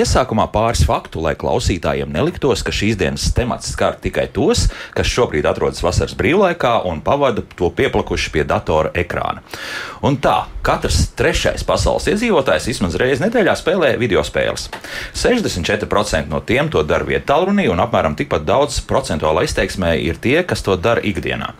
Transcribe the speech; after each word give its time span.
Iesākumā 0.00 0.46
pāris 0.48 0.80
faktu, 0.88 1.20
lai 1.20 1.34
klausītājiem 1.36 2.08
neliktos, 2.14 2.62
ka 2.64 2.72
šīs 2.72 2.96
dienas 2.96 3.26
temats 3.36 3.68
skar 3.74 3.98
tikai 4.00 4.30
tos, 4.32 4.62
kas 4.96 5.10
šobrīd 5.12 5.44
atrodas 5.50 5.82
vasaras 5.84 6.14
brīvlaikā 6.16 6.78
un 6.88 7.02
pavada 7.04 7.44
to 7.58 7.68
pieplakuši 7.76 8.32
pie 8.32 8.46
datora 8.48 8.94
ekrāna. 8.96 9.44
Un 10.00 10.16
tā, 10.16 10.46
katrs 10.64 11.10
trešais 11.12 11.60
pasaules 11.68 12.06
iedzīvotājs 12.08 12.70
vismaz 12.70 12.94
reizi 12.96 13.20
nedēļā 13.20 13.52
spēlē 13.60 13.90
video 14.00 14.22
spēles. 14.24 14.70
64% 15.12 16.30
no 16.32 16.40
tiem 16.40 16.70
to 16.72 16.80
dara 16.88 17.04
vietālrunī, 17.04 17.66
un 17.68 17.82
apmēram 17.84 18.16
tikpat 18.16 18.46
daudz 18.48 18.78
procentuālā 18.88 19.44
izteiksmē 19.44 19.92
ir 20.00 20.16
tie, 20.24 20.38
kas 20.48 20.64
to 20.64 20.78
dara 20.80 21.04
ikdienā. 21.04 21.50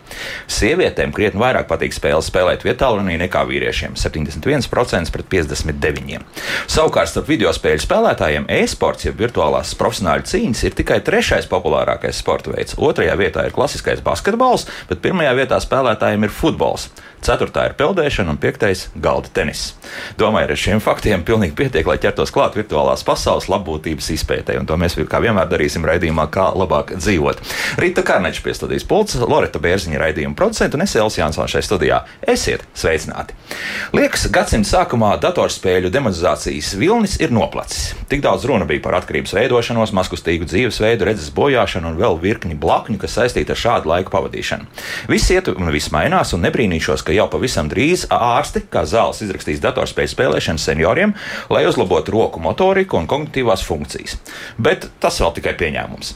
Sievietēm 0.49 1.13
krietni 1.13 1.41
vairāk 1.43 1.69
patīk 1.69 1.93
spēles 1.93 2.31
spēlēt 2.31 2.65
vietālrunī 2.65 3.19
nekā 3.21 3.43
vīriešiem- 3.45 3.93
71% 4.03 5.13
pret 5.13 5.29
59%. 5.29 6.25
Savukārt 6.65 7.13
starp 7.13 7.29
video 7.29 7.53
spēļu 7.53 7.85
spēlētājiem 7.85 8.49
e-sports, 8.49 9.05
jeb 9.05 9.21
virtuālās 9.21 9.75
profesionāļu 9.77 10.25
cīņas, 10.25 10.63
ir 10.63 10.71
tikai 10.71 10.99
trešais 11.05 11.45
populārākais 11.45 12.17
sporta 12.17 12.49
veids. 12.49 12.73
Otrajā 12.73 13.15
vietā 13.21 13.45
ir 13.45 13.51
klasiskais 13.51 14.01
basketbols, 14.01 14.65
bet 14.89 15.01
pirmajā 15.01 15.37
vietā 15.37 15.61
spēlētājiem 15.61 16.23
ir 16.23 16.29
futbols. 16.29 16.89
Ceturtā 17.21 17.67
ir 17.69 17.75
peldēšana 17.77 18.33
un 18.33 18.37
piektais- 18.41 18.87
galda 19.05 19.29
tenis. 19.29 19.75
Domāju, 20.17 20.49
ar 20.49 20.57
šiem 20.57 20.79
faktiem 20.81 21.23
pilnīgi 21.23 21.53
pietiek, 21.53 21.85
lai 21.85 21.97
ķertos 21.97 22.31
klāt 22.33 22.55
virtuālās 22.57 23.03
pasaules 23.05 23.45
labbūtības 23.45 24.09
izpētē, 24.17 24.57
un 24.59 24.65
to 24.65 24.73
mēs 24.75 24.95
kā 25.05 25.21
vienmēr 25.21 25.47
darīsim 25.47 25.85
raidījumā, 25.85 26.27
kā 26.33 26.49
labāk 26.55 26.97
dzīvot. 26.97 27.37
Rīta 27.77 28.03
Karneča 28.03 28.41
pie 28.41 28.53
studijas 28.53 28.83
pults, 28.83 29.15
Loreta 29.15 29.59
Bērziņa 29.59 29.99
raidījuma 30.01 30.35
producenta 30.35 30.77
un 30.77 30.81
es 30.81 30.95
Elsijas 30.95 31.17
Jansons 31.17 31.51
šajā 31.53 31.65
studijā. 31.67 32.01
Esiet 32.27 32.63
sveicināti! 32.73 33.35
Liekas, 33.93 34.25
gadsimta 34.31 34.69
sākumā 34.71 35.13
datorspēļu 35.21 35.91
demonizācijas 35.93 36.73
vilnis 36.79 37.19
ir 37.21 37.33
noplacis. 37.35 37.93
Tik 38.09 38.23
daudz 38.23 38.47
runa 38.49 38.65
bija 38.65 38.81
par 38.81 38.97
atkarības 38.97 39.35
veidošanos, 39.37 39.93
maskustīgu 39.93 40.47
dzīvesveidu, 40.49 41.05
redzes 41.05 41.29
bojāšanu 41.35 41.91
un 41.91 41.99
vēl 41.99 42.17
virkni 42.21 42.57
blakņu, 42.57 42.97
kas 43.01 43.17
saistīti 43.19 43.53
ar 43.53 43.61
šādu 43.61 43.91
laiku 43.91 44.13
pavadīšanu. 44.15 44.69
Viss 45.11 45.31
iet 45.35 45.51
un 45.51 45.71
viss 45.73 45.91
mainās, 45.93 46.33
un 46.33 46.45
nebrīnīšos, 46.47 47.03
ka 47.05 47.10
ka 47.11 47.17
jau 47.17 47.27
pavisam 47.27 47.67
drīz 47.67 48.05
ārsti, 48.07 48.63
kā 48.71 48.85
zāles 48.87 49.19
izrakstīs 49.25 49.59
datorspēļu 49.63 50.13
spēlēšanu 50.13 50.61
senioriem, 50.61 51.13
lai 51.51 51.65
uzlabotu 51.67 52.15
roku 52.15 52.39
motoriku 52.39 52.99
un 53.01 53.09
kognitīvās 53.11 53.65
funkcijas. 53.67 54.15
Bet 54.55 54.87
tas 55.03 55.19
vēl 55.19 55.35
tikai 55.35 55.53
pieņēmums. 55.59 56.13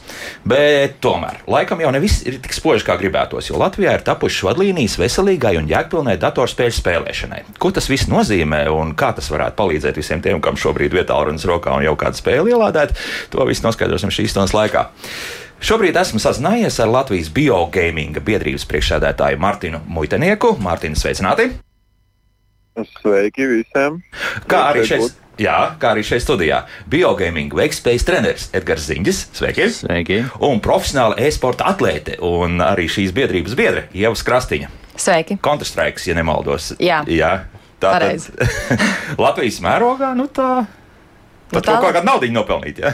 Bet 0.48 0.96
tomēr 1.04 1.42
laikam 1.52 1.84
jau 1.84 1.92
ne 1.92 2.00
viss 2.00 2.24
ir 2.24 2.40
tik 2.40 2.56
spoži, 2.56 2.86
kā 2.88 2.96
gribētos, 3.00 3.50
jo 3.50 3.60
Latvijā 3.60 3.98
ir 3.98 4.06
tapušas 4.06 4.48
vadlīnijas 4.48 4.96
veselīgai 5.02 5.56
un 5.60 5.68
jēgpilnai 5.68 6.16
datorspēļu 6.22 6.78
spēlēšanai. 6.80 7.42
Ko 7.60 7.74
tas 7.76 7.90
viss 7.92 8.08
nozīmē 8.08 8.64
un 8.72 8.96
kā 8.96 9.12
tas 9.16 9.28
varētu 9.32 9.60
palīdzēt 9.60 10.00
visiem 10.00 10.24
tiem, 10.24 10.40
kam 10.40 10.56
šobrīd 10.60 10.96
vietā 10.96 11.18
runas 11.20 11.44
rokā 11.48 11.76
un 11.76 11.84
jau 11.84 11.96
kādu 12.00 12.22
spēli 12.22 12.56
ielādēt, 12.56 12.96
to 13.32 13.44
visu 13.48 13.68
noskaidrosim 13.68 14.14
šīs 14.14 14.32
stundas 14.32 14.56
laikā. 14.56 14.88
Šobrīd 15.56 15.96
esmu 15.96 16.20
sazinājies 16.20 16.76
ar 16.84 16.90
Latvijas 16.92 17.30
biogaming 17.32 18.18
biedrības 18.24 18.66
priekšsēdētāju 18.68 19.38
Martinu 19.40 19.80
Muitenieku. 19.88 20.52
Mārtiņa, 20.60 20.98
sveicināti! 21.00 21.46
Sveiki 22.98 23.46
visiem! 23.48 23.96
Kā 24.50 24.66
arī 24.74 24.84
šeit? 24.84 25.16
Jā, 25.40 25.56
kā 25.80 25.94
arī 25.94 26.04
šeit 26.04 26.24
studijā. 26.24 26.62
Biogaming 26.92 27.56
veikspējas 27.56 28.04
treneris 28.04 28.46
Edgars 28.56 28.84
Ziņģis. 28.90 29.22
Sveiki! 29.36 29.68
Sveiki! 29.80 30.22
Un 30.44 30.60
profesionāla 30.64 31.16
e-sporta 31.24 31.70
atlēte 31.72 32.20
un 32.24 32.60
arī 32.64 32.84
šīs 32.92 33.16
biedrības 33.16 33.56
biedre 33.56 33.86
Ieva 33.96 34.12
Krastīņa. 34.28 34.72
Sveiki! 35.00 35.40
Counter-Strike, 35.44 36.04
ja 36.04 36.16
nemaldos. 36.20 36.74
Jā, 36.80 37.00
Jā 37.08 37.34
tā 37.80 37.96
ir. 38.12 38.20
Latvijas 39.24 39.60
mērogā, 39.64 40.12
nu 40.16 40.28
tā 40.28 40.66
Pat 41.46 41.60
nu, 41.60 41.62
tā... 41.62 41.74
kaut 41.78 41.94
kādu 41.94 42.08
naudu 42.08 42.28
nopelnīt. 42.34 42.80
Ja? 42.82 42.90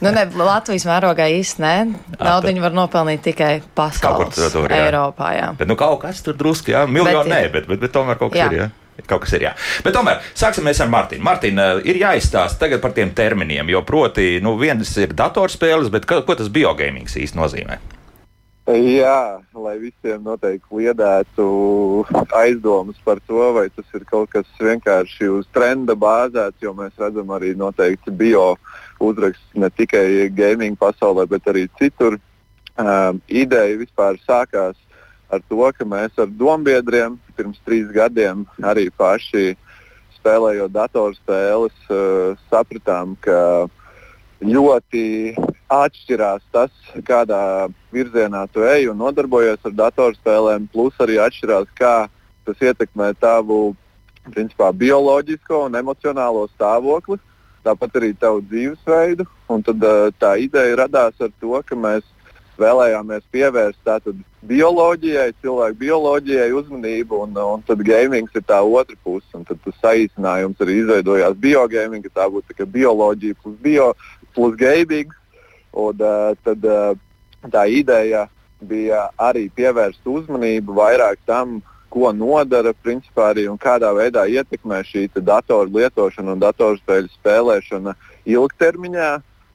nu, 0.00 0.08
ne, 0.08 0.24
Latvijas 0.40 0.86
mērogā 0.88 1.26
īstenībā 1.36 1.72
ne. 1.84 1.98
Naudu 2.16 2.54
var 2.64 2.76
nopelnīt 2.76 3.24
tikai 3.28 3.52
pasaules 3.76 4.32
tur, 4.38 4.48
tur, 4.54 4.72
jā. 4.72 4.86
Eiropā. 4.86 5.34
Jā. 5.36 5.50
Bet 5.58 5.68
nu, 5.68 5.76
kaut 5.80 6.00
kas 6.06 6.24
tur 6.24 6.38
drusku, 6.38 6.72
jā, 6.72 6.86
miljonu 6.88 7.28
nē, 7.28 7.42
bet, 7.52 7.68
bet, 7.68 7.82
bet 7.82 7.92
tomēr 7.92 8.16
kaut 8.20 8.32
kas 8.32 8.40
jā. 8.40 8.48
ir. 8.48 8.62
Jā. 8.62 8.70
Kaut 9.08 9.24
kas 9.24 9.32
ir 9.36 9.46
jā. 9.46 9.52
Bet 9.84 9.94
tomēr 9.96 10.24
sāksim 10.36 10.66
ar 10.68 10.90
Mārtiņu. 10.92 11.24
Mārtiņa, 11.24 11.68
ir 11.88 12.00
jāizstāsta 12.02 12.66
tagad 12.66 12.82
par 12.82 12.92
tiem 12.96 13.12
terminiem, 13.16 13.68
jo 13.72 13.80
proti, 13.86 14.34
nu, 14.44 14.56
viens 14.60 14.96
ir 15.00 15.14
datorspēles, 15.16 15.92
bet 15.92 16.08
ko, 16.08 16.20
ko 16.24 16.36
tas 16.36 16.52
biogamings 16.52 17.16
īsti 17.20 17.40
nozīmē? 17.40 17.80
Jā, 18.70 19.40
lai 19.56 19.78
visiem 19.80 20.20
noteikti 20.22 20.68
kliedētu 20.68 21.44
aizdomas 22.38 22.98
par 23.02 23.18
to, 23.26 23.40
vai 23.56 23.64
tas 23.74 23.86
ir 23.96 24.04
kaut 24.06 24.30
kas 24.30 24.46
vienkārši 24.62 25.30
uz 25.32 25.48
trenda 25.50 25.96
bāzēts, 25.98 26.60
jo 26.62 26.74
mēs 26.78 26.92
redzam 27.00 27.32
arī 27.34 27.54
noteikti 27.58 28.14
bio 28.14 28.54
uzrakstus 29.02 29.58
ne 29.58 29.70
tikai 29.74 30.28
gaming 30.36 30.78
pasaulē, 30.78 31.26
bet 31.26 31.48
arī 31.50 31.66
citur. 31.80 32.20
Um, 32.80 33.18
ideja 33.26 33.74
vispār 33.80 34.20
sākās 34.22 34.78
ar 35.32 35.42
to, 35.50 35.64
ka 35.74 35.84
mēs 35.84 36.14
ar 36.20 36.30
dombiedriem 36.30 37.18
pirms 37.36 37.58
trīs 37.66 37.90
gadiem 37.92 38.46
arī 38.62 38.86
paši 38.94 39.56
spēlējot 40.20 40.72
datorspēles, 40.76 41.76
uh, 41.90 42.38
sapratām, 42.52 43.16
ka 43.24 43.66
ļoti 44.40 45.34
atšķirās 45.70 46.42
tas, 46.52 46.70
kādā 47.06 47.70
virzienā 47.94 48.46
tu 48.52 48.64
ej 48.66 48.90
un 48.90 48.98
nodarbojies 49.00 49.62
ar 49.64 49.76
datorspēlēm, 49.84 50.68
plus 50.72 50.96
arī 51.02 51.20
atšķirās, 51.22 51.70
kā 51.78 51.94
tas 52.46 52.62
ietekmē 52.64 53.12
tavu 53.20 53.74
principā, 54.30 54.70
bioloģisko 54.76 55.66
un 55.68 55.78
emocionālo 55.80 56.46
stāvokli, 56.54 57.18
tāpat 57.64 58.00
arī 58.00 58.14
tavu 58.18 58.42
dzīvesveidu. 58.50 59.26
Un 59.50 59.62
tad 59.66 59.84
tā 60.22 60.34
ideja 60.42 60.82
radās 60.84 61.20
ar 61.20 61.30
to, 61.40 61.54
ka 61.66 61.78
mēs 61.78 62.06
vēlējāmies 62.60 63.24
pievērst 63.32 63.80
tātad 63.86 64.18
bioloģijai, 64.50 65.30
cilvēku 65.40 65.78
bioloģijai 65.80 66.50
uzmanību, 66.56 67.22
un, 67.24 67.38
un 67.54 67.64
tad 67.68 67.82
gamings 67.86 68.34
ir 68.36 68.44
tā 68.48 68.60
otra 68.60 68.96
puse. 69.04 69.28
Tad 69.32 69.62
tas 69.64 69.78
saīsinājums 69.84 70.60
arī 70.60 70.80
izveidojās 70.82 71.38
biogaming, 71.40 72.04
ka 72.06 72.20
tā 72.22 72.28
būtu 72.32 72.56
tā 72.56 72.68
bioloģija 72.68 73.38
plus 73.42 73.56
bio, 73.64 73.90
plus 74.36 74.56
gaming. 74.60 75.16
Un, 75.72 76.02
uh, 76.02 76.34
tad 76.44 76.64
uh, 76.66 76.98
tā 77.48 77.66
ideja 77.70 78.26
bija 78.60 79.08
arī 79.20 79.48
pievērst 79.54 80.04
uzmanību 80.04 80.74
vairāk 80.76 81.20
tam, 81.26 81.60
ko 81.90 82.12
nodara 82.14 82.72
principā 82.84 83.30
arī 83.32 83.46
un 83.50 83.58
kādā 83.58 83.90
veidā 83.96 84.26
ietekmē 84.30 84.82
šī 84.86 85.08
datoru 85.16 85.70
lietošana 85.78 86.36
un 86.36 86.42
datorspēļu 86.42 87.10
spēlēšana 87.16 87.96
ilgtermiņā. 88.26 89.10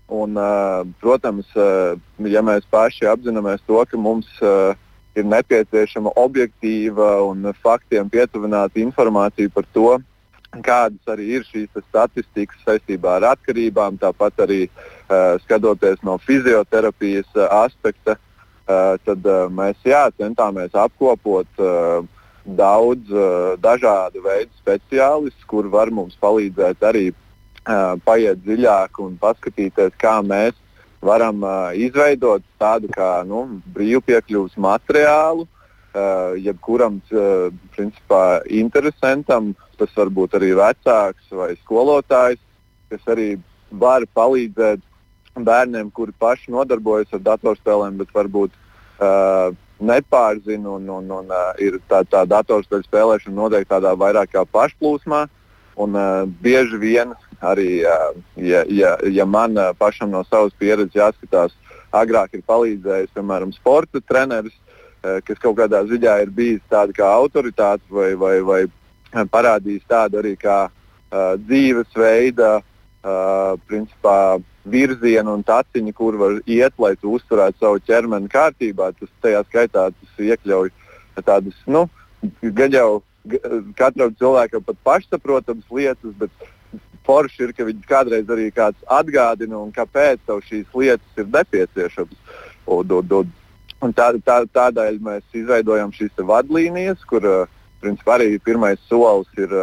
Un, 0.06 0.36
uh, 0.38 0.84
protams, 1.02 1.48
uh, 1.58 1.96
ja 2.22 2.42
mēs 2.46 2.68
paši 2.70 3.08
apzināmies 3.10 3.64
to, 3.66 3.80
ka 3.90 3.98
mums 3.98 4.28
uh, 4.44 4.76
ir 5.18 5.26
nepieciešama 5.26 6.14
objektīva 6.22 7.24
un 7.26 7.50
faktiem 7.64 8.12
pietuvināta 8.14 8.84
informācija 8.84 9.50
par 9.50 9.66
to, 9.74 9.96
kādas 10.62 11.10
arī 11.10 11.40
ir 11.40 11.48
šīs 11.48 11.72
statistikas 11.88 12.62
saistībā 12.68 13.16
ar 13.18 13.32
atkarībām, 13.32 13.98
tāpat 13.98 14.46
arī 14.46 14.60
uh, 14.68 14.95
skatoties 15.44 16.02
no 16.04 16.18
fizioterapijas 16.18 17.28
uh, 17.36 17.48
aspekta, 17.64 18.18
uh, 18.18 18.96
tad 19.06 19.26
mēs 19.54 19.78
jā, 19.86 20.08
centāmies 20.18 20.74
apkopot 20.74 21.48
daudz 22.46 23.10
dažādu 23.58 24.22
veidu 24.22 24.52
speciālistus, 24.60 25.46
kur 25.50 25.66
var 25.74 25.90
mums 25.90 26.14
palīdzēt 26.22 26.84
arī 26.86 27.08
paiet 28.06 28.44
dziļāk 28.46 29.00
un 29.02 29.16
paskatīties, 29.18 29.96
kā 29.98 30.20
mēs 30.22 30.54
varam 31.02 31.42
izveidot 31.74 32.46
tādu 32.62 32.92
kā 32.94 33.24
nu, 33.26 33.62
brīvpiekļuves 33.74 34.60
materiālu, 34.62 35.48
jebkuram 36.38 37.02
principā, 37.74 38.42
interesantam. 38.46 39.56
Tas 39.80 39.90
var 39.98 40.14
būt 40.14 40.38
arī 40.38 40.54
vecāks 40.56 41.34
vai 41.34 41.56
skolotājs, 41.64 42.40
kas 42.94 43.10
arī 43.12 43.40
var 43.72 44.06
palīdzēt 44.14 44.86
bērniem, 45.44 45.92
kuri 45.92 46.14
paši 46.20 46.54
nodarbojas 46.54 47.12
ar 47.14 47.24
datorspēlēm, 47.26 47.98
bet 48.00 48.14
varbūt 48.16 48.54
uh, 48.56 49.52
nepārzina 49.80 50.78
un, 50.78 50.90
un, 50.90 51.12
un 51.12 51.32
uh, 51.34 51.52
ir 51.60 51.80
tā, 51.90 52.04
tā 52.08 52.24
datorspēļu 52.30 52.88
spēlēšana 52.88 53.36
noteikti 53.36 53.74
tādā 53.74 53.96
vairāk 54.00 54.32
kā 54.36 54.46
pašplūsmā. 54.48 55.26
Un, 55.76 55.98
uh, 56.00 56.24
bieži 56.42 56.80
vien 56.80 57.12
arī, 57.44 57.84
uh, 57.84 58.16
ja, 58.40 58.64
ja, 58.72 58.96
ja 59.12 59.26
man 59.28 59.58
uh, 59.60 59.74
pašam 59.76 60.14
no 60.14 60.24
savas 60.30 60.56
pieredzes 60.60 60.96
jāskatās, 60.96 61.56
agrāk 61.96 62.36
ir 62.36 62.46
palīdzējis, 62.48 63.12
piemēram, 63.16 63.52
sporta 63.56 64.00
treneris, 64.00 64.56
uh, 64.56 65.20
kas 65.28 65.42
kaut 65.44 65.60
kādā 65.60 65.84
ziņā 65.90 66.16
ir 66.24 66.32
bijis 66.32 66.64
tāda 66.72 66.96
kā 66.96 67.12
autoritāte 67.12 67.84
vai, 67.92 68.14
vai, 68.16 68.40
vai 68.40 68.62
parādījis 69.36 69.84
tādu 69.92 70.22
arī 70.24 70.36
kā 70.40 70.66
uh, 70.70 71.36
dzīvesveida 71.44 72.52
uh, 72.60 73.60
principā, 73.68 74.40
virzienu 74.66 75.36
un 75.38 75.44
taciņu, 75.46 75.94
kur 75.94 76.18
var 76.20 76.40
iet, 76.50 76.74
lai 76.82 76.96
tu 77.00 77.14
uzturētu 77.16 77.62
savu 77.62 77.82
ķermeni 77.86 78.32
kārtībā. 78.32 78.92
Tas 79.00 79.12
tajā 79.24 79.44
skaitā 79.50 79.90
tas 79.94 80.26
iekļauj 80.26 80.72
tādas, 81.26 81.58
nu, 81.70 81.86
gan 82.42 82.74
jau 82.74 82.90
katram 83.78 84.14
cilvēkam 84.20 84.66
pat 84.66 84.82
pašsaprotamas 84.86 85.72
lietas, 85.72 86.14
bet 86.20 86.46
forši 87.06 87.48
ir, 87.48 87.54
ka 87.54 87.68
viņi 87.68 87.88
kādreiz 87.90 88.30
arī 88.32 88.50
kāds 88.54 88.78
atgādina 88.90 89.60
un 89.62 89.74
kāpēc 89.74 90.22
tev 90.26 90.42
šīs 90.46 90.70
lietas 90.74 91.22
ir 91.22 91.30
nepieciešamas. 91.34 92.22
Un, 92.66 92.94
un, 92.98 93.12
un, 93.20 93.34
un 93.86 93.94
tā, 93.94 94.12
tā, 94.26 94.40
tādēļ 94.58 95.02
mēs 95.06 95.26
izveidojam 95.38 95.94
šīs 95.94 96.18
vadlīnijas, 96.18 97.06
kur 97.06 97.28
principā, 97.82 98.18
arī 98.18 98.40
pirmais 98.42 98.82
solis 98.90 99.30
ir. 99.38 99.54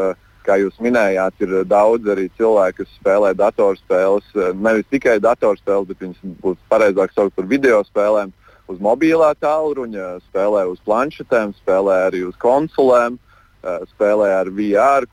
Kā 0.43 0.57
jūs 0.59 0.75
minējāt, 0.83 1.35
ir 1.45 1.53
daudz 1.71 2.09
arī 2.11 2.29
cilvēku, 2.39 2.83
kas 2.83 2.95
spēlē 2.99 3.31
datorspēles. 3.39 4.27
Nevis 4.59 4.89
tikai 4.91 5.21
datorspēles, 5.23 5.87
bet 5.93 6.01
viņas 6.03 6.39
būtu 6.43 6.59
pareizāk 6.73 7.15
saukt 7.15 7.37
par 7.39 7.47
video 7.51 7.83
spēlēm 7.87 8.33
uz 8.71 8.81
mobilā 8.83 9.33
tālruņa, 9.43 10.09
spēlē 10.31 10.65
uz 10.71 10.81
planšetēm, 10.87 11.53
spēlē 11.61 11.99
arī 12.09 12.25
uz 12.27 12.35
konsolēm, 12.43 13.19
spēlē 13.93 14.33
ar 14.41 14.51
VR 14.55 15.07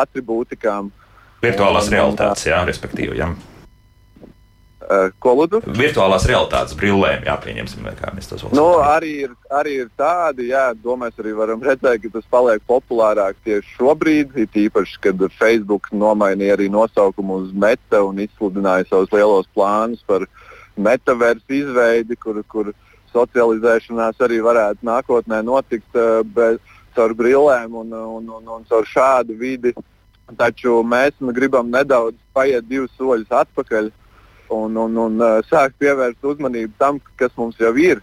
attribūtikām. 0.00 0.90
Virtuālās 1.44 1.90
realitātes, 1.92 2.46
jā, 2.48 2.62
respektīvi. 2.68 3.20
Jā. 3.20 3.32
Uh, 4.86 5.08
ko 5.18 5.32
lūdzu? 5.34 5.58
Virtuālās 5.74 6.28
realitātes 6.30 6.76
brillēm, 6.78 7.24
jā, 7.26 7.32
pieņemsim, 7.42 7.88
kā 7.98 8.12
mēs 8.14 8.28
to 8.30 8.36
saucam. 8.38 8.54
Nu, 8.54 8.66
arī, 8.86 9.08
ir, 9.24 9.32
arī 9.50 9.72
ir 9.82 9.88
tādi, 9.98 10.52
jā, 10.52 10.68
mēs 11.00 11.18
arī 11.18 11.32
varam 11.34 11.64
redzēt, 11.66 12.04
ka 12.04 12.10
tas 12.14 12.28
paliek 12.30 12.62
populārāk 12.70 13.40
tieši 13.42 13.74
šobrīd. 13.80 14.36
Ir 14.38 14.60
īpaši, 14.68 15.00
kad 15.08 15.24
Facebook 15.40 15.90
nomainīja 15.90 16.54
arī 16.54 16.70
nosaukumu 16.70 17.40
uz 17.42 17.50
meta 17.50 18.04
un 18.06 18.22
izsludināja 18.22 18.86
savus 18.86 19.10
lielos 19.10 19.50
plānus 19.58 20.06
par 20.06 20.28
metaversu 20.78 21.58
izveidi, 21.64 22.14
kur, 22.22 22.38
kur 22.46 22.70
socializēšanās 23.10 24.22
arī 24.22 24.38
varētu 24.46 24.86
nākotnē 24.86 25.42
notikt 25.50 25.98
uh, 25.98 26.22
bez, 26.22 26.62
caur 26.94 27.18
brillēm 27.18 27.74
un, 27.82 27.90
un, 27.90 28.34
un, 28.38 28.50
un 28.60 28.70
caur 28.70 28.86
šādu 28.86 29.34
vidi. 29.42 29.74
Taču 30.38 30.78
mēs 30.86 31.18
gribam 31.34 31.74
nedaudz 31.74 32.22
paiet 32.34 32.70
divus 32.70 32.94
soļus 32.94 33.40
atpakaļ. 33.42 33.90
Uh, 33.90 34.02
un, 34.48 34.76
un, 34.76 34.96
un 34.96 35.20
uh, 35.20 35.38
sākt 35.50 35.78
pievērst 35.82 36.24
uzmanību 36.24 36.74
tam, 36.78 37.00
kas 37.20 37.32
mums 37.36 37.58
jau 37.60 37.72
ir. 37.80 38.00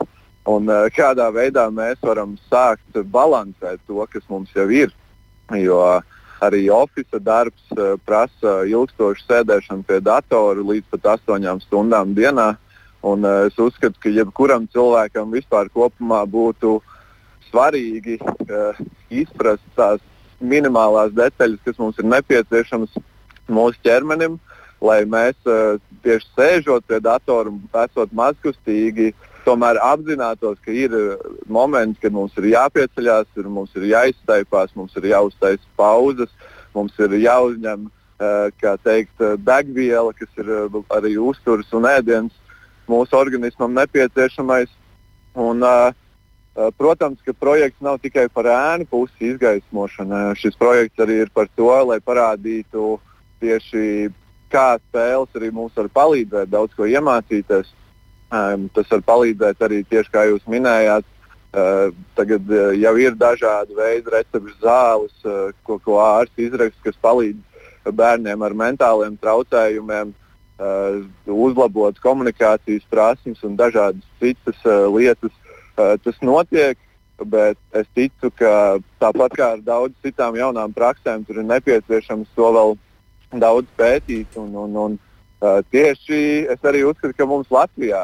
Un 0.50 0.68
uh, 0.68 0.88
kādā 0.94 1.30
veidā 1.32 1.70
mēs 1.72 2.02
varam 2.04 2.36
sākt 2.52 3.00
balansēt 3.14 3.80
to, 3.88 4.04
kas 4.12 4.26
mums 4.30 4.52
jau 4.56 4.68
ir. 4.72 4.92
Jo 5.56 5.80
arī 6.44 6.66
oficiālais 6.74 7.24
darbs 7.24 7.76
uh, 7.78 7.96
prasa 8.06 8.64
ilgstošu 8.68 9.24
sēdēšanu 9.28 9.86
pie 9.88 10.02
datora 10.04 10.60
līdz 10.60 10.90
pat 10.96 11.14
astoņām 11.18 11.64
stundām 11.64 12.16
dienā. 12.18 12.54
Un, 13.04 13.24
uh, 13.28 13.48
es 13.48 13.60
uzskatu, 13.60 14.00
ka 14.00 14.12
jebkuram 14.12 14.68
cilvēkam 14.72 15.32
vispār 15.36 15.72
kopumā 15.72 16.24
būtu 16.28 16.80
svarīgi 17.50 18.20
uh, 18.24 18.80
izprast 19.12 19.64
tās 19.78 20.04
minimālās 20.44 21.14
detaļas, 21.16 21.62
kas 21.64 21.80
mums 21.80 22.00
ir 22.00 22.10
nepieciešamas 22.12 22.98
mūsu 23.48 23.80
ķermenim, 23.84 24.36
uh, 24.36 24.53
lai 24.84 25.04
mēs 25.08 25.38
uh, 25.48 25.80
tieši 26.04 26.28
sēžot 26.36 26.86
pie 26.90 27.00
datora 27.04 27.52
esot 27.86 28.12
mazkustīgi, 28.16 29.14
tomēr 29.44 29.80
apzinātos, 29.84 30.60
ka 30.64 30.72
ir 30.72 30.94
eh, 30.96 31.24
momenti, 31.52 32.00
kad 32.06 32.14
mums 32.16 32.36
ir 32.40 32.46
jāpieceļās, 32.54 33.28
ir, 33.36 33.50
mums 33.52 33.74
ir 33.76 33.90
jāiztaipās, 33.90 34.72
mums 34.80 34.96
ir 35.00 35.10
jāuztaisa 35.12 35.68
pauzes, 35.80 36.32
mums 36.76 36.96
ir 37.04 37.18
jāuzņem 37.20 37.90
uh, 37.90 38.78
teikt, 38.88 39.26
degviela, 39.44 40.14
kas 40.16 40.32
ir 40.40 40.54
arī 40.96 41.18
uzturs 41.20 41.76
un 41.76 41.90
ēdiens 41.92 42.32
mūsu 42.88 43.20
organismam 43.20 43.76
nepieciešamais. 43.80 44.72
Un, 45.40 45.68
Protams, 46.78 47.18
ka 47.26 47.34
projekts 47.34 47.82
nav 47.82 47.96
tikai 47.98 48.28
par 48.30 48.46
ēnu 48.46 48.86
pusi 48.86 49.32
izgaismošanu. 49.32 50.36
Šis 50.38 50.54
projekts 50.62 51.02
arī 51.02 51.24
ir 51.24 51.32
par 51.34 51.48
to, 51.58 51.72
lai 51.90 51.98
parādītu 51.98 53.00
tieši 53.42 54.12
kā 54.54 54.68
spēles 54.82 55.40
arī 55.40 55.50
mums 55.54 55.74
var 55.78 55.90
palīdzēt 55.98 56.52
daudz 56.54 56.76
ko 56.78 56.88
iemācīties. 56.90 57.72
Um, 58.34 58.70
tas 58.74 58.90
var 58.90 59.04
palīdzēt 59.06 59.62
arī 59.66 59.84
tieši 59.90 60.14
kā 60.14 60.28
jūs 60.30 60.46
minējāt. 60.50 61.06
Uh, 61.54 61.92
tagad 62.18 62.48
uh, 62.50 62.72
jau 62.74 62.96
ir 62.98 63.14
dažādi 63.14 63.76
veidi 63.78 64.10
recepšu 64.10 64.56
zāles, 64.64 65.14
uh, 65.22 65.52
ko, 65.68 65.78
ko 65.78 66.00
ārsti 66.02 66.48
izraksta, 66.48 66.82
kas 66.88 66.98
palīdz 67.06 67.94
bērniem 67.94 68.42
ar 68.42 68.56
mentāliem 68.58 69.20
traucējumiem, 69.22 70.16
uh, 70.58 71.04
uzlabot 71.30 72.00
komunikācijas 72.02 72.88
prasmes 72.90 73.44
un 73.46 73.60
dažādas 73.60 74.08
citas 74.24 74.66
uh, 74.66 74.88
lietas. 74.96 75.36
Uh, 75.78 75.94
tas 76.02 76.18
notiek, 76.26 76.80
bet 77.22 77.58
es 77.78 77.86
ticu, 77.94 78.32
ka 78.38 78.80
tāpat 79.02 79.38
kā 79.38 79.52
ar 79.58 79.62
daudzām 79.62 80.02
citām 80.06 80.38
jaunām 80.38 80.74
praksēm, 80.74 81.26
tur 81.28 81.42
ir 81.42 81.48
nepieciešams 81.50 82.34
to 82.34 82.50
vēl 82.58 82.76
daudz 83.42 83.70
pētīt. 83.78 84.38
Un, 84.40 84.54
un, 84.56 84.78
un, 84.86 84.98
uh, 85.42 85.60
tieši 85.74 86.20
es 86.54 86.68
arī 86.68 86.84
uzskatu, 86.88 87.16
ka 87.18 87.28
mums 87.30 87.52
Latvijā 87.54 88.04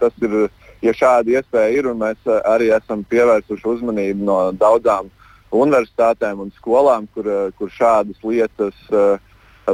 tas 0.00 0.16
ir, 0.24 0.48
ja 0.84 0.94
šāda 0.96 1.38
iespēja 1.38 1.78
ir, 1.78 1.90
un 1.90 2.02
mēs 2.02 2.32
arī 2.44 2.70
esam 2.76 3.04
pievērsuši 3.10 3.70
uzmanību 3.76 4.26
no 4.26 4.40
daudzām 4.56 5.10
universitātēm 5.56 6.42
un 6.42 6.52
skolām, 6.58 7.06
kur, 7.14 7.30
kur 7.58 7.72
šādas 7.72 8.18
lietas 8.26 8.76
uh, 8.92 9.16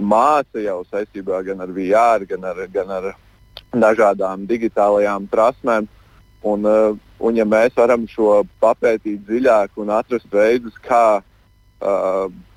māca 0.01 0.61
jau 0.63 0.83
saistībā 0.91 1.43
gan 1.47 1.65
ar 1.65 1.73
VR, 1.73 2.27
gan 2.29 2.45
ar, 2.53 2.63
gan 2.73 2.95
ar 3.01 3.11
dažādām 3.73 4.47
digitālajām 4.49 5.27
prasmēm. 5.33 5.89
Un, 6.43 6.65
uh, 6.67 6.97
un 7.23 7.37
ja 7.39 7.45
mēs 7.47 7.77
varam 7.79 8.09
šo 8.11 8.41
papētīt 8.63 9.23
dziļāk 9.29 9.79
un 9.79 9.93
atrast 9.95 10.27
veidus, 10.35 10.75
kā 10.83 11.05
uh, 11.21 11.29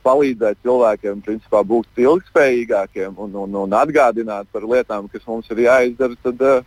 palīdzēt 0.05 0.61
cilvēkiem 0.65 1.23
principā, 1.25 1.63
būt 1.65 2.03
ilgspējīgākiem 2.03 3.17
un, 3.17 3.35
un, 3.45 3.57
un 3.65 3.75
atgādināt 3.77 4.47
par 4.53 4.67
lietām, 4.69 5.09
kas 5.11 5.25
mums 5.27 5.49
ir 5.53 5.65
jāizdara, 5.65 6.17
tad 6.25 6.45
uh, 6.45 6.61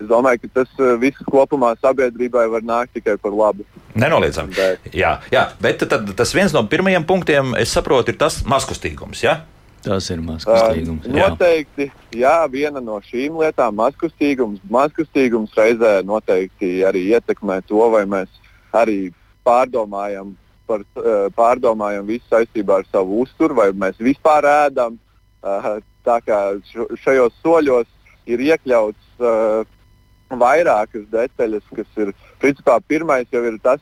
es 0.00 0.08
domāju, 0.08 0.42
ka 0.44 0.62
tas 0.62 0.72
uh, 0.80 0.94
viss 1.00 1.28
kopumā 1.28 1.74
sabiedrībai 1.82 2.46
var 2.54 2.64
nākt 2.66 2.96
tikai 2.96 3.18
par 3.20 3.36
labu. 3.36 3.66
Nenoliedzami. 4.00 4.56
Jā, 4.96 5.18
jā, 5.32 5.46
bet 5.60 5.84
tad, 5.84 6.12
tas 6.16 6.34
viens 6.36 6.56
no 6.56 6.64
pirmajiem 6.70 7.06
punktiem, 7.08 7.54
es 7.60 7.74
saprotu, 7.76 8.14
ir 8.14 8.20
tas 8.20 8.40
maskustīgums. 8.48 9.24
Ja? 9.26 9.42
Tas 9.84 10.10
ir 10.12 10.20
mazkustīgums. 10.24 11.08
Uh, 11.08 11.16
noteikti, 11.20 11.88
jā, 12.16 12.36
viena 12.52 12.82
no 12.84 12.98
šīm 13.04 13.40
lietām- 13.40 13.76
mazkustīgums. 13.82 14.60
Mazkustīgums 14.72 15.56
reizē 15.56 15.98
noteikti 16.04 16.80
arī 16.84 17.10
ietekmē 17.16 17.60
to, 17.68 17.80
vai 17.92 18.04
mēs 18.08 18.28
arī 18.76 19.10
pārdomājam 19.44 20.34
par, 20.70 20.84
eh, 21.02 21.28
pārdomājam 21.36 22.06
visu 22.06 22.26
saistībā 22.30 22.80
ar 22.80 22.88
savu 22.92 23.24
uzturu, 23.24 23.58
vai 23.58 23.70
mēs 23.72 23.98
vispār 23.98 24.46
ēdam. 24.50 24.98
Eh, 25.42 25.70
tā 26.06 26.16
kā 26.24 26.40
šajos 27.04 27.36
soļos 27.44 27.88
ir 28.30 28.44
iekļauts 28.46 29.24
eh, 29.30 29.64
vairākas 30.30 31.08
detaļas, 31.10 31.66
kas 31.74 32.02
ir 32.04 32.14
principā 32.40 32.78
pirmais 32.86 33.26
jau 33.32 33.42
ir 33.44 33.58
tas, 33.62 33.80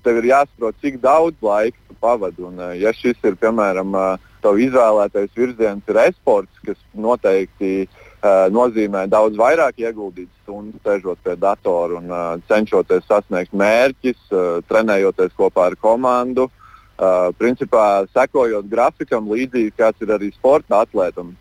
tev 0.00 0.16
ir 0.22 0.30
jāsaprot, 0.30 0.76
cik 0.80 0.94
daudz 1.02 1.36
laika 1.44 1.76
tu 1.86 1.94
pavadi. 2.00 2.40
Un, 2.48 2.62
ja 2.80 2.94
šis 2.96 3.18
ir 3.28 3.34
piemēram 3.36 3.92
tavs 4.40 4.62
izvēlētais 4.64 5.34
virziens, 5.36 5.90
ir 5.92 5.98
esports, 6.06 6.62
kas 6.64 6.80
noteikti 6.96 7.84
Uh, 7.84 8.09
nozīmē 8.22 9.06
daudz 9.08 9.38
vairāk 9.40 9.78
ieguldīt 9.80 10.28
stundu 10.42 10.76
sēžot 10.84 11.18
pie 11.24 11.36
datora 11.40 11.96
un 11.96 12.10
uh, 12.10 12.40
cenšoties 12.48 13.06
sasniegt 13.08 13.54
mērķus, 13.56 14.18
uh, 14.32 14.58
trenējoties 14.68 15.32
kopā 15.38 15.70
ar 15.70 15.76
komandu. 15.80 16.50
Uh, 17.00 17.30
principā 17.40 18.04
sekojot 18.12 18.66
grafikam, 18.68 19.30
līdzīgi 19.32 19.72
kāds 19.72 20.02
ir 20.04 20.12
arī 20.12 20.28
sporta 20.34 20.82
atlētam. 20.84 21.32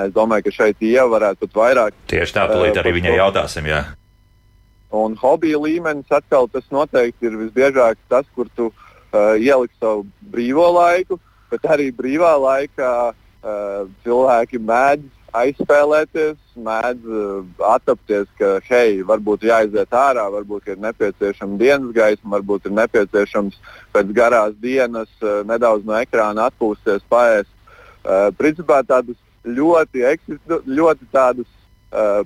Es 0.00 0.14
domāju, 0.14 0.46
ka 0.46 0.54
šeit 0.54 0.80
ieva 0.80 1.10
varētu 1.12 1.44
pat 1.44 1.58
vairāk. 1.60 1.98
Tieši 2.08 2.34
tā, 2.34 2.46
tūlīt 2.48 2.80
arī 2.80 2.94
viņai 2.96 3.18
jautāsim. 3.18 3.68
Jā. 3.68 3.82
Un 4.94 5.18
hobija 5.20 5.58
līmenis 5.60 6.08
atkal 6.08 6.48
tas 6.48 6.64
noteikti 6.72 7.28
ir 7.28 7.36
visbiežāk 7.36 8.00
tas, 8.08 8.24
kur 8.34 8.48
tu 8.56 8.70
uh, 8.70 9.36
ieliksi 9.36 9.76
savu 9.76 10.06
brīvo 10.32 10.70
laiku, 10.72 11.20
bet 11.52 11.68
arī 11.68 11.90
brīvā 11.92 12.32
laikā 12.40 12.94
uh, 13.12 13.84
cilvēki 14.06 14.62
mēdz 14.62 15.23
aizspēlēties, 15.34 16.38
mēdz 16.64 17.08
uh, 17.10 17.66
attapties, 17.74 18.28
ka, 18.38 18.56
hei, 18.68 19.00
varbūt 19.06 19.46
jāiziet 19.48 19.94
ārā, 19.94 20.26
varbūt 20.32 20.70
ir 20.72 20.80
nepieciešama 20.84 21.58
dienas 21.60 21.94
gaisma, 21.96 22.36
varbūt 22.36 22.68
ir 22.68 22.76
nepieciešams 22.78 23.58
pēc 23.94 24.14
garās 24.16 24.54
dienas 24.62 25.10
uh, 25.22 25.42
nedaudz 25.48 25.86
no 25.88 25.98
ekrāna 25.98 26.48
atpūsties, 26.50 27.04
paēst. 27.10 27.50
Uh, 28.04 28.30
principā 28.38 28.82
tādas 28.86 29.18
ļoti, 29.44 30.06
ļoti 30.66 31.12
tādas 31.12 31.50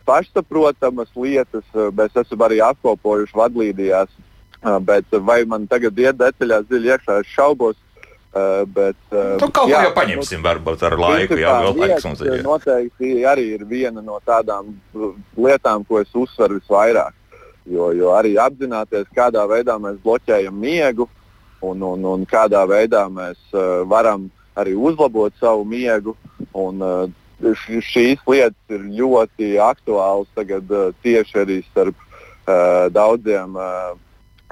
pašsaprotamas 0.08 1.10
lietas 1.12 1.66
mēs 1.92 2.14
esam 2.16 2.40
arī 2.46 2.62
apkopojuši 2.64 3.36
vadlīnijās. 3.36 4.14
Bet 4.88 5.12
vai 5.28 5.42
man 5.44 5.66
tagad 5.68 5.98
iet 6.00 6.16
detaļās 6.16 6.64
dziļi 6.70 6.88
iekšā, 6.94 7.18
es 7.20 7.34
šaubos, 7.34 7.76
bet, 8.74 8.98
uh, 9.12 9.36
nu, 9.40 9.48
kaut 9.54 9.70
jā, 9.70 9.82
ko 9.82 9.88
jau 9.88 9.92
paņemsim, 9.96 10.40
nu, 10.40 10.46
varbūt 10.46 10.82
ar 10.88 10.96
laiku. 11.00 11.38
Jā, 11.40 11.58
vēl 11.64 11.78
laiks 11.82 12.08
mums 12.08 12.24
ir. 12.24 12.40
Noteikti 12.46 13.12
arī 13.28 13.46
ir 13.58 13.66
viena 13.68 14.04
no 14.04 14.18
tādām 14.26 14.74
lietām, 15.36 15.86
ko 15.88 16.02
es 16.02 16.10
uzsveru 16.14 16.58
visvairāk. 16.60 17.14
Jo, 17.68 17.90
jo 17.92 18.14
arī 18.16 18.34
apzināties, 18.40 19.08
kādā 19.16 19.44
veidā 19.48 19.76
mēs 19.82 20.00
bloķējam 20.04 20.56
miegu 20.56 21.08
un, 21.60 21.82
un, 21.82 22.04
un 22.14 22.26
kādā 22.28 22.64
veidā 22.68 23.04
mēs 23.12 23.38
uh, 23.52 23.84
varam 23.88 24.30
arī 24.58 24.74
uzlabot 24.74 25.34
savu 25.40 25.66
miegu. 25.68 26.16
Un, 26.56 26.80
uh, 26.82 27.08
šīs 27.38 28.18
lietas 28.26 28.74
ir 28.74 28.82
ļoti 28.98 29.56
aktuālas 29.62 30.28
tagad 30.34 30.70
uh, 30.74 30.90
tieši 31.04 31.38
arī 31.44 31.58
starp 31.70 31.94
uh, 31.94 32.88
daudziem 32.90 33.54
uh, 33.54 33.94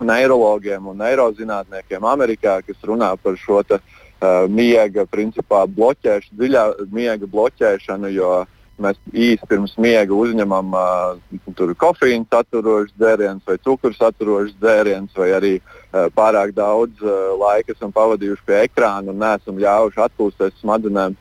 neirologiem 0.05 0.91
un 0.91 0.99
neirozinātniekiem 1.01 2.05
Amerikā, 2.05 2.61
kas 2.67 2.77
runā 2.85 3.13
par 3.23 3.39
šo 3.41 3.63
te, 3.67 3.79
uh, 3.81 4.45
miega 4.49 5.07
principā 5.09 5.65
bloķēšanu, 5.71 6.37
dziļā 6.41 6.67
miega 6.93 7.29
bloķēšanu, 7.31 8.13
jo 8.13 8.45
mēs 8.83 8.99
īsi 9.13 9.49
pirms 9.49 9.77
miega 9.81 10.13
uzņemam 10.13 10.75
uh, 10.77 11.75
kofīnu 11.81 12.27
saturošus 12.29 12.93
dzērienus 13.01 13.47
vai 13.49 13.57
cukuru 13.65 13.97
saturošus 13.97 14.57
dzērienus, 14.61 15.17
vai 15.17 15.31
arī 15.39 15.55
uh, 15.61 16.09
pārāk 16.13 16.53
daudz 16.57 17.01
uh, 17.01 17.33
laika 17.41 17.73
esam 17.73 17.95
pavadījuši 17.97 18.47
pie 18.47 18.63
ekrāna 18.67 19.15
un 19.15 19.23
neesam 19.23 19.61
ļāvuši 19.63 20.05
atpūsties 20.09 20.61
smadzenēm. 20.61 21.17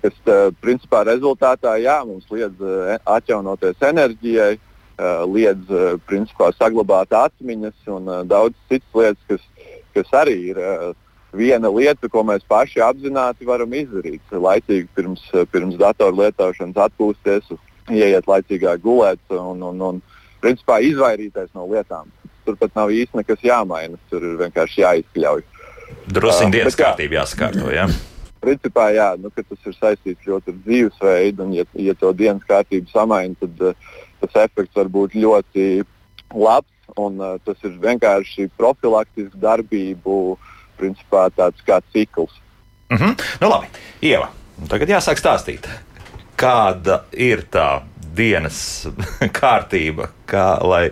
Kas 0.00 0.16
uh, 0.30 0.48
principā 0.62 1.02
rezultātā 1.04 1.74
jā, 1.82 1.98
mums 2.06 2.30
liedz 2.32 2.62
uh, 2.62 2.94
atjaunoties 3.04 3.82
enerģijai, 3.90 4.54
uh, 4.56 4.69
liedz 5.30 5.70
uh, 5.72 5.94
principā 6.08 6.50
saglabāt 6.56 7.12
atmiņas 7.16 7.92
un 7.96 8.10
uh, 8.10 8.24
daudz 8.28 8.56
citas 8.70 8.96
lietas, 8.96 9.24
kas, 9.28 9.70
kas 9.96 10.18
arī 10.24 10.36
ir. 10.52 10.60
Viena 11.30 11.68
lieta, 11.70 12.08
ko 12.10 12.24
mēs 12.26 12.42
paši 12.50 12.80
apzināti 12.82 13.46
varam 13.46 13.70
izdarīt. 13.78 14.32
Laicīgi 14.34 14.88
pirms, 14.96 15.22
pirms 15.52 15.76
datoru 15.78 16.24
lietošanas 16.24 16.80
atpūsties, 16.88 17.52
ieiet 17.86 18.26
laicīgāk 18.26 18.82
gulēt 18.82 19.22
un, 19.36 19.62
un, 19.62 19.84
un 19.92 20.00
principā 20.42 20.80
izvairīties 20.82 21.52
no 21.54 21.68
lietām. 21.70 22.10
Tur 22.46 22.58
pat 22.58 22.74
nav 22.74 22.90
īsti 22.90 23.20
nekas 23.20 23.46
jāmaina, 23.46 23.98
tur 24.10 24.26
ir 24.26 24.38
vienkārši 24.40 24.82
jāizkļauj. 24.82 25.44
Druskuļi 26.10 26.48
uh, 26.48 26.54
dienas 26.56 26.78
kārtība 26.78 27.20
jāsakārto. 27.20 27.70
Ja? 27.74 27.86
Principā, 28.40 28.88
jā, 28.96 29.10
nu, 29.20 29.30
tas 29.36 29.66
ir 29.68 29.76
saistīts 29.76 30.26
ļoti 30.26 30.50
ar 30.50 30.60
dzīvesveidu, 30.64 31.44
un, 31.44 31.56
ja, 31.60 31.66
ja 31.78 31.94
to 32.00 32.10
dienas 32.16 32.46
kārtību 32.48 32.90
samaina, 32.90 33.36
tad 33.42 33.66
uh, 33.70 33.90
tas 34.20 34.44
efekts 34.44 34.76
var 34.76 34.90
būt 34.92 35.16
ļoti 35.18 35.66
labs. 36.34 36.68
Un, 36.98 37.20
uh, 37.22 37.36
tas 37.46 37.56
ir 37.62 37.76
vienkārši 37.78 38.48
profilaktisks 38.58 39.38
darbību 39.38 40.36
principā 40.80 41.28
tāds 41.36 41.62
kā 41.66 41.78
cikls. 41.92 42.34
Mm 42.90 42.96
-hmm. 42.96 43.22
Nu, 43.40 43.48
labi, 43.48 43.66
Ieva, 44.02 44.30
tagad 44.68 44.88
jāsāk 44.88 45.20
stāstīt, 45.22 45.68
kāda 46.36 47.02
ir 47.12 47.44
tā 47.50 47.82
dienas 48.20 48.60
kārtība, 49.40 50.10
kā, 50.30 50.44
lai 50.64 50.82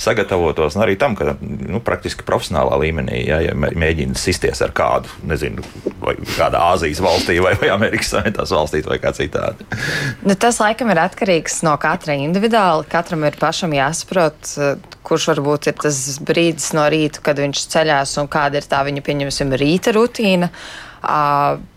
sagatavotos 0.00 0.78
arī 0.80 0.96
tam, 1.00 1.16
ka 1.18 1.34
nu, 1.40 1.80
praktiski 1.84 2.24
profesionālā 2.26 2.78
līmenī, 2.84 3.20
ja, 3.26 3.40
ja 3.44 3.54
mēģina 3.56 4.16
sisties 4.18 4.62
ar 4.64 4.72
kādu, 4.76 5.10
nezinu, 5.28 5.64
vai 6.02 6.16
kādā 6.36 6.62
Āzijas 6.72 7.02
valstī 7.04 7.38
vai, 7.44 7.54
vai 7.60 7.70
Amerikas 7.74 8.14
Savienotās 8.14 8.54
valstīs 8.54 8.88
vai 8.88 8.98
kā 9.02 9.12
citādi. 9.16 9.66
Nu, 10.24 10.36
tas 10.38 10.60
laikam 10.62 10.92
ir 10.94 11.02
atkarīgs 11.02 11.60
no 11.66 11.76
katra 11.82 12.16
individuāli. 12.18 12.88
Katram 12.90 13.26
ir 13.28 13.38
pašam 13.40 13.74
jāsaprot, 13.76 14.56
kurš 15.06 15.30
varbūt 15.34 15.70
ir 15.70 15.78
tas 15.84 16.00
brīdis 16.26 16.72
no 16.76 16.86
rīta, 16.92 17.22
kad 17.24 17.38
viņš 17.42 17.68
ceļās 17.74 18.16
un 18.22 18.30
kāda 18.32 18.62
ir 18.62 18.68
tā 18.70 18.82
viņa, 18.86 19.04
pieņemsim, 19.06 19.54
rīta 19.60 19.94
rutīna. 19.96 20.50
Uh, 20.50 20.85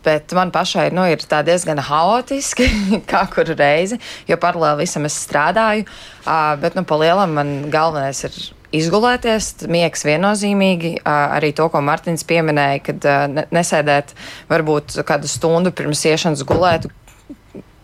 bet 0.06 0.32
man 0.38 0.54
pašai 0.56 0.90
nu, 0.96 1.04
ir 1.10 1.24
diezgan 1.46 1.82
haotiski, 1.90 2.70
kā 3.12 3.26
kuru 3.34 3.58
reizi, 3.60 4.00
jo 4.30 4.38
paralēli 4.42 4.86
visam 4.86 5.10
es 5.10 5.18
strādāju. 5.26 5.88
Uh, 6.26 6.56
bet 6.62 6.78
nu, 6.78 6.86
pa 6.88 7.00
lielam 7.02 7.36
man 7.38 7.54
galvenais 7.74 8.24
ir 8.28 8.40
izgulēties, 8.76 9.66
miegs 9.72 10.06
viennozīmīgi. 10.06 11.00
Arī 11.08 11.52
to, 11.58 11.68
ko 11.74 11.82
Mārtiņš 11.86 12.26
pieminēja, 12.30 12.82
kad 12.86 13.10
nesēdēt 13.56 14.14
varbūt 14.50 15.00
kādu 15.08 15.30
stundu 15.32 15.74
pirms 15.76 16.06
iešanas 16.06 16.46
gulēt, 16.48 16.90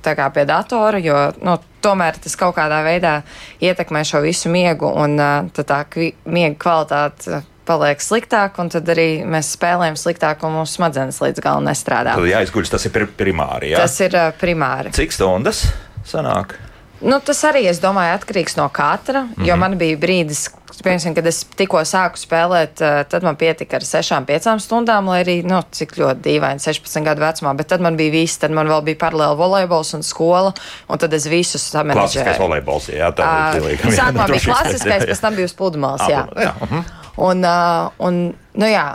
pie 0.06 0.46
datora, 0.46 1.00
jo 1.02 1.18
nu, 1.42 1.58
tomēr 1.82 2.20
tas 2.22 2.38
kaut 2.38 2.54
kādā 2.60 2.84
veidā 2.86 3.16
ietekmē 3.64 4.04
šo 4.06 4.22
visu 4.26 4.52
miegu, 4.54 4.86
un 4.86 5.18
tā, 5.18 5.66
tā 5.66 5.82
miega 6.30 6.54
kvalitāte 6.62 7.42
paliek 7.66 8.04
sliktāk, 8.04 8.60
un 8.62 8.70
tad 8.74 8.90
arī 8.94 9.10
mēs 9.28 9.54
spēlējam 9.58 9.98
sliktāk, 10.00 10.46
un 10.46 10.60
mūsu 10.60 10.80
smadzenes 10.80 11.22
līdz 11.24 11.44
galam 11.44 11.66
nestrādā. 11.68 12.16
Tad 12.18 12.30
jāizguļas, 12.30 12.76
tas 12.78 12.88
ir 12.90 13.10
primāri. 13.18 13.74
Jā? 13.74 13.84
Tas 13.86 14.00
ir 14.06 14.16
primāri. 14.42 14.94
Cik 14.96 15.16
stundas 15.16 15.66
sanāk? 16.08 16.58
Nu, 17.06 17.18
tas 17.20 17.42
arī, 17.44 17.66
es 17.68 17.82
domāju, 17.84 18.16
atkarīgs 18.16 18.56
no 18.56 18.70
katra, 18.74 19.26
mm 19.26 19.34
-hmm. 19.36 19.48
jo 19.48 19.54
mhm. 19.54 19.60
man 19.60 19.78
bija 19.78 19.98
brīdis, 19.98 20.48
piemēram, 20.84 21.16
kad 21.16 21.28
es 21.28 21.44
tikko 21.58 21.82
sāku 21.86 22.18
spēlēt, 22.18 22.82
tad 23.10 23.24
man 23.24 23.36
pietika 23.36 23.76
ar 23.76 23.84
6-5 23.84 24.60
stundām, 24.60 25.10
lai 25.12 25.24
arī, 25.24 25.36
nu, 25.44 25.62
cik 25.72 25.98
ļoti 25.98 26.22
dīvaini, 26.22 26.60
16 26.60 27.04
gadu 27.04 27.22
vecumā, 27.22 27.54
bet 27.56 27.68
tad 27.68 27.82
man 27.82 27.98
bija 27.98 28.12
viss, 28.12 28.38
tad 28.38 28.52
man 28.52 28.68
vēl 28.68 28.82
bija 28.82 29.02
paralēli 29.06 29.38
volejbols 29.38 29.94
un 29.94 30.04
skola, 30.04 30.54
un 30.88 30.98
tad 30.98 31.14
es 31.14 31.28
visus 31.28 31.72
samanģēju. 31.72 32.02
Klasiskais 32.02 32.40
volejbols, 32.40 32.90
jā, 32.90 33.12
tā 33.12 33.32
ir. 33.56 33.80
Sākumā 33.92 34.28
bija 34.34 34.46
klasiskais, 34.46 35.06
pēc 35.06 35.22
tam 35.22 35.36
bija 35.36 35.46
uz 35.46 35.54
pludmales, 35.54 36.08
jā. 36.10 36.28
jā. 36.36 36.54
Uh 36.62 36.72
-huh. 36.72 37.05
Un, 37.16 37.46
uh, 37.48 37.92
un, 38.04 38.24
nu 38.60 38.70
jā, 38.70 38.88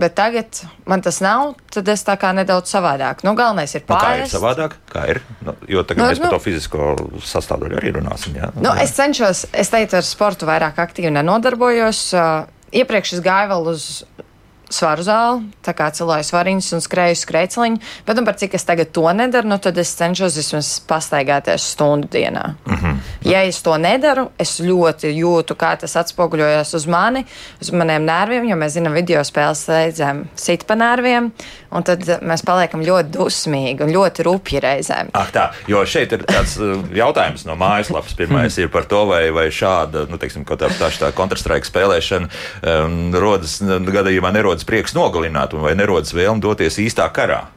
Bet 0.00 0.14
tagad 0.16 0.62
man 0.88 1.02
tas 1.04 1.18
nav, 1.20 1.50
tad 1.68 1.88
es 1.92 2.00
tā 2.06 2.14
kā 2.20 2.30
nedaudz 2.32 2.70
savādāk. 2.72 3.20
Nu, 3.26 3.34
galvenais 3.36 3.74
ir 3.76 3.82
pārējais. 3.84 4.22
Nu, 4.22 4.22
kā 4.22 4.30
ir 4.30 4.32
savādāk? 4.32 4.76
Kā 4.88 5.02
ir? 5.12 5.20
Nu, 5.44 5.52
jo 5.68 5.82
tagad 5.84 6.00
nu, 6.00 6.06
mēs 6.08 6.22
nu, 6.22 6.24
par 6.24 6.38
to 6.38 6.40
fizisko 6.40 6.86
sastāvdaļu 7.28 7.76
arī 7.82 7.92
runāsim. 7.98 8.38
Jā? 8.40 8.48
Nu, 8.56 8.72
es 8.80 8.94
cenšos, 8.96 9.44
es 9.52 9.72
teiktu, 9.72 9.98
ar 10.00 10.06
sportu 10.08 10.48
vairāk 10.48 10.80
aktīvi 10.80 11.12
nenodarbojos. 11.18 12.00
Uh, 12.16 12.48
iepriekš 12.80 13.18
es 13.18 13.22
gāju 13.26 13.52
vēl 13.52 13.70
uz 13.74 13.86
svaru 14.70 15.04
zāli, 15.04 15.44
tā 15.66 15.74
kā 15.76 15.90
cilāju 15.94 16.26
svariņus 16.28 16.72
un 16.76 16.84
skrēju 16.84 17.18
skrejceliņu. 17.20 17.80
Bet 18.06 18.18
nu, 18.18 18.24
par 18.26 18.38
cik 18.40 18.54
es 18.54 18.66
tagad 18.66 18.92
to 18.94 19.06
nedaru, 19.16 19.50
nu, 19.50 19.58
tad 19.62 19.78
es 19.82 19.92
cenšos 19.98 20.38
vismaz 20.38 20.72
pastaigāties 20.88 21.66
stundu 21.74 22.08
dienā. 22.10 22.54
Mm 22.66 22.76
-hmm. 22.76 22.96
Ja 23.24 23.42
es 23.42 23.62
to 23.62 23.76
nedaru, 23.76 24.30
es 24.38 24.60
ļoti 24.60 25.12
jūtu, 25.14 25.54
kā 25.54 25.76
tas 25.76 25.96
atspoguļojas 25.96 26.74
uz 26.74 26.86
mani, 26.86 27.24
uz 27.60 27.70
maniem 27.70 28.04
nerviem, 28.04 28.48
jo 28.48 28.56
mēs 28.56 28.78
zinām, 28.78 28.92
video 28.92 29.20
spēles 29.24 29.68
reizēm 29.68 30.24
sit 30.34 30.66
pa 30.66 30.74
nerviem, 30.74 31.32
un 31.70 31.82
tad 31.82 32.02
mēs 32.22 32.44
paliekam 32.46 32.82
ļoti 32.82 33.10
dusmīgi 33.10 33.82
un 33.82 33.92
ļoti 33.94 34.22
rupji 34.22 34.60
reizēm. 34.60 35.10
Ah, 35.12 35.28
tā, 35.32 35.50
jo 35.66 35.84
šeit 35.86 36.12
ir 36.12 36.24
tāds 36.28 36.56
uh, 36.60 36.82
jautājums 36.94 37.44
no 37.44 37.54
mājaslapas. 37.54 38.16
Pirmais 38.16 38.58
ir 38.58 38.68
par 38.68 38.84
to, 38.84 39.04
vai, 39.06 39.30
vai 39.30 39.48
šāda, 39.54 40.06
nu, 40.10 40.18
teiksim, 40.18 40.44
tā, 40.44 40.56
tā, 40.78 40.90
tā 41.00 41.12
kontrastrāta 41.16 41.68
spēlēšana 41.68 42.28
um, 42.28 43.14
rodas 43.14 43.60
gadījumā 43.62 44.32
nerodas 44.34 44.59
nerodas 44.60 44.64
prieks 44.64 44.94
nogalināt, 44.94 45.54
vai 45.54 45.74
nerodas 45.74 46.12
vēlme 46.14 46.40
doties 46.40 46.78
īstā 46.78 47.10
karā. 47.12 47.48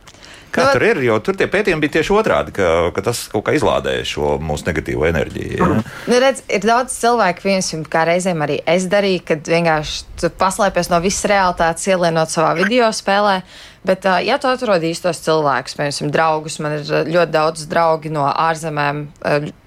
Kā 0.54 0.68
nu, 0.68 0.74
tur 0.76 0.84
ir? 0.86 1.00
Jo 1.02 1.18
tur 1.18 1.34
tie 1.34 1.48
pētījumi 1.50 1.82
bija 1.82 1.96
tieši 1.98 2.14
otrādi, 2.14 2.52
ka, 2.54 2.92
ka 2.94 3.02
tas 3.02 3.28
kaut 3.32 3.48
kā 3.48 3.56
izlādēja 3.58 4.06
šo 4.06 4.38
mūsu 4.38 4.68
negatīvo 4.68 5.08
enerģiju. 5.10 5.58
Ja? 5.58 5.82
Nu, 6.06 6.20
redz, 6.22 6.44
ir 6.46 6.62
daudz 6.62 6.94
cilvēku, 6.94 7.42
piemēram, 7.42 7.88
kā 7.90 8.04
reizēm 8.06 8.44
arī 8.46 8.60
es 8.70 8.86
darīju, 8.86 9.24
kad 9.26 9.50
vienkārši 9.50 10.30
paslēpjas 10.38 10.92
no 10.92 11.00
visas 11.02 11.26
realitātes, 11.26 11.88
ielienot 11.90 12.30
savā 12.30 12.54
video 12.60 12.92
spēlē. 12.94 13.40
Bet, 13.84 14.06
ja 14.06 14.38
tu 14.38 14.48
atrod 14.48 14.86
īstos 14.86 15.24
cilvēkus, 15.26 15.74
piemēram, 15.80 16.14
draugus, 16.14 16.60
man 16.62 16.78
ir 16.78 16.86
ļoti 17.10 17.34
daudz 17.34 17.66
draugi 17.74 18.14
no 18.14 18.30
ārzemēm 18.30 19.08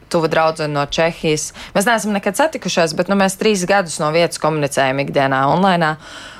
tuva 0.08 0.30
draudzene 0.30 0.70
no 0.70 0.86
Čehijas. 0.86 1.50
Mēs 1.74 1.90
neesam 1.90 2.14
nekad 2.14 2.38
satikušies, 2.38 2.94
bet 2.96 3.10
nu, 3.10 3.18
mēs 3.18 3.38
trīs 3.40 3.66
gadus 3.68 3.98
no 3.98 4.12
vietas 4.14 4.38
komunicējam 4.42 5.02
ikdienā 5.02 5.42
online. 5.50 5.96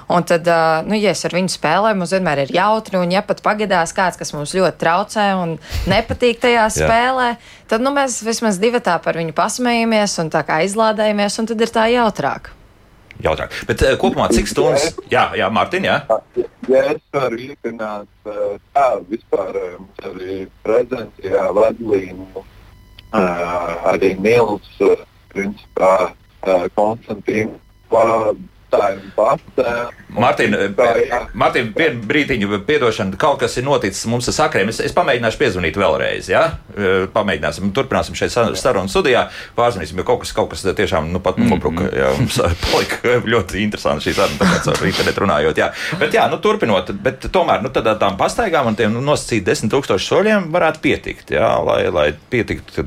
Un 0.07 0.23
tad, 0.23 0.47
nu, 0.87 0.95
ja 0.95 1.11
es 1.11 1.25
ar 1.27 1.35
viņu 1.35 1.51
spēlēju, 1.51 1.99
mums 1.99 2.13
vienmēr 2.15 2.45
ir 2.45 2.53
jautri, 2.55 3.01
un 3.01 3.11
ja 3.11 3.25
pat 3.27 3.41
pagadās 3.43 3.91
kāds, 3.97 4.19
kas 4.21 4.31
mums 4.37 4.55
ļoti 4.55 4.79
traucē 4.79 5.25
un 5.41 5.57
nepatīk 5.91 6.39
tajā 6.45 6.69
spēlē, 6.77 7.33
tad 7.67 7.83
nu, 7.83 7.91
mēs 7.97 8.21
vismaz 8.23 8.61
divi 8.63 8.79
tā 8.79 9.01
par 9.03 9.19
viņu 9.19 9.35
pasmējamies 9.35 10.15
un 10.23 10.31
tā 10.31 10.45
kā 10.47 10.61
izlādējamies, 10.69 11.41
un 11.43 11.51
tad 11.51 11.67
ir 11.67 11.75
tā 11.75 11.89
jautrāk. 11.91 12.53
Jautrāk. 13.25 13.55
Bet 13.67 13.83
uh, 13.83 13.97
kopumā 13.99 14.29
cik 14.31 14.47
stundas? 14.51 14.93
Jā, 15.11 15.31
jā 15.35 15.49
Mārtiņ, 15.51 15.89
jā. 15.89 15.99
Ja 16.71 16.83
es 16.93 17.03
varu 17.15 17.39
ietināt, 17.41 18.07
tā 18.77 18.89
vispār 19.11 19.57
mums 19.79 20.07
arī 20.07 20.41
prezencijā 20.67 21.49
vadlīnu, 21.57 22.45
arī 23.91 24.15
Nils, 24.21 24.69
principā, 25.33 26.13
Konstantīns 26.77 27.59
jautājumu 28.77 29.13
pat. 29.17 29.41
Mārtiņ, 30.17 30.55
Mārtiņ 31.37 31.71
vienu 31.77 32.05
brīdiņu 32.09 32.61
piedošana, 32.67 33.19
kaut 33.21 33.41
kas 33.43 33.57
ir 33.59 33.67
noticis 33.67 34.07
mums 34.09 34.29
ar 34.31 34.37
sakriem. 34.37 34.71
Es, 34.73 34.79
es 34.85 34.95
pamēģināšu 34.97 35.41
piezvanīt 35.41 35.79
vēlreiz, 35.81 36.31
ja? 36.31 36.45
E, 36.73 36.93
pamēģināsim, 37.13 37.73
turpināsim 37.77 38.17
šeit 38.19 38.33
sarunu 38.33 38.89
studijā, 38.93 39.27
pārzvanīsim, 39.59 40.01
jo 40.01 40.07
kaut 40.09 40.23
kas, 40.25 40.33
kaut 40.37 40.53
kas 40.55 40.65
tiešām 40.67 41.11
nu 41.13 41.21
pat 41.25 41.41
nobruka, 41.41 41.85
mm 41.85 41.91
-hmm. 41.91 41.99
jā, 42.01 42.13
mums 42.21 42.41
palika 42.71 43.17
ļoti 43.35 43.61
interesanti 43.65 44.09
šī 44.09 44.17
saruna, 44.21 44.41
tā 44.41 44.51
kā 44.53 44.63
caur 44.69 44.89
internetu 44.89 45.25
runājot, 45.27 45.61
jā. 45.61 45.71
Bet 46.01 46.15
jā, 46.15 46.29
nu 46.31 46.41
turpinot, 46.41 46.93
bet 47.03 47.29
tomēr, 47.33 47.63
nu 47.63 47.73
tad 47.75 47.93
tām 48.01 48.17
pastaigām 48.17 48.73
un 48.73 48.79
tiem 48.79 48.93
nu, 48.93 49.05
nosacīt 49.05 49.45
desmit 49.45 49.73
tūkstošu 49.73 50.13
soļiem 50.15 50.51
varētu 50.53 50.81
pietikt, 50.81 51.31
jā, 51.37 51.53
lai, 51.65 51.83
lai 51.91 52.09
pietiktu 52.31 52.87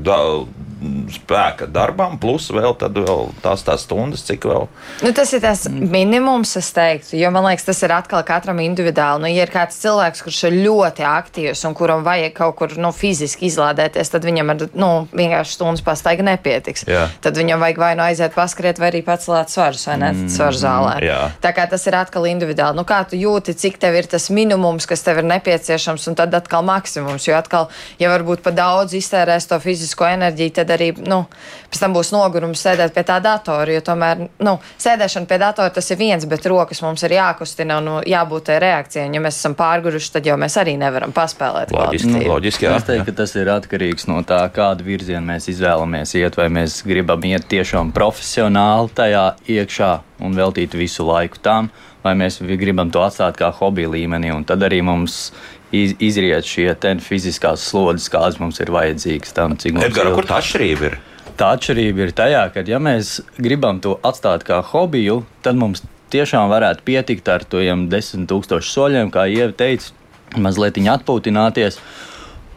spēka 1.12 1.66
darbam, 1.70 2.16
plus 2.20 2.48
vēl, 2.52 2.72
vēl 2.74 3.26
tās, 3.44 3.64
tās 3.66 3.84
stundas, 3.84 4.22
cik 4.26 4.46
vēl. 4.48 4.66
Nu, 5.04 5.12
tas 5.16 5.32
ir 5.36 5.42
tas 5.44 5.66
minimums, 5.68 6.54
es 6.56 6.70
teiktu, 6.76 7.18
jo 7.20 7.30
man 7.34 7.46
liekas, 7.48 7.66
tas 7.68 7.82
ir 7.84 7.92
atkal 7.94 8.22
katram 8.26 8.62
individuāli. 8.64 9.24
Nu, 9.24 9.30
ja 9.30 9.44
ir 9.44 9.52
kāds 9.52 9.80
cilvēks, 9.82 10.24
kurš 10.24 10.40
ir 10.48 10.58
ļoti 10.64 11.04
aktīvs 11.06 11.64
un 11.68 11.76
kuram 11.76 12.04
vajag 12.06 12.34
kaut 12.38 12.56
kur 12.60 12.74
nu, 12.80 12.92
fiziski 12.96 13.48
izlādēties, 13.50 14.12
tad 14.12 14.24
viņam 14.26 14.54
ar 14.54 14.64
nu, 14.78 14.90
vienkārši 15.12 15.56
stundas 15.58 15.84
pastaigi 15.84 16.24
nepietiks. 16.26 16.86
Jā. 16.88 17.06
Tad 17.24 17.36
viņam 17.40 17.60
vajag 17.64 17.82
vai 17.82 17.92
nu 17.98 18.06
aiziet 18.06 18.36
paskriet, 18.36 18.80
vai 18.80 18.90
arī 18.92 19.02
pacelēt 19.06 19.52
svarus, 19.52 19.84
vai 19.90 19.98
ne, 20.00 20.12
mm, 20.14 20.32
svaru 20.32 20.60
zālē. 20.60 20.96
Jā. 21.04 21.20
Tā 21.44 21.52
kā 21.56 21.66
tas 21.70 21.84
ir 21.90 21.98
atkal 21.98 22.28
individuāli. 22.30 22.78
Nu, 22.78 22.86
kā 22.88 23.02
tu 23.08 23.20
jūti, 23.20 23.56
cik 23.58 23.80
tev 23.82 23.98
ir 24.00 24.08
tas 24.10 24.30
minimums, 24.32 24.88
kas 24.88 25.04
tev 25.04 25.20
ir 25.20 25.28
nepieciešams, 25.28 26.08
un 26.10 26.18
tad 26.18 26.34
atkal 26.36 26.64
maksimums. 26.66 27.28
Jo 27.28 27.36
atkal, 27.40 27.68
ja 28.00 28.12
varbūt 28.12 28.44
pa 28.44 28.54
daudz 28.54 28.96
iztērēs 28.96 29.48
to 29.50 29.60
fizisko 29.62 30.08
enerģiju, 30.08 30.56
tad 30.60 30.69
arī 30.74 30.90
nu, 30.98 31.22
pēc 31.70 31.82
tam 31.82 31.94
būs 31.96 32.12
nogurums 32.14 32.62
sēdēt 32.64 32.94
pie 32.94 33.04
tā 33.06 33.18
datora. 33.22 33.70
Jo 33.74 33.82
tomēr 33.86 34.24
nu, 34.46 34.56
sēdēšana 34.80 35.28
pie 35.30 35.38
datora 35.42 35.72
tas 35.74 35.90
ir 35.90 36.00
viens, 36.00 36.26
bet 36.30 36.46
rokas 36.50 36.82
mums 36.84 37.04
ir 37.06 37.16
jākustina 37.16 37.80
un 37.80 37.88
nu, 37.90 37.96
jābūt 38.06 38.48
tai 38.50 38.58
reakcijai. 38.62 39.08
Ja 39.14 39.22
mēs 39.22 39.40
esam 39.40 39.56
pārguruši, 39.58 40.12
tad 40.16 40.30
jau 40.30 40.38
mēs 40.40 40.56
arī 40.60 40.76
nevaram 40.80 41.14
paspēlēt. 41.16 41.74
Loģiski, 41.76 42.12
nu, 42.14 42.24
loģiski 42.32 42.68
jā. 42.68 42.76
Es 42.80 42.88
teiktu, 42.88 43.08
ka 43.10 43.16
tas 43.22 43.36
ir 43.38 43.52
atkarīgs 43.52 44.08
no 44.10 44.20
tā, 44.26 44.40
kādu 44.54 44.86
virzienu 44.86 45.24
mēs 45.32 45.50
izvēlamies 45.52 46.16
iet, 46.20 46.38
vai 46.40 46.48
mēs 46.52 46.80
gribam 46.86 47.24
iet 47.28 47.48
tiešām 47.50 47.94
profesionāli 47.96 48.92
tajā 48.96 49.26
iekšā 49.58 49.92
un 50.24 50.36
veltīt 50.36 50.76
visu 50.76 51.06
laiku 51.06 51.40
tam, 51.42 51.70
vai 52.04 52.14
mēs 52.18 52.40
gribam 52.60 52.90
to 52.92 53.02
atstāt 53.04 53.38
kā 53.40 53.50
hobiju 53.56 53.94
līmenī. 53.94 54.32
Tad 54.48 54.62
arī 54.66 54.80
mums 54.84 55.30
iz, 55.72 55.94
izriet 56.02 56.48
šie 56.48 56.72
fiziskās 57.04 57.64
slodzes, 57.70 58.10
kādas 58.12 58.40
mums 58.40 58.60
ir 58.60 58.72
vajadzīgas 58.74 59.34
tam, 59.36 59.56
cik 59.56 59.76
mums 59.76 59.88
Edgara, 59.90 60.10
ir. 60.10 60.18
Kur 60.18 60.28
tā 60.28 60.40
atšķirība 60.40 60.90
ir? 60.90 60.98
Tā 61.40 61.54
atšķirība 61.56 62.04
ir 62.04 62.12
tajā, 62.16 62.42
ka, 62.54 62.64
ja 62.66 62.80
mēs 62.82 63.20
gribam 63.38 63.80
to 63.80 63.96
atstāt 64.04 64.44
kā 64.44 64.60
hobiju, 64.72 65.22
tad 65.44 65.58
mums 65.60 65.84
tiešām 66.12 66.50
varētu 66.50 66.84
pietikt 66.84 67.28
ar 67.30 67.46
tiem 67.48 67.88
desmit 67.92 68.28
tūkstošu 68.30 68.74
soļiem, 68.74 69.10
kā 69.14 69.26
Ieva 69.30 69.54
teica, 69.56 69.94
mazliet 70.36 70.80
atpūtināties. 70.80 71.80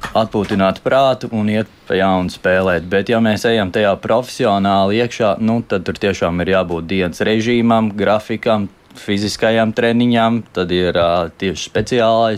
Atpūtināt 0.03 0.81
prātu 0.83 1.29
un 1.31 1.47
iet 1.47 1.69
pa 1.87 1.95
jaunu 1.95 2.27
spēlēt. 2.27 2.83
Bet, 2.91 3.07
ja 3.07 3.21
mēs 3.23 3.45
ejam 3.47 3.69
tajā 3.71 3.93
profesionāli 4.03 4.97
iekšā, 4.99 5.37
nu, 5.39 5.61
tad 5.63 5.85
tur 5.87 5.95
tiešām 5.95 6.43
ir 6.43 6.51
jābūt 6.57 6.89
dienas 6.89 7.23
režīmam, 7.23 7.87
grafikam, 7.95 8.67
fiziskajām 8.99 9.73
treniņām, 9.75 10.39
tad 10.55 10.71
ir 10.75 10.97
uh, 10.99 11.31
tieši 11.41 11.71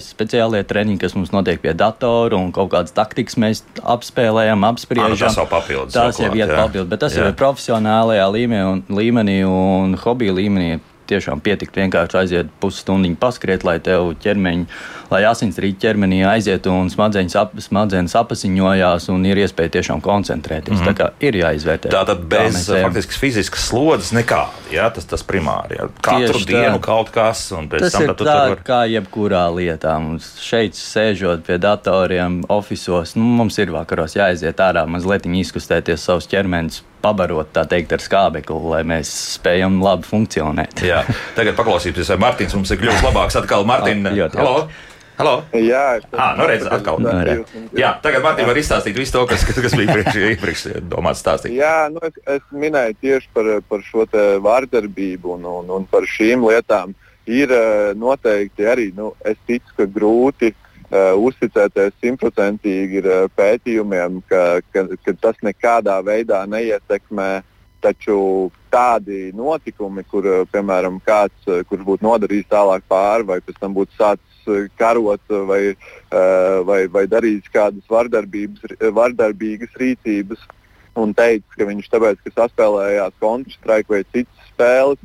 speciālie 0.03 0.63
treniņi, 0.67 0.99
kas 1.01 1.15
mums 1.17 1.33
notiek 1.35 1.61
pie 1.63 1.75
datora 1.77 2.39
un 2.39 2.51
kaut 2.55 2.71
kādas 2.73 2.95
taktikas 2.95 3.39
mēs 3.41 3.63
apspēlējam, 3.83 4.65
apspriežam. 4.67 5.15
Ah, 5.15 5.21
tas 5.27 5.39
jau 5.39 5.47
papildus. 5.51 5.95
Tas 5.95 6.19
jau 6.21 6.31
ir 6.31 6.55
papildus, 6.55 6.89
bet 6.91 7.03
tas 7.05 7.15
jā. 7.15 7.23
jau 7.23 7.31
ir 7.31 7.39
profesionālajā 7.39 8.27
līmenī 8.35 8.65
un, 8.71 8.83
līmenī 9.01 9.39
un 9.47 9.97
hobija 10.01 10.35
līmenī 10.35 10.75
tiešām 11.09 11.41
pietikt 11.45 11.77
vienkārši 11.77 12.19
aiziet 12.19 12.51
pusstundu 12.61 13.11
paskriet, 13.19 13.65
lai 13.67 13.77
tev 13.83 14.13
ķermeņi, 14.23 14.65
lai 15.11 15.21
asinsrīķi 15.29 15.77
ķermenī 15.83 16.21
aizietu 16.29 16.73
un 16.73 16.89
smadzenes, 16.89 17.35
ap, 17.39 17.53
smadzenes 17.61 18.15
apziņojās 18.17 19.09
un 19.13 19.25
ir 19.29 19.41
iespēja 19.43 19.75
tiešām 19.77 20.01
koncentrēties. 20.05 20.79
Mm 20.79 20.81
-hmm. 20.81 20.87
Tā 20.89 20.93
kā 20.97 21.09
ir 21.27 21.37
jāizvērtē. 21.41 21.91
Tā 21.93 22.05
tad 22.09 22.23
bez 22.31 22.69
faktiski 22.69 23.19
fiziskas 23.19 23.67
slodzes 23.69 24.11
nekāda, 24.17 24.49
jā, 24.71 24.89
tas 24.93 25.05
tas 25.05 25.23
primāri. 25.23 25.77
Jā. 25.79 25.89
Katru 26.01 26.33
Tieši 26.33 26.45
dienu 26.45 26.79
tā. 26.79 26.81
kaut 26.81 27.09
kas, 27.09 27.51
un 27.51 27.69
pēc 27.69 27.79
tas 27.79 27.93
tam 27.93 28.03
ir 28.03 28.15
tā, 28.15 28.39
var... 28.49 28.63
kā 28.65 28.81
jebkurā 28.89 29.45
lietā. 29.53 29.99
Mums 29.99 30.35
šeit 30.41 30.75
sēžot 30.75 31.45
pie 31.45 31.57
datoriem, 31.57 32.43
oficiālos, 32.49 33.15
nu, 33.15 33.23
mums 33.23 33.57
ir 33.57 33.71
vakaros 33.71 34.15
jāiziet 34.15 34.59
ārā 34.59 34.85
mazliet 34.87 35.25
izkustēties 35.25 36.05
savus 36.05 36.27
ķermeņus 36.27 36.83
pabarot 37.05 37.61
teikt, 37.69 37.93
ar 37.95 38.03
skābekli, 38.03 38.57
lai 38.71 38.81
mēs 38.87 39.11
spējam 39.35 39.77
labi 39.83 40.09
funkcionēt. 40.09 40.81
Jā. 40.85 41.03
Tagad 41.37 41.57
paklausīsimies, 41.59 42.11
vai 42.15 42.19
Mārtiņš 42.25 42.57
mums 42.57 42.73
ir 42.73 42.81
kļuvis 42.81 43.05
labāks. 43.05 43.39
Atkal, 43.41 43.65
Mārtiņ, 43.69 44.11
halo! 44.39 44.59
Halo? 45.15 45.35
Jā, 45.55 46.01
ah, 46.11 46.33
nu 46.35 46.43
redz, 46.49 46.65
atkal. 46.67 46.97
Nu, 46.99 47.11
jā, 47.79 47.93
tagad 48.03 48.25
Mārtiņ 48.25 48.49
var 48.49 48.57
izstāstīt 48.59 48.97
visu 48.99 49.15
to, 49.15 49.21
kas, 49.29 49.45
kas 49.47 49.71
bija 49.77 49.87
iepriekš, 49.87 50.17
iepriekš 50.33 50.65
domāts 50.91 51.21
stāstīt. 51.23 51.53
Jā, 51.55 51.87
nu 51.93 52.03
es, 52.03 52.17
es 52.33 52.43
minēju 52.51 52.97
tieši 52.99 53.31
par, 53.37 53.47
par 53.69 53.85
šo 53.87 54.03
vārdarbību 54.43 55.37
un, 55.37 55.47
un, 55.61 55.71
un 55.77 55.87
par 55.87 56.03
šīm 56.17 56.43
lietām. 56.49 56.91
Ir 57.31 57.53
eh, 57.55 57.93
noteikti 57.97 58.67
arī, 58.69 58.89
nu, 58.97 59.13
es 59.25 59.39
ticu, 59.47 59.71
ka 59.79 59.87
grūti 59.89 60.51
uh, 60.51 60.64
Uh, 60.85 61.15
uzticēties 61.17 61.95
simtprocentīgi 61.97 62.99
ir 62.99 63.07
uh, 63.09 63.23
pētījumiem, 63.33 64.19
ka, 64.29 64.59
ka, 64.69 64.83
ka 65.01 65.13
tas 65.17 65.39
nekādā 65.41 65.97
veidā 66.05 66.43
neietekmē. 66.45 67.41
Taču 67.81 68.17
tādi 68.73 69.31
notikumi, 69.33 70.03
kur, 70.11 70.27
uh, 70.29 70.45
piemēram, 70.53 70.99
kāds, 71.05 71.49
kurš 71.69 71.87
būtu 71.89 72.05
nodarījis 72.05 72.51
tālāk 72.53 72.85
pāri, 72.89 73.25
vai 73.25 73.39
pēc 73.41 73.57
tam 73.63 73.73
būtu 73.73 73.97
sācis 73.97 74.71
karot, 74.77 75.21
vai, 75.49 75.73
vai, 76.69 76.79
vai 76.93 77.03
darījis 77.09 77.49
kādas 77.49 77.87
vardarbīgas 77.89 79.79
rīcības, 79.81 80.43
un 81.01 81.15
teicis, 81.17 81.57
ka 81.57 81.65
viņš 81.65 81.89
tāpēc, 81.89 82.21
ka 82.21 82.33
saspēlējās 82.35 83.17
Counter-Strike 83.23 83.89
vai 83.89 84.03
citas 84.13 84.51
spēles, 84.51 85.01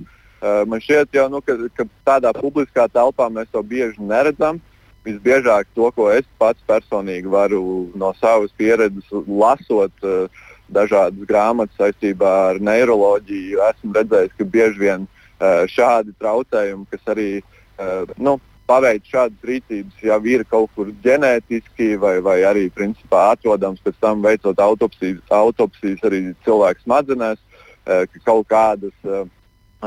man 0.68 0.84
šķiet, 0.84 1.16
jau, 1.16 1.30
nu, 1.32 1.40
ka, 1.40 1.56
ka 1.72 1.88
tādā 2.04 2.34
publiskā 2.36 2.84
telpā 2.92 3.30
mēs 3.32 3.48
to 3.48 3.64
bieži 3.64 4.04
neredzam 4.04 4.60
visbiežāk 5.06 5.70
to, 5.74 5.90
ko 5.96 6.10
es 6.12 6.28
pats 6.38 6.60
personīgi 6.68 7.30
varu 7.30 7.62
no 7.98 8.12
savas 8.20 8.52
pieredzes 8.58 9.10
lasot. 9.26 9.92
Uh, 10.02 10.46
dažādas 10.70 11.26
grāmatas 11.26 11.74
saistībā 11.78 12.30
ar 12.52 12.60
neiroloģiju. 12.62 13.58
Esmu 13.70 13.96
redzējis, 13.96 14.36
ka 14.38 14.46
bieži 14.54 14.84
vien 14.84 15.06
uh, 15.06 15.66
šādi 15.70 16.14
traucējumi, 16.22 16.86
kas 16.92 17.12
arī 17.14 17.28
uh, 17.40 18.06
nu, 18.22 18.36
paveic 18.70 19.08
šādas 19.10 19.46
rīcības, 19.50 19.98
jau 20.06 20.20
ir 20.30 20.46
kaut 20.46 20.70
kur 20.76 20.92
ģenētiski 21.04 21.96
vai, 21.98 22.18
vai 22.22 22.38
arī 22.46 22.68
principā 22.70 23.32
atrodams 23.34 23.82
pēc 23.82 23.98
tam 24.02 24.22
veicot 24.22 24.62
autopsijas, 24.62 25.24
autopsijas 25.34 26.04
arī 26.06 26.20
cilvēku 26.46 26.84
smadzenēs, 26.84 27.40
ka 27.82 28.20
kaut 28.22 28.46
kādas 28.46 28.94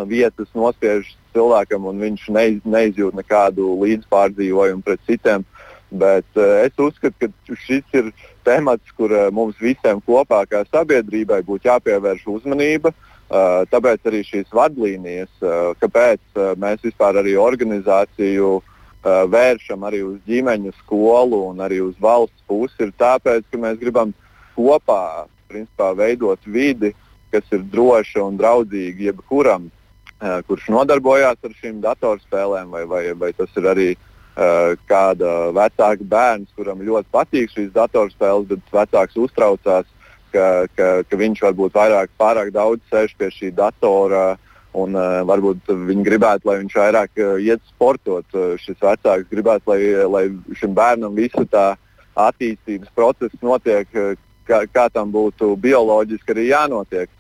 vietas 0.09 0.49
nospiežas 0.57 1.13
cilvēkam, 1.33 1.87
un 1.89 2.01
viņš 2.03 2.27
neiz, 2.35 2.59
neizjūt 2.65 3.17
nekādu 3.19 3.73
līdzpārdzīvojumu 3.83 4.85
pret 4.85 5.01
citiem. 5.09 5.45
Bet 5.93 6.25
uh, 6.39 6.63
es 6.65 6.73
uzskatu, 6.81 7.29
ka 7.29 7.57
šis 7.65 7.85
ir 7.93 8.11
temats, 8.47 8.93
kur 8.97 9.13
uh, 9.13 9.27
mums 9.33 9.59
visiem 9.61 10.01
kopā, 10.07 10.41
kā 10.49 10.63
sabiedrībai, 10.71 11.43
būtu 11.45 11.69
jāpievērš 11.69 12.25
uzmanība. 12.37 12.93
Uh, 13.33 13.63
tāpēc 13.69 14.09
arī 14.09 14.21
šīs 14.25 14.49
vadlīnijas, 14.53 15.31
uh, 15.41 15.73
kāpēc 15.81 16.21
uh, 16.35 16.53
mēs 16.59 16.81
vispār 16.85 17.17
arī 17.21 17.35
organizāciju 17.39 18.49
uh, 18.57 18.65
vēršam 19.03 19.85
arī 19.87 20.01
uz 20.05 20.17
ģimeņu 20.29 20.73
skolu 20.81 21.39
un 21.51 21.61
arī 21.65 21.79
uz 21.85 21.95
valsts 22.01 22.43
pusi, 22.49 22.75
ir 22.83 22.91
tāpēc, 22.99 23.45
ka 23.49 23.61
mēs 23.61 23.79
gribam 23.81 24.13
kopā 24.57 25.25
principā, 25.49 25.93
veidot 25.97 26.41
vidi, 26.45 26.93
kas 27.33 27.45
ir 27.53 27.63
droša 27.73 28.21
un 28.25 28.37
draudzīga 28.37 29.09
jebkuram 29.09 29.69
kurš 30.47 30.69
nodarbojās 30.71 31.39
ar 31.43 31.55
šīm 31.59 31.81
datorspēlēm, 31.83 32.71
vai, 32.71 32.83
vai, 32.87 33.03
vai 33.17 33.31
tas 33.35 33.51
ir 33.59 33.67
arī 33.71 33.89
uh, 33.95 34.75
kāda 34.89 35.51
vecāka 35.55 36.07
bērns, 36.13 36.53
kuram 36.57 36.83
ļoti 36.85 37.11
patīk 37.11 37.51
šīs 37.51 37.73
datorspēles, 37.75 38.47
bet 38.53 38.73
vecāks 38.73 39.19
uztraucās, 39.19 39.89
ka, 40.33 40.47
ka, 40.77 40.89
ka 41.09 41.19
viņš 41.19 41.43
varbūt 41.47 41.77
vairāk, 41.77 42.13
pārāk 42.19 42.53
daudz 42.55 42.81
sēž 42.91 43.15
pie 43.19 43.31
šī 43.33 43.53
datora. 43.57 44.33
Un, 44.73 44.95
uh, 44.97 45.19
varbūt 45.29 45.67
viņi 45.69 46.01
gribētu, 46.01 46.47
lai 46.49 46.55
viņš 46.63 46.75
vairāk 46.79 47.19
uh, 47.21 47.35
iet 47.37 47.61
sportot. 47.69 48.25
Uh, 48.33 48.55
šis 48.57 48.79
vecāks 48.81 49.29
gribētu, 49.29 49.69
lai, 49.69 49.81
lai 50.09 50.23
šim 50.57 50.73
bērnam 50.73 51.13
visu 51.13 51.43
tā 51.45 51.75
attīstības 52.17 52.89
process 52.97 53.43
notiek, 53.45 53.85
uh, 53.93 54.15
kā, 54.49 54.63
kā 54.73 54.87
tam 54.89 55.11
būtu 55.13 55.51
bioloģiski 55.61 56.33
arī 56.33 56.47
jānotiek. 56.49 57.11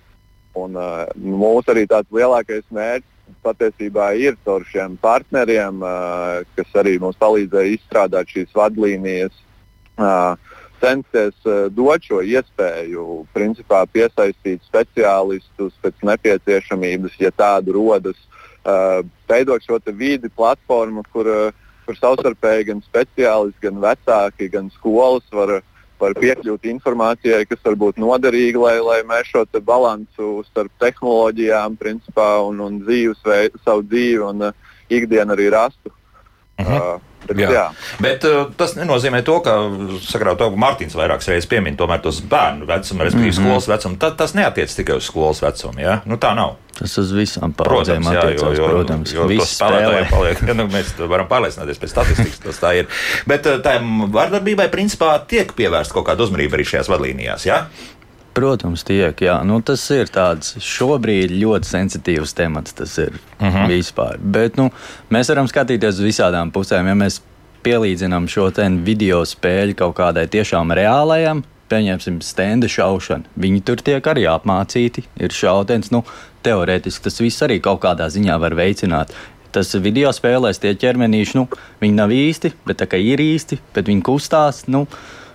Un, 0.53 0.77
uh, 0.77 1.07
mūsu 1.17 1.73
arī 1.73 1.87
tāds 1.89 2.11
lielākais 2.13 2.65
mērķis 2.73 3.39
patiesībā 3.43 4.11
ir 4.21 4.37
caur 4.45 4.65
šiem 4.69 4.97
partneriem, 5.01 5.81
uh, 5.81 6.43
kas 6.57 6.75
arī 6.83 6.99
mums 7.01 7.17
palīdzēja 7.21 7.73
izstrādāt 7.73 8.29
šīs 8.29 8.53
vadlīnijas, 8.53 9.33
uh, 9.97 10.35
censties 10.83 11.33
uh, 11.47 11.65
dot 11.73 12.05
šo 12.05 12.21
iespēju, 12.21 13.23
principā 13.33 13.81
piesaistīt 13.89 14.61
speciālistus 14.67 15.73
pēc 15.81 16.05
nepieciešamības, 16.11 17.17
ja 17.23 17.33
tāda 17.33 17.73
rodas, 17.73 18.19
uh, 18.61 19.01
veidot 19.29 19.65
šo 19.65 19.81
vidi, 19.97 20.29
platformu, 20.29 21.01
kur, 21.09 21.29
uh, 21.49 21.77
kur 21.87 21.97
savstarpēji 21.97 22.69
gan 22.69 22.85
speciālisti, 22.85 23.63
gan 23.65 23.81
vecāki, 23.81 24.51
gan 24.53 24.69
skolas 24.77 25.25
var 25.33 25.57
uh, 25.57 25.69
var 26.03 26.15
piekļūt 26.19 26.67
informācijai, 26.73 27.47
kas 27.49 27.63
var 27.65 27.79
būt 27.79 27.99
noderīga, 28.01 28.61
lai, 28.65 28.75
lai 28.83 28.99
mēs 29.07 29.31
šo 29.31 29.45
balansu 29.63 30.43
starp 30.49 30.71
tehnoloģijām 30.83 31.79
principā, 31.79 32.29
un, 32.47 32.61
un 32.63 32.79
dzīvesveidu, 32.83 33.61
savu 33.65 33.85
dzīvi 33.87 34.23
un 34.27 34.49
uh, 34.49 34.71
ikdienu 34.91 35.35
arī 35.35 35.49
rastu. 35.53 35.93
Uh, 36.59 36.99
Bet, 37.23 37.39
jā. 37.39 37.51
Jā. 37.55 37.63
Bet 38.03 38.25
uh, 38.27 38.49
tas 38.57 38.75
nenozīmē 38.75 39.21
to, 39.25 39.37
ka 39.45 39.55
sakrā, 40.03 40.35
to 40.39 40.49
Mārtiņš 40.59 40.97
vairākas 40.99 41.29
reizes 41.31 41.47
piemin 41.49 41.77
tos 41.79 42.19
bērnu 42.29 42.67
vecumu, 42.67 43.05
respektīvi 43.07 43.31
mm 43.31 43.37
-hmm. 43.37 43.47
skolas 43.47 43.67
vecumu. 43.71 43.97
Ta, 44.01 44.11
tas 44.11 44.33
neatiec 44.33 44.75
tikai 44.75 44.97
uz 44.99 45.07
skolas 45.07 45.41
vecumu. 45.41 45.79
Ja? 45.79 46.01
Nu, 46.05 46.17
tā 46.17 46.33
nav. 46.35 46.57
Tas 46.73 46.97
uz 46.97 47.11
visām 47.13 47.53
paudzēm 47.53 48.07
attiecās, 48.09 48.57
jo, 48.57 48.63
jo, 48.63 48.69
protams. 48.69 49.13
Jo 49.13 49.27
tos 49.29 49.53
spēlētājiem 49.55 50.09
paliek, 50.15 50.41
ja, 50.47 50.53
nu, 50.53 50.65
mēs 50.73 50.93
varam 50.97 51.27
pārliecināties 51.29 51.79
pēc 51.79 51.91
statistikas, 51.93 52.39
tas 52.39 52.59
tā 52.59 52.73
ir. 52.79 52.87
Bet 53.29 53.45
tā 53.45 53.77
vardarbībai 54.17 54.67
principā 54.73 55.13
tiek 55.27 55.53
pievērsta 55.53 55.93
kaut 55.93 56.07
kāda 56.07 56.25
uzmanība 56.25 56.57
arī 56.57 56.65
šajās 56.65 56.89
vadlīnijās. 56.89 57.45
Ja? 57.45 57.67
Protams, 58.33 58.81
tiek. 58.85 59.19
Jā. 59.21 59.37
Nu, 59.45 59.59
tas 59.61 59.83
ir 59.93 60.09
tāds 60.13 60.55
šobrīd 60.63 61.35
ļoti 61.37 61.69
sensitīvs 61.69 62.33
temats. 62.37 62.73
Tas 62.73 62.97
ir 62.97 63.13
uh 63.13 63.45
mhm. 63.45 63.55
-huh. 63.55 63.67
vispār. 63.69 64.17
Bet 64.17 64.57
nu, 64.57 64.71
mēs 65.09 65.29
varam 65.29 65.47
skatīties 65.47 66.01
uz 66.01 66.01
visādām 66.01 66.51
pusēm. 66.51 66.87
Ja 66.87 66.95
mēs 66.95 67.21
pielīdzinām 67.63 68.27
šo 68.27 68.51
video 68.83 69.23
spēļu 69.25 69.75
kaut 69.75 69.95
kādai 69.95 70.27
tiešām 70.27 70.73
reālajam, 70.73 71.43
pieņemsim, 71.69 72.21
stenda 72.21 72.67
šaušanu. 72.67 73.23
Viņi 73.37 73.61
tur 73.63 73.77
tiek 73.81 74.03
arī 74.03 74.25
apmācīti, 74.27 75.03
ir 75.17 75.31
šautenis. 75.31 75.91
Nu, 75.91 76.03
teorētiski 76.43 77.03
tas 77.03 77.21
viss 77.21 77.41
arī 77.41 77.59
kaut 77.61 77.81
kādā 77.81 78.09
ziņā 78.09 78.39
var 78.39 78.55
veicināt. 78.55 79.13
Tas 79.51 79.73
video 79.75 80.09
spēlēs 80.09 80.59
tie 80.59 80.73
ķermenīši, 80.73 81.37
nu, 81.37 81.47
viņi 81.81 81.93
nav 81.93 82.09
īsti, 82.09 82.53
bet 82.65 82.81
tā 82.81 82.87
kā 82.89 82.97
ir 82.97 83.21
īsti, 83.21 83.59
bet 83.75 83.87
viņi 83.87 84.01
kustās. 84.01 84.63
Nu, 84.67 84.87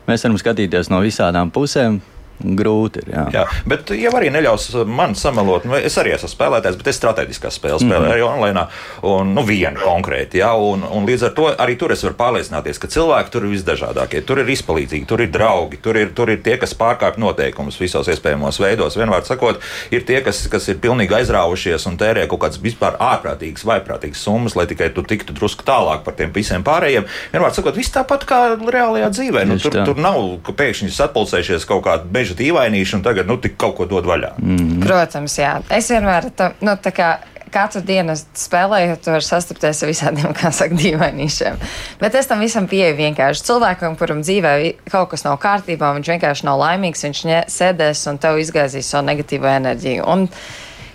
mēs 0.08 0.24
varam 0.26 0.38
skatīties 0.38 0.90
no 0.90 1.00
visām 1.00 1.50
pusēm 1.54 2.00
Grūti 2.38 3.02
ir. 3.02 3.10
Jā. 3.10 3.24
jā, 3.34 3.44
bet 3.66 3.90
jau 3.98 4.12
arī 4.14 4.30
neļaus 4.30 4.68
man 4.86 5.16
samelot. 5.18 5.64
Nu, 5.66 5.74
es 5.74 5.96
arī 5.98 6.12
esmu 6.14 6.30
spēlētājs, 6.30 6.76
bet 6.78 6.90
es 6.92 6.98
strateģiskās 7.00 7.56
spēles 7.58 7.82
spēlēju 7.82 7.98
mm 7.98 8.06
-hmm. 8.06 8.14
arī 8.14 8.22
online. 8.26 8.66
Un 9.02 9.32
nu, 9.34 9.42
vienu 9.46 9.80
konkrēti. 9.82 10.38
Jā, 10.38 10.52
un, 10.54 10.84
un 10.84 11.06
līdz 11.06 11.24
ar 11.28 11.34
to 11.34 11.48
arī 11.50 11.76
tur 11.78 11.92
es 11.92 12.04
varu 12.06 12.14
pārliecināties, 12.18 12.78
ka 12.78 12.90
cilvēki 12.94 13.30
tur 13.34 13.46
ir 13.46 13.54
visdažādākie. 13.56 14.22
Tur 14.26 14.42
ir 14.42 14.52
izpalīdzīgi, 14.54 15.06
tur 15.06 15.22
ir 15.22 15.32
draugi, 15.34 15.80
tur 15.82 15.96
ir, 15.96 16.12
tur 16.14 16.30
ir 16.30 16.42
tie, 16.42 16.56
kas 16.58 16.74
pārkāpj 16.78 17.18
noteikumus 17.18 17.80
visos 17.80 18.08
iespējamos 18.08 18.60
veidos. 18.62 18.96
Vienmēr 18.96 19.24
sakot, 19.26 19.58
ir 19.90 20.04
tie, 20.06 20.20
kas, 20.22 20.46
kas 20.48 20.68
ir 20.68 20.78
pilnīgi 20.78 21.14
aizrāvušies 21.18 21.86
un 21.90 21.98
tērē 21.98 22.28
kaut 22.28 22.40
kādas 22.46 22.62
vispār 22.62 22.96
ārprātīgas, 23.02 23.66
vaiprātīgas 23.66 24.22
summas, 24.22 24.56
lai 24.56 24.66
tikai 24.66 24.90
tu 24.94 25.02
tiktu 25.02 25.34
drusku 25.34 25.66
tālāk 25.66 26.04
par 26.04 26.14
tiem 26.14 26.32
visiem 26.32 26.62
pārējiem. 26.62 27.06
Vienmēr 27.32 27.54
sakot, 27.54 27.76
viss 27.76 27.94
tāpat 27.94 28.24
kā 28.28 28.40
reālajā 28.58 29.10
dzīvē. 29.10 29.44
Nu, 29.48 29.58
tur, 29.58 29.74
tur 29.84 29.98
nav 29.98 30.18
pēkšņi 30.48 30.92
sapulcējušies 30.94 31.66
kaut 31.68 31.88
beži 32.12 32.27
meža 32.28 32.36
dīvainīši 32.38 32.98
un 32.98 33.02
tagad 33.02 33.26
nu, 33.26 33.38
kaut 33.56 33.76
ko 33.78 33.86
dod 33.88 34.06
vaļā. 34.06 34.36
Mm. 34.38 34.84
Protams, 34.84 35.38
jā. 35.38 35.58
Es 35.70 35.88
vienmēr 35.90 36.30
tā, 36.36 36.52
nu, 36.60 36.76
tā 36.76 36.92
kā 36.92 37.18
katru 37.48 37.80
dienu 37.80 38.12
spēlējot, 38.16 39.00
tu 39.00 39.10
vari 39.14 39.24
sastapties 39.24 39.82
ar 39.82 39.88
visādiem, 39.88 40.28
kā 40.36 40.50
saka, 40.52 40.76
dīvainīšiem. 40.76 41.56
Bet 42.00 42.14
es 42.14 42.28
tam 42.28 42.44
visam 42.44 42.68
pieeju 42.68 42.96
vienkārši 42.98 43.46
cilvēkam, 43.48 43.96
kuram 43.96 44.20
dzīvē 44.20 44.54
kaut 44.92 45.10
kas 45.14 45.24
nav 45.24 45.38
kārtībā, 45.40 45.94
viņš 45.96 46.12
vienkārši 46.12 46.48
nav 46.48 46.60
laimīgs, 46.60 47.06
viņš 47.08 47.24
sēdēs 47.48 48.04
un 48.12 48.20
tev 48.20 48.40
izgaisīs 48.42 48.90
savu 48.92 49.08
negatīvo 49.08 49.48
enerģiju. 49.56 50.08
Un, 50.08 50.28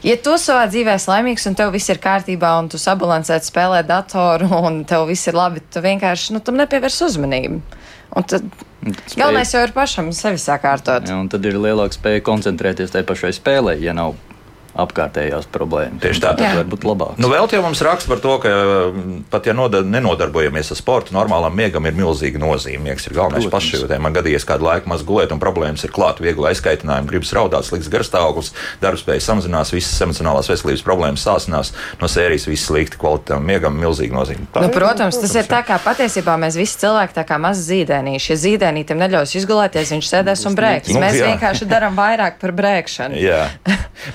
Ja 0.03 0.17
tu 0.19 0.33
savā 0.35 0.65
dzīvē 0.67 0.97
esi 0.97 1.07
laimīgs 1.07 1.45
un 1.47 1.53
tev 1.55 1.69
viss 1.71 1.87
ir 1.87 1.95
kārtībā, 2.03 2.49
un 2.59 2.65
tu 2.67 2.75
sabalansēti 2.75 3.47
spēlē 3.47 3.85
datoru, 3.87 4.49
un 4.67 4.81
tev 4.83 5.05
viss 5.07 5.29
ir 5.31 5.37
labi, 5.39 5.61
tu 5.71 5.79
vienkārši 5.79 6.35
nu, 6.35 6.41
tam 6.43 6.59
nepievērs 6.59 6.97
uzmanību. 7.05 7.61
Un 8.13 8.29
tad 8.29 8.45
Spēj... 8.83 9.15
Galvenais 9.15 9.51
jau 9.53 9.61
ir 9.63 9.71
pašam 9.71 10.09
sevi 10.15 10.39
sakārtot. 10.41 11.07
Ja, 11.07 11.15
un 11.21 11.29
tad 11.31 11.45
ir 11.47 11.55
lielāka 11.55 11.95
spēja 11.95 12.23
koncentrēties 12.27 12.91
tajā 12.91 13.07
pašai 13.07 13.31
spēlē, 13.37 13.77
ja 13.79 13.95
nav 13.95 14.17
apkārtējās 14.73 15.45
problēmas. 15.53 16.01
Tieši 16.01 16.21
tā, 16.23 16.31
tas 16.37 16.55
var 16.57 16.69
būt 16.69 16.85
labāk. 16.87 17.17
Nu, 17.21 17.29
vēl 17.29 17.45
te 17.49 17.59
mums 17.61 17.81
raksta 17.85 18.09
par 18.09 18.21
to, 18.23 18.37
ka 18.41 18.53
mm, 18.89 19.19
pat 19.33 19.45
ja 19.49 19.53
noda, 19.53 19.83
nenodarbojamies 19.85 20.73
ar 20.73 20.79
sportu, 20.79 21.13
normālam 21.13 21.53
miegam 21.57 21.85
ir 21.85 21.97
milzīga 21.97 22.41
nozīme. 22.41 22.81
Miegs 22.87 23.05
ir 23.07 23.15
galvenais 23.17 23.45
pašjūtē. 23.53 23.99
Man 24.01 24.15
gadījies 24.15 24.47
kādu 24.49 24.65
laiku 24.65 24.89
maz 24.89 25.05
gulēt, 25.05 25.33
un 25.35 25.41
problēmas 25.41 25.85
ir 25.85 25.93
klāt, 25.93 26.21
viegli 26.23 26.49
aizkaitinājumi, 26.49 27.09
gribas 27.11 27.33
raudāt, 27.37 27.67
slikts 27.67 27.91
garstāvoklis, 27.93 28.53
darbspēja 28.81 29.25
samazinās, 29.27 29.73
visas 29.75 30.01
emocionālās 30.07 30.49
veselības 30.49 30.85
problēmas 30.87 31.27
sāsinās 31.27 31.73
no 32.01 32.09
sērijas, 32.09 32.49
viss 32.49 32.65
slikti 32.69 32.97
kvalitāte 33.01 33.37
miegam 33.45 33.77
milzīga 33.77 34.17
nozīme. 34.17 34.49
Tā, 34.55 34.65
nu, 34.65 34.73
protams, 34.73 35.21
tas 35.21 35.37
ir 35.37 35.47
tā 35.49 35.61
kā 35.67 35.77
patiesībā 35.83 36.35
mēs 36.41 36.57
visi 36.57 36.81
cilvēki 36.81 37.17
tā 37.19 37.27
kā 37.29 37.37
mazi 37.41 37.67
zīdēnīši. 37.69 38.33
Ja 38.33 38.39
zīdēnītam 38.47 39.01
neļaus 39.05 39.37
izgulēties, 39.37 39.93
viņš 39.93 40.11
sēdēs 40.15 40.45
un 40.49 40.57
brēks. 40.57 40.93
Nu, 40.95 41.03
mēs 41.03 41.19
jā. 41.19 41.29
vienkārši 41.31 41.69
darām 41.69 41.97
vairāk 41.99 42.39
par 42.41 42.55
brēkšanu. 42.57 43.21
jā. 43.21 43.45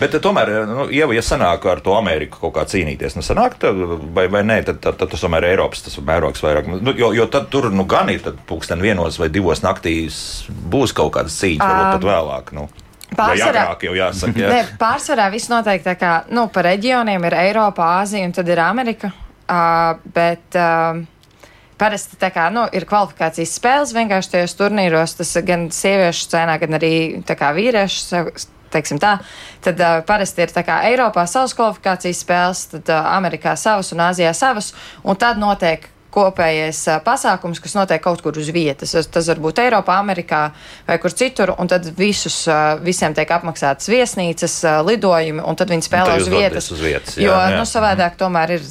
Bet 0.01 0.15
tomēr 0.23 0.48
tomēr, 0.49 0.67
nu, 0.69 0.87
ja, 0.95 1.07
ja 1.13 1.23
sanāk 1.25 1.67
ar 1.69 1.81
to 1.85 1.95
Ameriku 1.99 2.41
kaut 2.43 2.55
kā 2.57 2.65
cīnīties, 2.69 3.17
nu, 3.19 3.25
sanāk, 3.27 3.59
tad, 3.63 3.79
vai, 4.15 4.27
vai 4.33 4.43
nē, 4.47 4.61
tad, 4.67 4.81
tad, 4.85 4.99
tad 5.01 5.13
tas 5.13 5.25
tomēr 5.25 5.47
ir 5.47 5.57
Eiropas 5.57 5.85
tas 5.85 5.99
mērogs 6.01 6.43
vairāk. 6.45 6.71
Nu, 6.79 6.95
jo, 6.97 7.13
jo 7.17 7.29
tad 7.31 7.49
tur 7.53 7.71
nu, 7.75 7.87
gan 7.89 8.11
ir 8.13 8.25
pūksteni 8.49 8.89
vienos 8.89 9.19
vai 9.21 9.31
divos 9.33 9.63
naktīs 9.65 10.21
būs 10.49 10.95
kaut 10.97 11.15
kādas 11.19 11.39
cīņas, 11.41 11.65
varbūt 11.65 11.99
pat 11.99 12.09
vēlāk. 12.11 12.53
Nu. 12.57 12.69
Pārsvarā, 13.19 13.71
jau 13.87 13.95
jāsaka, 13.97 14.37
jā. 14.37 14.49
ne, 14.53 14.65
pārsvarā 14.81 15.31
viss 15.33 15.49
noteikti 15.49 15.89
tā 15.89 15.95
kā 15.97 16.11
nu, 16.35 16.45
pa 16.53 16.67
reģioniem 16.67 17.25
ir 17.25 17.39
Eiropa, 17.47 17.95
Āzija 18.03 18.29
un 18.29 18.37
tad 18.37 18.51
ir 18.53 18.61
Amerika. 18.61 19.13
Uh, 19.49 19.97
bet 20.13 20.59
uh, 20.61 20.99
parasti 21.81 22.19
kā, 22.21 22.51
nu, 22.53 22.67
ir 22.77 22.85
kvalifikācijas 22.89 23.55
spēles 23.57 23.95
vienkārši 23.97 24.35
tajos 24.35 24.55
turnīros. 24.59 25.17
Tas 25.17 25.33
gan 25.47 25.71
sieviešu 25.73 26.27
scēnā, 26.27 26.59
gan 26.61 26.77
arī 26.77 26.93
vīriešu 27.57 28.21
teiksim 28.73 29.01
tā, 29.03 29.19
tad 29.65 29.81
uh, 29.83 30.01
parasti 30.09 30.45
ir 30.45 30.55
kā, 30.57 30.81
Eiropā 30.89 31.27
savas 31.31 31.55
kvalifikācijas 31.59 32.25
spēles, 32.25 32.65
tad 32.75 32.91
uh, 32.93 33.13
Amerikā 33.19 33.55
savas 33.59 33.93
un 33.95 34.03
Āzijā 34.09 34.35
savas, 34.37 34.73
un 35.05 35.19
tad 35.19 35.41
notiek 35.41 35.89
kopējais 36.15 36.81
uh, 36.89 36.99
pasākums, 37.05 37.61
kas 37.63 37.77
notiek 37.77 38.03
kaut 38.03 38.23
kur 38.25 38.37
uz 38.41 38.51
vietas. 38.55 38.95
Tas, 38.97 39.09
tas 39.13 39.31
var 39.31 39.41
būt 39.45 39.63
Eiropā, 39.63 39.99
Amerikā 40.01 40.43
vai 40.89 40.99
kur 41.03 41.15
citur, 41.15 41.53
un 41.61 41.71
tad 41.71 41.89
visus, 41.99 42.41
uh, 42.49 42.77
visiem 42.85 43.17
tiek 43.17 43.31
apmaksātas 43.39 43.91
viesnīcas, 43.93 44.61
uh, 44.65 44.79
lidojumi, 44.89 45.45
un 45.45 45.59
tad 45.59 45.73
viņi 45.75 45.89
spēlē 45.89 46.21
uz 46.23 46.31
vietas. 46.33 46.71
Uz 46.75 46.85
vietas 46.85 47.19
jā, 47.19 47.29
jo, 47.29 47.35
jā. 47.37 47.59
nu, 47.59 47.67
savādāk 47.69 48.17
tomēr 48.21 48.57
ir 48.57 48.71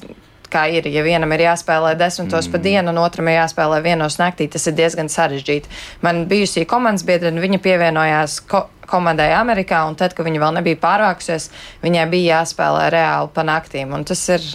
kā 0.51 0.65
ir. 0.73 0.87
Ja 0.91 1.03
vienam 1.05 1.33
ir 1.35 1.45
jāspēlē 1.47 1.95
desmitos 1.99 2.47
mm. 2.47 2.53
pa 2.53 2.61
dienu, 2.63 2.93
un 2.93 3.01
otram 3.03 3.29
ir 3.31 3.39
jāspēlē 3.41 3.81
vienos 3.85 4.19
naktī, 4.21 4.49
tas 4.51 4.67
ir 4.69 4.77
diezgan 4.77 5.11
sarežģīti. 5.11 5.71
Man 6.05 6.25
bijusī 6.29 6.65
komandas 6.69 7.05
biedrene, 7.07 7.43
viņa 7.43 7.61
pievienojās 7.63 8.39
ko 8.49 8.67
komandai 8.87 9.33
Amerikā, 9.35 9.83
un 9.89 9.97
tad, 9.99 10.15
kad 10.15 10.25
viņa 10.27 10.41
vēl 10.41 10.57
nebija 10.61 10.79
pārvākusies, 10.79 11.49
viņai 11.83 12.07
bija 12.11 12.39
jāspēlē 12.39 12.87
reāli 12.93 13.33
pa 13.35 13.43
naktīm. 13.47 13.91
Un 13.95 14.07
tas 14.07 14.23
ir 14.31 14.45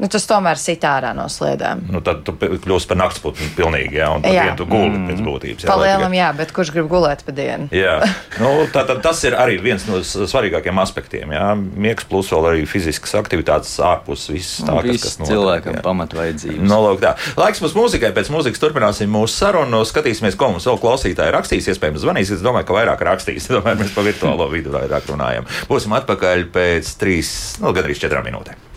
nu, 0.00 0.08
tas 0.10 0.26
tomēr 0.28 0.58
sit 0.60 0.84
ārā 0.86 1.12
no 1.16 1.26
sliedēm. 1.30 1.84
Nu, 1.92 2.00
tad 2.04 2.22
tu 2.26 2.34
kļūsi 2.34 2.88
par 2.90 2.98
naktsputnu 3.02 3.50
pilnīgi, 3.58 3.98
jā, 4.00 4.08
un 4.14 4.24
tad 4.24 4.58
tu 4.58 4.66
guli 4.68 4.94
mm. 4.94 5.08
pēc 5.10 5.22
būtības. 5.26 5.66
Jā, 5.66 5.70
Palielam, 5.70 6.14
jā, 6.16 6.30
bet 6.36 6.54
kurš 6.56 6.72
grib 6.74 6.88
gulēt 6.90 7.24
pa 7.26 7.34
dienu? 7.36 7.68
jā, 7.74 7.96
nu, 8.40 8.52
tā, 8.72 8.84
tā, 8.88 8.96
tas 9.04 9.20
ir 9.28 9.36
arī 9.38 9.58
viens 9.62 9.84
no 9.88 10.00
svarīgākiem 10.04 10.80
aspektiem, 10.82 11.34
jā. 11.36 11.48
Miegs 11.56 12.08
plus 12.08 12.30
vēl 12.32 12.48
arī 12.52 12.64
fiziskas 12.70 13.14
aktivitātes 13.20 13.74
ārpus 13.84 14.28
viss 14.32 14.62
tā, 14.64 14.78
kas, 14.86 15.04
kas 15.04 15.18
notiek. 15.20 15.34
cilvēkam 15.34 15.80
pamatvajadzības. 15.84 16.64
No, 16.64 16.80
nu, 16.80 16.80
lūk, 16.88 17.02
tā. 17.04 17.14
Laiks 17.40 17.62
mums 17.64 17.76
mūzikai, 17.76 18.12
pēc 18.16 18.32
mūzikas 18.32 18.62
turpināsim 18.62 19.12
mūsu 19.12 19.36
sarunu, 19.36 19.82
skatīsimies, 19.88 20.38
ko 20.40 20.52
mums 20.54 20.68
vēl 20.70 20.80
klausītāji 20.80 21.36
rakstīs, 21.36 21.70
iespējams 21.74 22.04
zvanīs, 22.04 22.32
es 22.36 22.44
domāju, 22.44 22.70
ka 22.70 22.78
vairāk 22.80 23.04
rakstīs, 23.10 23.50
domāju, 23.54 23.82
mēs 23.84 23.94
pa 23.96 24.06
virtuālo 24.06 24.48
vidu 24.52 24.74
vairāk 24.74 25.12
runājam. 25.12 25.48
Būsim 25.70 25.94
atpakaļ 26.00 26.48
pēc 26.54 26.96
trīs, 27.00 27.36
nu, 27.60 27.74
gandrīz 27.76 28.02
četrām 28.02 28.26
minūtēm. 28.30 28.69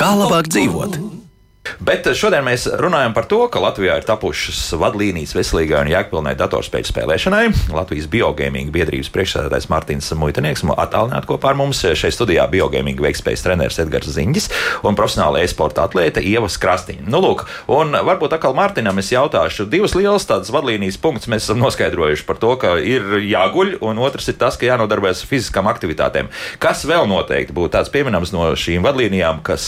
Kā 0.00 0.10
labāk 0.18 0.48
dzīvot? 0.50 0.98
Bet 1.84 2.06
šodien 2.16 2.44
mēs 2.44 2.66
runājam 2.80 3.14
par 3.16 3.26
to, 3.28 3.38
ka 3.48 3.60
Latvijā 3.62 3.96
ir 3.98 4.04
tapušas 4.06 4.74
vadlīnijas 4.80 5.32
veselīgai 5.36 5.82
un 5.84 5.90
jēgpilnai 5.92 6.34
datorspēļu 6.36 6.88
spēlēšanai. 6.90 7.44
Latvijas 7.72 8.08
biogēmija 8.12 8.72
biedrības 8.74 9.10
priekšsēdētājs 9.14 9.68
Mārtiņš 9.72 10.10
Muitinieks 10.20 10.64
attālināti 10.76 11.30
kopā 11.30 11.52
ar 11.52 11.58
mums 11.58 11.80
šeit 11.80 12.14
studijā 12.14 12.44
biogēmija 12.52 13.04
veikspējas 13.06 13.44
treneris 13.46 13.80
Edgars 13.80 14.12
Ziņģis 14.12 14.48
un 14.84 14.98
profesionāla 14.98 15.40
e-sporta 15.44 15.86
atlēte 15.88 16.22
Ieva 16.24 16.50
Krastīņa. 16.64 17.06
Nu, 17.08 17.22
lūk, 17.24 17.46
un 17.72 17.96
varbūt 17.96 18.36
atkal 18.36 18.56
Mārtiņam 18.58 19.00
es 19.00 19.10
jautāšu 19.14 19.66
divas 19.72 19.96
lielas 19.96 20.28
tādas 20.28 20.52
vadlīnijas 20.54 21.00
punktus 21.00 21.32
mēs 21.32 21.48
esam 21.48 21.62
noskaidrojuši 21.64 22.28
par 22.28 22.40
to, 22.42 22.52
ka 22.60 22.76
ir 22.80 23.18
jāguļ, 23.24 23.78
un 23.84 24.02
otrs 24.04 24.28
ir 24.30 24.38
tas, 24.40 24.60
ka 24.60 24.68
jānodarbojas 24.68 25.24
ar 25.24 25.32
fiziskām 25.32 25.68
aktivitātēm. 25.72 26.28
Kas 26.62 26.84
vēl 26.88 27.08
noteikti 27.10 27.56
būtu 27.56 27.74
tāds 27.78 27.92
pieminams 27.94 28.32
no 28.36 28.52
šīm 28.52 28.84
vadlīnijām, 28.84 29.40
kas 29.46 29.66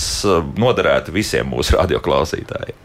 noderētu 0.61 1.17
visiem 1.17 1.49
mūsu? 1.53 1.77
Radioklausītāji? 1.87 2.77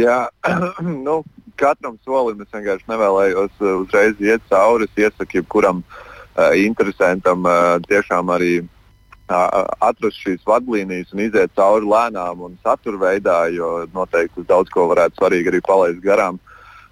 Jā, 0.00 0.28
nu, 1.06 1.22
katram 1.60 1.96
solim 2.04 2.42
es 2.44 2.52
vienkārši 2.52 2.88
nevēlējos 2.90 3.60
uh, 3.62 3.80
uzreiz 3.84 4.20
iet 4.20 4.44
cauri. 4.50 4.88
Es 4.88 5.04
iesaku 5.06 5.40
jebkuram 5.40 5.82
uh, 5.84 6.52
interesantam 6.60 7.46
uh, 7.48 7.76
tiešām 7.88 8.32
arī 8.34 8.54
uh, 8.64 9.64
atrast 9.84 10.20
šīs 10.24 10.44
vadlīnijas 10.48 11.14
un 11.14 11.24
iziet 11.26 11.54
cauri 11.56 11.88
lēnām 11.88 12.44
un 12.48 12.58
satura 12.64 13.00
veidā, 13.06 13.38
jo 13.54 13.86
noteikti 13.94 14.46
daudz 14.48 14.72
ko 14.74 14.88
varētu 14.92 15.20
svarīgi 15.20 15.54
arī 15.54 15.62
palaist 15.64 16.02
garām. 16.04 16.40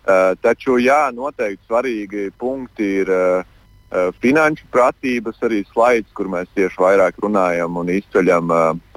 Uh, 0.02 0.32
taču, 0.42 0.80
jā, 0.82 1.04
noteikti 1.14 1.62
svarīgi 1.68 2.30
punkti 2.40 2.88
ir 3.02 3.12
uh, 3.12 3.44
finanšu 4.24 4.64
pratības 4.72 5.36
arī 5.44 5.60
slaids, 5.68 6.08
kur 6.16 6.30
mēs 6.32 6.48
tieši 6.56 6.80
vairāk 6.80 7.20
runājam 7.20 7.76
un 7.76 7.90
izceļam 7.92 8.48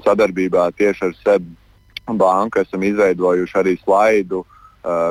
sadarbībā 0.06 0.70
tieši 0.80 1.10
ar 1.10 1.16
SEB 1.20 1.50
banku. 2.08 2.62
Esam 2.62 2.84
izveidojuši 2.84 3.58
arī 3.62 3.76
slaidu, 3.82 4.44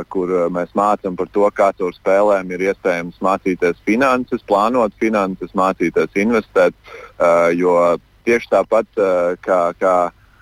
kur 0.09 0.31
mēs 0.55 0.71
mācām 0.79 1.17
par 1.19 1.29
to, 1.35 1.47
kā 1.51 1.73
caur 1.75 1.95
spēlēm 1.97 2.53
ir 2.55 2.69
iespējams 2.71 3.19
mācīties 3.25 3.81
finanses, 3.87 4.45
plānot 4.47 4.95
finanses, 5.03 5.51
mācīties 5.51 6.15
investēt. 6.15 6.77
Jo 7.59 7.97
tieši 8.25 8.53
tāpat 8.53 8.87
kā, 9.43 9.61
kā 9.81 9.97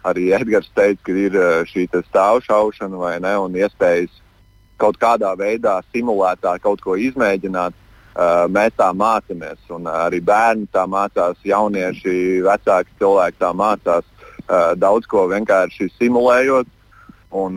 arī 0.04 0.32
Edgars 0.36 0.68
teica, 0.76 1.00
ka 1.08 1.16
ir 1.16 1.38
šī 1.70 1.86
stāvšaušana 2.10 3.00
vai 3.00 3.14
ne, 3.24 3.32
un 3.40 3.56
iespējas 3.56 4.20
kaut 4.82 4.98
kādā 5.00 5.32
veidā 5.38 5.78
simulētā 5.94 6.58
kaut 6.62 6.82
ko 6.84 6.98
izmēģināt. 6.98 7.78
Uh, 8.12 8.44
mēs 8.52 8.74
tā 8.76 8.90
mācāmies, 8.92 9.56
un 9.72 9.86
uh, 9.88 10.02
arī 10.04 10.18
bērni 10.20 10.66
tā 10.68 10.82
mācās, 10.84 11.38
jaunieši, 11.48 12.42
vecāki 12.44 12.92
cilvēki 13.00 13.38
tā 13.40 13.48
mācās 13.56 14.04
uh, 14.04 14.11
daudz 14.76 15.08
ko 15.10 15.26
vienkārši 15.32 15.90
simulējot. 15.98 16.70
Un, 17.32 17.56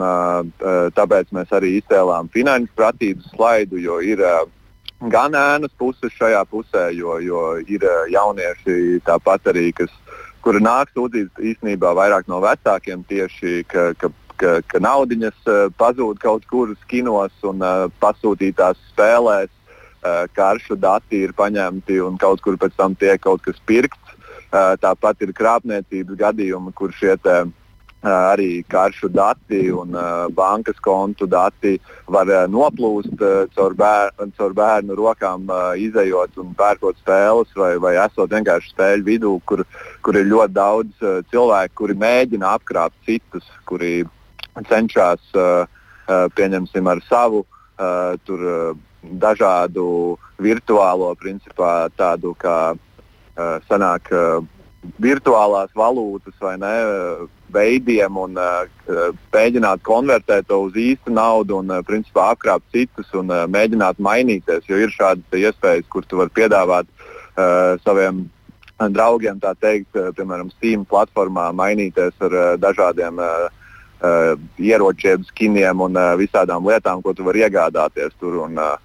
tāpēc 0.95 1.34
mēs 1.36 1.50
arī 1.52 1.74
izcēlām 1.82 2.30
finanšu 2.32 2.71
pratības 2.80 3.26
slaidu, 3.34 3.76
jo 3.84 3.98
ir 4.00 4.21
gan 5.12 5.36
ēnas 5.36 5.74
puses 5.76 6.13
šajā 6.15 6.45
pusē, 6.48 6.86
jo, 6.95 7.17
jo 7.19 7.41
ir 7.67 7.84
jaunieši 8.13 9.02
tāpat 9.04 9.52
arī, 9.52 9.74
kas, 9.76 9.91
kuri 10.48 10.62
nāk 10.63 10.93
sūdzības 10.95 11.43
īstenībā 11.52 11.91
vairāk 11.98 12.32
no 12.32 12.39
vecākiem 12.45 13.04
tieši, 13.10 13.65
ka, 13.67 13.91
ka 14.00 14.13
ka, 14.36 14.58
ka 14.67 14.80
naudiņas 14.84 15.45
pazūd 15.80 16.17
kaut 16.19 16.43
kur 16.52 16.74
skinos 16.82 17.32
un 17.48 17.62
pasūtītās 18.04 18.80
spēlēs 18.89 19.52
Eh, 20.06 20.26
karšu 20.38 20.76
dati 20.78 21.24
ir 21.26 21.32
paņemti 21.34 21.95
un 22.06 22.19
kaut 22.21 22.41
kur 22.45 22.60
pēc 22.62 22.76
tam 22.78 22.93
tiek 23.00 23.17
kaut 23.24 23.41
kas 23.41 23.58
pirkts. 23.65 24.05
Tāpat 24.51 25.21
ir 25.25 25.34
krāpniecības 25.36 26.19
gadījumi, 26.19 26.73
kur 26.75 26.93
šie 26.95 27.15
te, 27.21 27.43
arī 28.05 28.63
karšu 28.69 29.10
dati 29.10 29.71
un 29.73 29.95
bankas 30.38 30.77
kontu 30.84 31.25
dati 31.25 31.79
var 32.08 32.29
noplūst 32.51 33.17
caur 33.55 33.73
bērnu, 33.73 34.29
caur 34.38 34.53
bērnu 34.53 34.97
rokām, 34.99 35.49
izējot 35.81 36.38
un 36.38 36.53
pērkot 36.58 36.99
spēles, 37.01 37.49
vai, 37.58 37.75
vai 37.81 37.95
esot 38.05 38.29
vienkārši 38.29 38.73
spēļu 38.75 39.08
vidū, 39.10 39.34
kur, 39.45 39.65
kur 40.05 40.19
ir 40.19 40.29
ļoti 40.29 40.53
daudz 40.53 41.08
cilvēku, 41.31 41.73
kuri 41.81 41.97
mēģina 42.05 42.53
apkrāpt 42.60 42.97
citus, 43.08 43.47
kuri 43.65 44.03
cenšas 44.69 45.34
pieņemsim 46.38 46.88
ar 46.88 47.01
savu 47.10 47.45
tur, 48.25 48.75
dažādu 49.05 50.17
virtuālo, 50.41 51.12
principā 51.19 51.88
tādu 51.97 52.34
kā 52.38 52.75
uh, 53.38 53.58
sanāk 53.69 54.12
uh, 54.13 54.43
virtuālās 55.02 55.71
valūtas 55.76 56.36
vai 56.41 56.56
ne, 56.62 56.74
veidiem 57.54 58.17
un 58.19 58.38
uh, 58.38 58.65
mēģināt 59.34 59.84
konvertēt 59.86 60.48
to 60.50 60.62
uz 60.67 60.78
īstu 60.78 61.13
naudu 61.13 61.60
un 61.62 61.71
uh, 61.74 61.82
principā 61.86 62.32
apkrāpt 62.34 62.67
citus 62.76 63.12
un 63.17 63.32
uh, 63.34 63.45
mēģināt 63.50 64.02
mainīties. 64.02 64.67
Jo 64.69 64.80
ir 64.82 64.93
šādas 64.93 65.39
iespējas, 65.39 65.88
kur 65.89 66.06
tu 66.06 66.21
vari 66.21 66.34
piedāvāt 66.36 66.89
uh, 66.89 67.76
saviem 67.86 68.26
draugiem, 68.80 69.39
tā 69.41 69.56
teikt, 69.58 69.95
uh, 69.98 70.12
piemēram, 70.15 70.52
Steam 70.58 70.86
platformā 70.86 71.52
mainīties 71.56 72.17
ar 72.28 72.36
uh, 72.36 72.50
dažādiem 72.62 73.21
uh, 73.24 73.48
uh, 74.02 74.34
ieročiem, 74.60 75.24
skiniem 75.32 75.82
un 75.88 75.98
uh, 75.98 76.13
visādām 76.19 76.67
lietām, 76.67 77.02
ko 77.02 77.15
tu 77.15 77.26
vari 77.28 77.45
iegādāties 77.48 78.13
tur. 78.19 78.43
Un, 78.48 78.60
uh, 78.60 78.76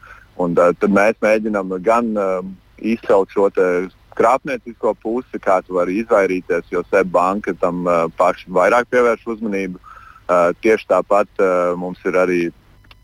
Un, 0.41 0.55
uh, 0.57 0.71
tad 0.81 0.93
mēs 0.95 1.19
mēģinām 1.21 1.75
gan 1.85 2.07
uh, 2.17 2.39
izcelt 2.81 3.33
šo 3.35 3.51
krāpniecisko 4.18 4.94
pusi, 5.03 5.40
kā 5.42 5.61
tu 5.66 5.77
vari 5.79 6.01
izvairīties, 6.03 6.70
jo 6.73 6.83
SEB 6.88 7.12
banka 7.14 7.55
tam 7.61 7.85
uh, 7.87 8.07
paši 8.16 8.51
vairāk 8.51 8.90
pievērš 8.90 9.29
uzmanību. 9.37 9.81
Uh, 10.31 10.51
tieši 10.62 10.87
tāpat 10.90 11.42
uh, 11.42 11.77
mums 11.79 12.03
ir 12.07 12.18
arī 12.18 12.42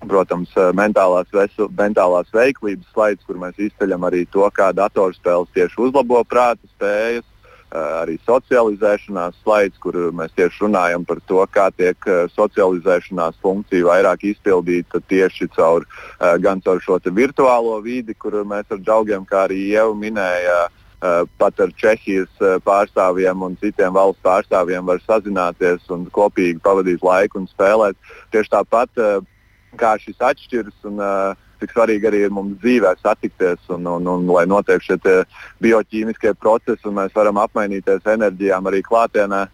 protams, 0.07 0.51
mentālās, 0.77 1.27
vesu, 1.33 1.71
mentālās 1.79 2.29
veiklības 2.35 2.90
slaids, 2.92 3.25
kur 3.27 3.38
mēs 3.40 3.57
izceļam 3.59 4.05
arī 4.07 4.27
to, 4.31 4.45
kā 4.55 4.69
datorspēles 4.77 5.51
tieši 5.57 5.81
uzlabo 5.88 6.21
prāta 6.29 6.62
spējas, 6.77 7.25
arī 7.77 8.16
socializēšanās 8.25 9.40
slaids, 9.42 9.79
kur 9.83 9.97
mēs 10.14 10.33
tieši 10.37 10.62
runājam 10.64 11.05
par 11.09 11.21
to, 11.27 11.40
kā 11.51 11.66
tiek 11.75 11.97
socializēšanās 12.35 13.40
funkcija 13.42 13.88
vairāk 13.88 14.25
izpildīta 14.31 15.01
tieši 15.09 15.49
caur, 15.57 15.87
gan 16.40 16.62
caur 16.62 16.81
šo 16.85 17.01
virtuālo 17.11 17.81
vidi, 17.83 18.14
kur 18.14 18.38
mēs 18.45 18.71
ar 18.71 18.79
draugiem, 18.79 19.27
kā 19.27 19.47
arī 19.49 19.73
jau 19.73 19.92
minēja, 19.99 20.69
pat 21.01 21.61
ar 21.61 21.73
Čehijas 21.77 22.45
pārstāvjiem 22.65 23.43
un 23.45 23.57
citiem 23.61 23.93
valsts 23.95 24.23
pārstāvjiem 24.25 24.87
var 24.89 25.03
sazināties 25.05 25.85
un 25.93 26.07
kopīgi 26.13 26.63
pavadīt 26.65 27.05
laiku 27.05 27.43
un 27.43 27.51
spēlēt. 27.51 27.99
Tieši 28.33 28.55
tāpat 28.55 29.03
kā 29.77 29.97
šis 30.01 30.23
atšķiras. 30.25 30.79
Un, 30.89 31.03
cik 31.61 31.73
svarīgi 31.73 32.09
arī 32.09 32.23
ir 32.27 32.33
mums 32.37 32.59
dzīvē 32.61 32.95
satikties 33.01 33.71
un, 33.73 33.87
un, 33.89 34.09
un 34.13 34.27
lai 34.29 34.45
notiek 34.49 34.83
šie 34.85 34.99
bioķīmiskie 35.65 36.35
procesi 36.41 36.89
un 36.89 36.99
mēs 36.99 37.15
varam 37.17 37.41
apmainīties 37.41 38.07
enerģijām 38.17 38.69
arī 38.69 38.83
klātienē. 38.85 39.47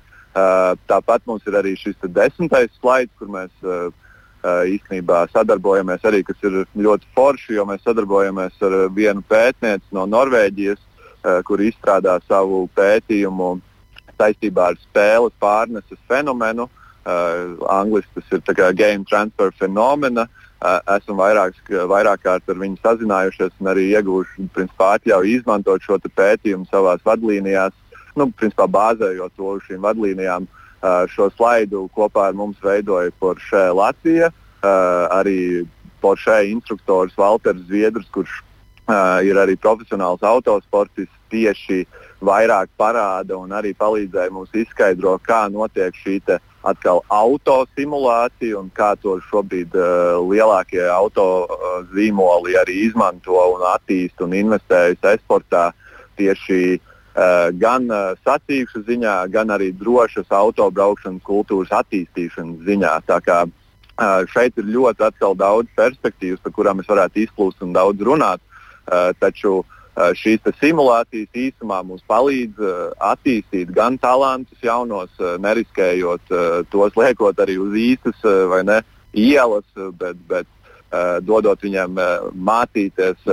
Tāpat 0.90 1.26
mums 1.28 1.46
ir 1.46 1.58
arī 1.60 1.76
šis 1.78 1.98
desmitais 2.08 2.72
slaids, 2.80 3.12
kur 3.18 3.30
mēs 3.32 3.52
īstenībā 4.42 5.26
sadarbojamies 5.30 6.02
arī, 6.08 6.22
kas 6.26 6.40
ir 6.42 6.64
ļoti 6.74 7.06
forši, 7.14 7.52
jo 7.58 7.66
mēs 7.68 7.84
sadarbojamies 7.86 8.64
ar 8.66 8.78
vienu 8.96 9.22
pētnieci 9.30 9.94
no 9.94 10.08
Norvēģijas, 10.10 10.80
kur 11.46 11.62
izstrādā 11.62 12.16
savu 12.26 12.64
pētījumu 12.76 13.54
saistībā 14.18 14.70
ar 14.72 14.78
spēles 14.80 15.34
pārneses 15.42 16.00
fenomenu. 16.10 16.68
Uh, 17.02 17.58
Angliski 17.66 18.20
tas 18.20 18.38
ir 18.38 18.74
game 18.78 19.04
transfer 19.08 19.50
fenomena. 19.58 20.28
Uh, 20.62 20.78
esam 20.94 21.18
vairāk, 21.18 21.56
vairāk 21.90 22.22
kārt 22.22 22.50
ar 22.50 22.58
viņu 22.60 22.78
sazinājušies 22.84 23.56
un 23.58 23.70
arī 23.72 23.88
ieguvuši 23.90 24.46
principā, 24.54 24.92
atļauju 24.98 25.38
izmantot 25.40 25.82
šo 25.82 25.98
pētījumu 25.98 26.68
savā 26.70 26.94
vadlīnijās, 27.02 27.74
nu, 28.14 28.28
principā, 28.30 28.68
bāzējot 28.70 29.34
to 29.36 29.56
uz 29.56 29.64
šīm 29.66 29.82
vadlīnijām. 29.82 30.46
Šo 31.10 31.28
slaidu 31.34 31.84
kopā 31.94 32.28
ar 32.30 32.38
mums 32.38 32.58
veidoja 32.62 33.10
Porsche 33.18 33.68
Latvija, 33.74 34.32
arī 34.62 35.66
Porsche 36.02 36.40
instruktors 36.50 37.14
Walters 37.18 37.62
Zviedrs, 37.68 38.08
kurš 38.14 38.40
ir 39.22 39.38
arī 39.38 39.54
profesionāls 39.56 40.22
autosportists, 40.26 41.14
tieši 41.32 41.84
vairāk 42.22 42.70
parāda 42.78 43.38
un 43.38 43.52
arī 43.56 43.72
palīdzēja 43.78 44.32
mums 44.34 44.52
izskaidrot, 44.54 45.22
kā 45.26 45.46
notiek 45.50 45.94
šī 46.02 46.20
atkal 46.62 47.02
auto 47.10 47.64
simulācija 47.76 48.58
un 48.60 48.70
kā 48.74 48.92
to 49.02 49.16
šobrīd 49.30 49.74
uh, 49.74 50.20
lielākie 50.30 50.84
auto 50.86 51.26
uh, 51.44 51.72
zīmoli 51.94 52.54
arī 52.60 52.84
izmanto 52.86 53.38
un 53.56 53.64
attīst 53.72 54.22
un 54.22 54.36
investējas 54.38 55.02
esportā 55.16 55.72
tieši 56.20 56.60
uh, 56.76 57.50
gan 57.58 57.90
uh, 57.90 58.12
sacīkšu 58.22 58.84
ziņā, 58.86 59.16
gan 59.34 59.50
arī 59.50 59.72
drošas 59.74 60.30
autobraukšanas 60.30 61.24
kultūras 61.26 61.74
attīstīšanas 61.82 62.62
ziņā. 62.68 62.94
Tā 63.10 63.18
kā 63.26 63.42
uh, 63.48 64.22
šeit 64.30 64.58
ir 64.62 64.70
ļoti 64.76 65.10
daudz 65.42 65.74
perspektīvas, 65.74 66.44
par 66.44 66.54
kurām 66.54 66.78
mēs 66.78 66.90
varētu 66.94 67.26
izplūst 67.26 67.66
un 67.66 67.74
daudz 67.74 68.06
runāt. 68.06 68.40
Uh, 68.82 69.12
taču 69.20 69.60
Eh, 69.92 70.14
šīs 70.16 70.40
simulācijas 70.56 71.28
īsumā 71.36 71.82
mums 71.84 72.00
palīdz 72.08 72.60
uh, 72.64 72.76
attīstīt 73.10 73.74
gan 73.76 73.98
talantus 74.00 74.64
jaunos, 74.64 75.12
neriskējot 75.20 76.32
tos 76.72 76.96
liekot 76.96 77.42
arī 77.44 77.58
uz 77.60 77.76
īstas 77.76 78.24
vai 78.48 78.62
ne 78.64 78.78
ielas, 79.12 79.66
bet, 80.00 80.16
bet 80.30 80.48
dodot 81.28 81.60
viņiem 81.60 82.00
mācīties 82.32 83.28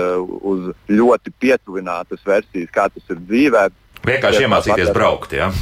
uz 0.51 0.69
ļoti 0.91 1.31
pietuvinātas 1.39 2.27
versijas, 2.27 2.71
kā 2.75 2.89
tas 2.91 3.07
ir 3.07 3.23
dzīvē. 3.23 3.65
Vienkārši 4.07 4.47
iemācīties 4.47 4.91
braukt. 4.95 5.35
Ja? 5.39 5.53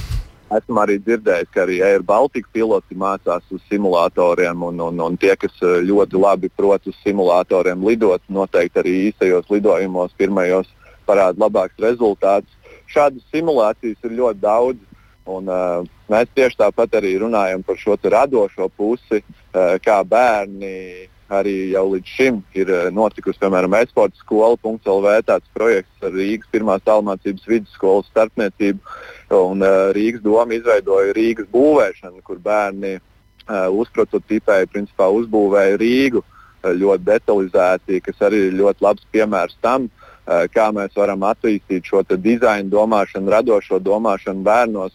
Esmu 0.47 0.79
arī 0.79 0.95
dzirdējis, 1.03 1.49
ka 1.51 1.65
arī 1.65 1.81
Air 1.83 2.03
Baltica 2.07 2.47
piloti 2.55 2.95
mācās 2.95 3.43
uz 3.51 3.63
simulatoriem, 3.67 4.61
un, 4.69 4.79
un, 4.79 5.01
un 5.03 5.17
tie, 5.19 5.33
kas 5.35 5.57
ļoti 5.59 6.21
labi 6.21 6.49
prot 6.55 6.87
uz 6.87 6.95
simulatoriem 7.03 7.83
lidot, 7.83 8.23
noteikti 8.31 8.79
arī 8.79 8.93
īstajos 9.09 9.49
lidojumos 9.51 10.15
pirmajos 10.19 10.69
parāda 11.07 11.43
labāks 11.43 11.75
rezultāts. 11.83 12.47
Šādas 12.87 13.25
simulācijas 13.33 14.07
ir 14.07 14.15
ļoti 14.21 14.43
daudz. 14.43 14.83
Un, 15.27 15.49
uh, 15.51 15.83
mēs 16.07 16.29
tieši 16.31 16.55
tāpat 16.61 16.93
arī 17.01 17.17
runājam 17.19 17.59
par 17.67 17.75
šo 17.75 17.97
radošo 17.99 18.69
pusi, 18.79 19.19
uh, 19.19 19.75
kā 19.83 19.99
bērni 20.07 21.09
arī 21.27 21.73
jau 21.73 21.83
līdz 21.91 22.07
šim 22.07 22.39
ir 22.55 22.71
notikusi, 22.95 23.39
piemēram, 23.41 23.75
e-sporta 23.81 24.15
skola.lv 24.21 25.15
tāds 25.27 25.51
projekts 25.51 26.07
ar 26.07 26.15
Rīgas 26.15 26.47
pirmās 26.53 26.85
tālmācības 26.87 27.47
vidusskolas 27.51 28.07
starpniecību. 28.13 28.79
Un, 29.27 29.59
uh, 29.59 29.89
Rīgas 29.91 30.23
doma 30.23 30.55
izveidoja 30.55 31.11
Rīgas 31.15 31.49
būvēšanu, 31.51 32.21
kur 32.23 32.39
bērni 32.39 32.93
uh, 32.95 33.67
uzprototipēja, 33.75 34.69
principā 34.71 35.09
uzbūvēja 35.11 35.79
Rīgu 35.81 36.21
uh, 36.21 36.71
ļoti 36.71 37.03
detalizēti, 37.09 37.99
kas 38.05 38.23
arī 38.23 38.45
ir 38.47 38.59
ļoti 38.61 38.87
labs 38.87 39.07
piemērs 39.11 39.57
tam, 39.61 39.89
kā 40.27 40.65
mēs 40.75 40.91
varam 40.91 41.21
attīstīt 41.23 41.85
šo 41.87 42.01
dizainu 42.03 42.67
domāšanu, 42.67 43.31
radošo 43.31 43.77
domāšanu 43.79 44.41
bērnos 44.43 44.91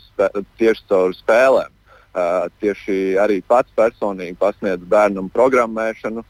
tieši 0.60 0.82
caur 0.90 1.14
spēlēm. 1.16 1.70
Tieši 2.60 2.96
arī 3.16 3.38
pats 3.40 3.72
personīgi 3.72 4.36
pasniedz 4.36 4.84
bērnam 4.84 5.30
programmēšanu, 5.32 6.26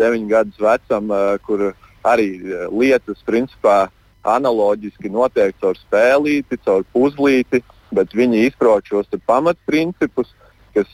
9 0.00 0.24
gadus 0.32 0.56
vecam, 0.64 1.12
kur 1.44 1.66
arī 2.08 2.30
lietas 2.72 3.20
principā 3.28 3.90
analoģiski 4.34 5.10
notiek 5.12 5.56
caur 5.62 5.78
spēlīti, 5.78 6.60
caur 6.64 6.86
puzlīti, 6.94 7.62
bet 7.94 8.12
viņi 8.16 8.46
izprot 8.48 8.88
šos 8.88 9.08
pamatprincipus, 9.26 10.34
kas 10.76 10.90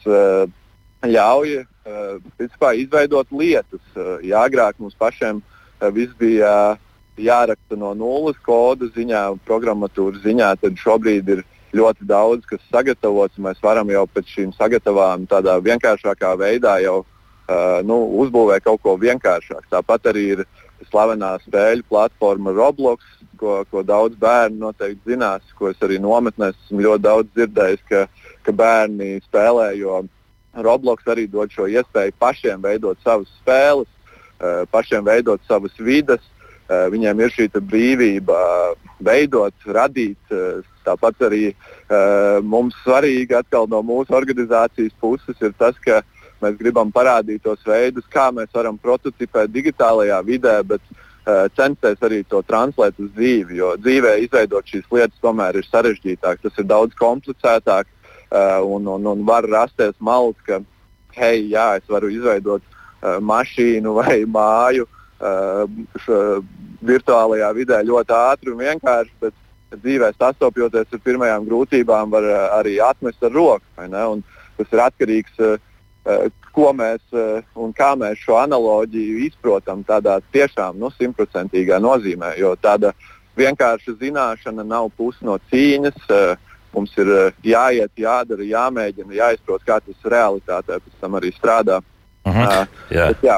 ļauj 1.05 1.65
principā, 2.39 2.73
izveidot 2.79 3.33
lietas. 3.35 3.83
Ja 4.25 4.45
agrāk 4.49 4.79
mums 4.79 4.97
pašiem 4.99 5.43
viss 5.93 6.15
bija 6.19 6.77
jāraksta 7.21 7.77
no 7.79 7.93
nulles 7.95 8.39
kodu 8.43 8.89
ziņā, 8.95 9.27
programmatūras 9.47 10.23
ziņā, 10.25 10.55
tad 10.63 10.79
šobrīd 10.81 11.29
ir 11.37 11.43
ļoti 11.75 12.07
daudz, 12.09 12.47
kas 12.49 12.63
sagatavots. 12.71 13.39
Mēs 13.43 13.61
varam 13.63 13.91
jau 13.91 14.05
pēc 14.11 14.31
šīm 14.37 14.55
sagatavām 14.59 15.27
tādā 15.31 15.57
vienkāršākā 15.63 16.35
veidā 16.41 16.79
jau 16.85 17.03
uh, 17.03 17.81
nu, 17.87 17.99
uzbūvēt 18.23 18.67
kaut 18.67 18.83
ko 18.83 18.97
vienkāršāku. 19.01 19.67
Tāpat 19.73 20.11
arī 20.13 20.27
ir 20.37 20.45
slavenā 20.91 21.37
spēļu 21.47 21.87
platforma 21.91 22.55
Roblox, 22.55 23.03
ko, 23.39 23.63
ko 23.71 23.83
daudz 23.87 24.19
bērnu 24.21 24.61
noteikti 24.67 25.15
zinās, 25.15 25.47
ko 25.59 25.71
es 25.71 25.81
arī 25.85 26.01
nometnēs 26.03 26.57
esmu 26.67 26.85
ļoti 26.87 27.05
daudz 27.05 27.33
dzirdējis, 27.35 27.87
ka, 27.89 28.05
ka 28.47 28.53
bērni 28.53 29.19
spēlē, 29.29 29.73
jo 29.81 30.05
Roblox 30.55 31.09
arī 31.11 31.27
dod 31.27 31.51
šo 31.51 31.67
iespēju 31.67 32.15
pašiem 32.23 32.63
veidot 32.63 33.01
savas 33.03 33.31
spēles, 33.41 33.91
uh, 33.91 34.63
pašiem 34.71 35.03
veidot 35.07 35.43
savas 35.49 35.75
vidas 35.83 36.23
Eh, 36.65 36.87
viņiem 36.89 37.19
ir 37.21 37.33
šī 37.35 37.47
brīvība 37.61 38.37
veidot, 39.05 39.53
radīt. 39.69 40.21
Eh, 40.33 40.63
tāpat 40.85 41.27
arī 41.27 41.43
eh, 41.53 42.41
mums 42.41 42.75
svarīgi 42.85 43.37
no 43.69 43.83
mūsu 43.83 44.17
organizācijas 44.17 44.93
puses 45.01 45.37
ir 45.41 45.53
tas, 45.59 45.77
ka 45.85 46.01
mēs 46.41 46.57
gribam 46.57 46.91
parādīt 46.93 47.43
tos 47.43 47.61
veidus, 47.67 48.05
kā 48.09 48.31
mēs 48.33 48.49
varam 48.55 48.79
prototipēt 48.79 49.53
digitālajā 49.53 50.25
vidē, 50.25 50.63
bet 50.65 50.81
censties 51.57 52.03
arī 52.05 52.23
to 52.29 52.43
translēt 52.45 52.99
uz 53.01 53.11
dzīvi. 53.17 53.59
Jo 53.61 53.75
dzīvē 53.81 54.17
izveidot 54.25 54.69
šīs 54.69 54.89
lietas 54.93 55.21
tomēr 55.25 55.57
ir 55.57 55.69
sarežģītāk, 55.69 56.43
tas 56.43 56.59
ir 56.61 56.69
daudz 56.69 56.97
komplicētāk 57.01 57.89
un, 58.65 58.87
un, 58.87 59.07
un 59.07 59.25
var 59.27 59.49
rasties 59.49 59.95
malts, 60.01 60.41
ka, 60.47 60.61
hei, 61.17 61.47
jā, 61.53 61.77
es 61.79 61.89
varu 61.89 62.11
izveidot 62.13 62.63
mašīnu 63.05 63.95
vai 64.01 64.21
māju 64.29 64.89
virtuālajā 66.85 67.51
vidē 67.57 67.81
ļoti 67.87 68.17
ātri 68.19 68.53
un 68.53 68.61
vienkārši, 68.61 69.15
bet 69.23 69.35
dzīvē 69.81 70.13
sastopjoties 70.19 70.93
ar 70.93 71.03
pirmajām 71.03 71.47
grūtībām, 71.49 72.13
var 72.13 72.27
arī 72.61 72.79
atmest 72.85 73.23
ar 73.25 73.33
roku. 73.33 73.65
Tas 74.55 74.71
ir 74.71 74.83
atkarīgs 74.85 75.41
no 75.41 75.55
ko 76.55 76.71
mēs 76.77 77.03
un 77.55 77.73
kā 77.77 77.93
mēs 77.99 78.21
šo 78.23 78.39
analoģiju 78.43 79.25
izprotam 79.27 79.83
tādā 79.87 80.21
tiešām 80.35 80.79
nu, 80.79 80.91
simtprocentīgā 80.95 81.81
nozīmē. 81.83 82.35
Jo 82.39 82.55
tāda 82.57 82.93
vienkārša 83.39 83.97
zināšana 84.01 84.67
nav 84.67 84.91
puse 84.97 85.25
no 85.27 85.39
cīņas. 85.51 86.11
Mums 86.75 86.95
ir 86.99 87.11
jāiet, 87.47 87.93
jādara, 87.95 88.43
jāmēģina, 88.43 89.15
jāizprot, 89.15 89.63
kā 89.67 89.79
tas 89.79 90.09
realitātē 90.11 90.81
pēc 90.83 90.95
tam 91.01 91.15
arī 91.21 91.31
strādā. 91.35 91.81
Uh 92.25 92.35
-huh. 92.35 92.63
uh, 92.63 92.67
jā. 92.91 93.07
Bet, 93.09 93.23
jā. 93.23 93.37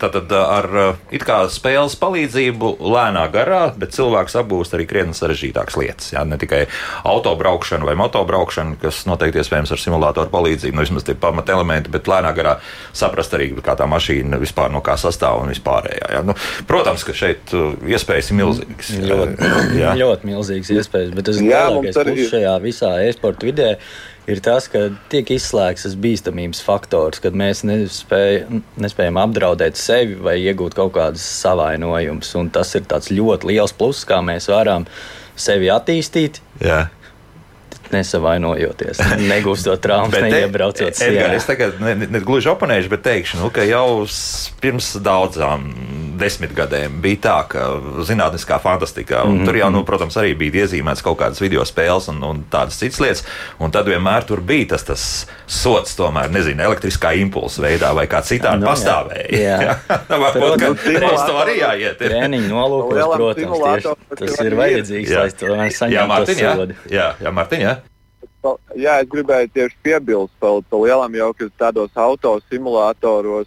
Tātad 0.00 0.32
ar 0.36 0.68
it 1.14 1.24
kā 1.26 1.42
spēles 1.52 1.96
palīdzību 2.00 2.74
lēnā 2.80 3.24
garā, 3.32 3.62
bet 3.78 3.94
cilvēks 3.96 4.36
apgūst 4.40 4.76
arī 4.76 4.86
krietni 4.90 5.16
sarežģītākas 5.16 5.78
lietas. 5.80 6.10
Jā, 6.14 6.24
ne 6.28 6.38
tikai 6.40 6.64
autobraukšana 7.08 7.88
vai 7.88 7.96
motobraukšana, 8.00 8.78
kas 8.82 9.02
noteikti 9.08 9.42
iespējams 9.42 9.74
ar 9.74 9.82
simulātoru 9.82 10.32
palīdzību, 10.32 10.76
nu 10.76 10.86
vismaz 10.86 11.06
tie 11.08 11.16
pamat 11.18 11.52
elementi, 11.54 11.92
bet 11.92 12.10
lēnā 12.10 12.32
garā 12.36 12.56
saprast 12.96 13.34
arī, 13.36 13.50
kā 13.64 13.76
tā 13.78 13.88
mašīna 13.90 14.40
vispār 14.42 14.72
no 14.74 14.82
kā 14.84 14.96
sastāv 15.00 15.42
un 15.42 15.52
vispārējā. 15.52 16.12
Jā. 16.16 16.22
Nu, 16.26 16.36
protams, 16.68 17.04
ka 17.06 17.16
šeit 17.16 17.52
iespējas 17.52 18.32
ir 18.32 18.40
milzīgas. 18.40 18.94
Ļoti, 19.12 19.52
jā. 19.80 19.96
ļoti 20.02 20.32
milzīgas 20.32 20.72
iespējas, 20.78 21.12
bet 21.16 21.28
tas 21.28 21.40
ir 21.40 21.50
lielākais 21.50 22.32
šajā 22.32 22.56
visā 22.64 22.96
e-sporta 23.06 23.48
vidē 23.48 23.74
ir 24.30 24.40
tas, 24.44 24.68
ka 24.70 24.86
tiek 25.12 25.34
izslēgts 25.34 25.86
tas 25.86 25.98
bīstamības 25.98 26.62
faktors, 26.64 27.22
kad 27.22 27.36
mēs 27.38 27.64
nespēj, 27.66 28.62
nespējam 28.82 29.20
apdraudēt 29.22 29.80
sevi 29.80 30.18
vai 30.22 30.38
iegūt 30.42 30.76
kaut 30.78 30.94
kādas 30.96 31.24
savainojumus. 31.42 32.34
Tas 32.54 32.74
ir 32.78 32.88
ļoti 33.18 33.52
liels 33.52 33.76
pluss, 33.76 34.06
kā 34.08 34.22
mēs 34.24 34.50
varam 34.52 34.88
sevi 35.38 35.72
attīstīt. 35.72 36.42
Jā 36.62 36.86
nesavainojoties, 37.92 39.00
negūstot 39.20 39.82
traumas, 39.84 40.16
neiebraucot 40.24 40.96
sienā. 40.96 41.28
Es 41.36 41.44
tagad 41.48 41.80
ne, 41.82 41.94
ne, 42.00 42.08
ne 42.12 42.22
gluži 42.24 42.48
oponēšu, 42.52 42.88
bet 42.92 43.04
teikšu, 43.06 43.40
nu, 43.42 43.50
ka 43.54 43.66
jau 43.68 44.04
pirms 44.62 44.94
daudzām 45.04 45.68
desmitgadēm 46.22 47.00
bija 47.02 47.20
tā, 47.26 47.36
ka 47.52 47.66
zinātniskā 48.06 48.58
fantastikā, 48.62 49.24
un 49.26 49.34
mm 49.34 49.40
-hmm. 49.40 49.50
tur 49.50 49.58
jau, 49.58 49.70
nu, 49.74 49.84
protams, 49.84 50.16
arī 50.16 50.34
bija 50.38 50.64
iezīmēts 50.64 51.02
kaut 51.02 51.18
kādas 51.20 51.42
video 51.42 51.64
spēles 51.68 52.08
un, 52.12 52.22
un 52.22 52.44
tādas 52.50 52.78
citas 52.78 53.00
lietas, 53.00 53.24
un 53.58 53.70
tad 53.70 53.86
vienmēr 53.86 54.26
tur 54.26 54.40
bija 54.40 54.68
tas, 54.74 54.84
tas 54.84 55.04
sots, 55.46 55.96
tomēr, 55.98 56.30
nezinu, 56.30 56.62
elektriskā 56.62 57.12
impulsa 57.20 57.62
veidā 57.62 57.94
vai 57.94 58.06
kā 58.06 58.22
citādi 58.22 58.60
no, 58.60 58.66
nu, 58.66 58.72
pastāvēja. 58.72 59.28
Jā, 59.30 59.60
jā. 59.66 59.76
varbūt, 60.08 60.58
ka 60.60 61.14
uz 61.14 61.24
to 61.28 61.38
arī 61.44 61.58
jāiet. 61.60 61.98
Treniņu 61.98 62.48
nolūkos, 62.48 63.16
protams, 63.16 63.58
tieši 63.58 63.96
tas 64.18 64.44
ir 64.46 64.54
vajadzīgs, 64.54 65.10
jā. 65.10 65.20
lai 65.20 65.30
to 65.30 65.56
saņemtu. 65.78 65.96
Jā, 65.96 66.06
Mārtiņ, 66.12 66.38
jā. 66.38 66.52
jā, 66.90 67.08
jā, 67.20 67.32
Mārtiņ, 67.38 67.66
jā. 67.68 67.78
Jā, 68.74 68.96
es 68.98 69.08
gribēju 69.10 69.50
tieši 69.54 69.76
piebilst 69.86 70.32
par 70.42 70.62
to 70.70 70.80
lielam, 70.82 71.14
jau 71.14 71.30
ka 71.38 71.46
tādos 71.62 71.92
autosimulātoros 71.94 73.46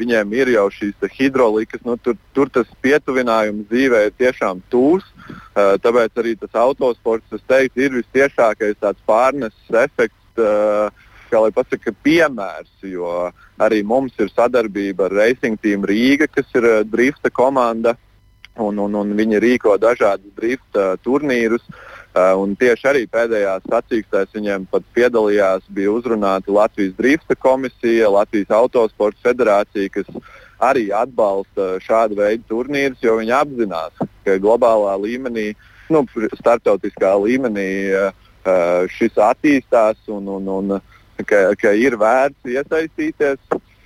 viņiem 0.00 0.32
ir 0.36 0.52
jau 0.54 0.66
šīs 0.74 1.10
hidrolikas, 1.16 1.82
nu, 1.86 1.96
tur, 2.02 2.16
tur 2.36 2.50
tas 2.52 2.68
pietuvinājums 2.84 3.68
dzīvē 3.70 4.06
ir 4.08 4.16
tiešām 4.20 4.62
tūs. 4.72 5.06
Uh, 5.30 5.76
tāpēc 5.82 6.18
arī 6.22 6.36
tas 6.40 6.56
autosports, 6.62 7.28
es 7.36 7.44
teiktu, 7.50 7.86
ir 7.86 7.98
visciešākais 8.00 8.80
tāds 8.80 9.02
pārneses 9.08 9.78
efekts. 9.84 10.18
Uh, 10.38 10.90
kā 11.30 11.38
lai 11.38 11.52
pasaka, 11.54 11.92
piemērs, 12.02 12.72
jo 12.82 13.30
arī 13.62 13.84
mums 13.86 14.16
ir 14.18 14.32
sadarbība 14.32 15.06
ar 15.06 15.14
Racing 15.14 15.60
Team 15.62 15.84
Rīga, 15.86 16.26
kas 16.26 16.48
ir 16.58 16.66
drifta 16.90 17.30
komanda, 17.30 17.94
un, 18.58 18.80
un, 18.82 18.96
un 18.98 19.14
viņi 19.14 19.38
rīko 19.38 19.76
dažādus 19.78 20.34
drifta 20.34 20.96
turnīrus. 21.06 21.62
Uh, 21.70 21.89
un 22.14 22.56
tieši 22.58 22.88
arī 22.90 23.02
pēdējās 23.06 23.66
sacīkstēs 23.70 24.34
viņiem 24.34 24.66
pat 24.70 24.82
piedalījās, 24.96 25.62
bija 25.70 25.92
uzrunāta 25.94 26.50
Latvijas 26.50 26.96
Drifta 26.98 27.36
komisija, 27.38 28.10
Latvijas 28.10 28.50
Autosporta 28.50 29.30
federācija, 29.30 29.88
kas 29.94 30.08
arī 30.60 30.90
atbalsta 30.90 31.78
šādu 31.84 32.18
veidu 32.18 32.42
turnīrus, 32.50 32.98
jo 33.02 33.16
viņi 33.20 33.34
apzinās, 33.36 34.02
ka 34.26 34.38
globālā 34.42 34.96
līmenī, 35.00 35.52
nu, 35.90 36.02
starptautiskā 36.40 37.14
līmenī 37.22 37.70
uh, 37.94 38.10
šis 38.90 39.14
attīstās 39.14 40.02
un, 40.10 40.26
un, 40.28 40.48
un 40.48 40.80
ka, 41.22 41.54
ka 41.60 41.74
ir 41.78 41.98
vērts 42.00 42.56
iesaistīties. 42.58 43.38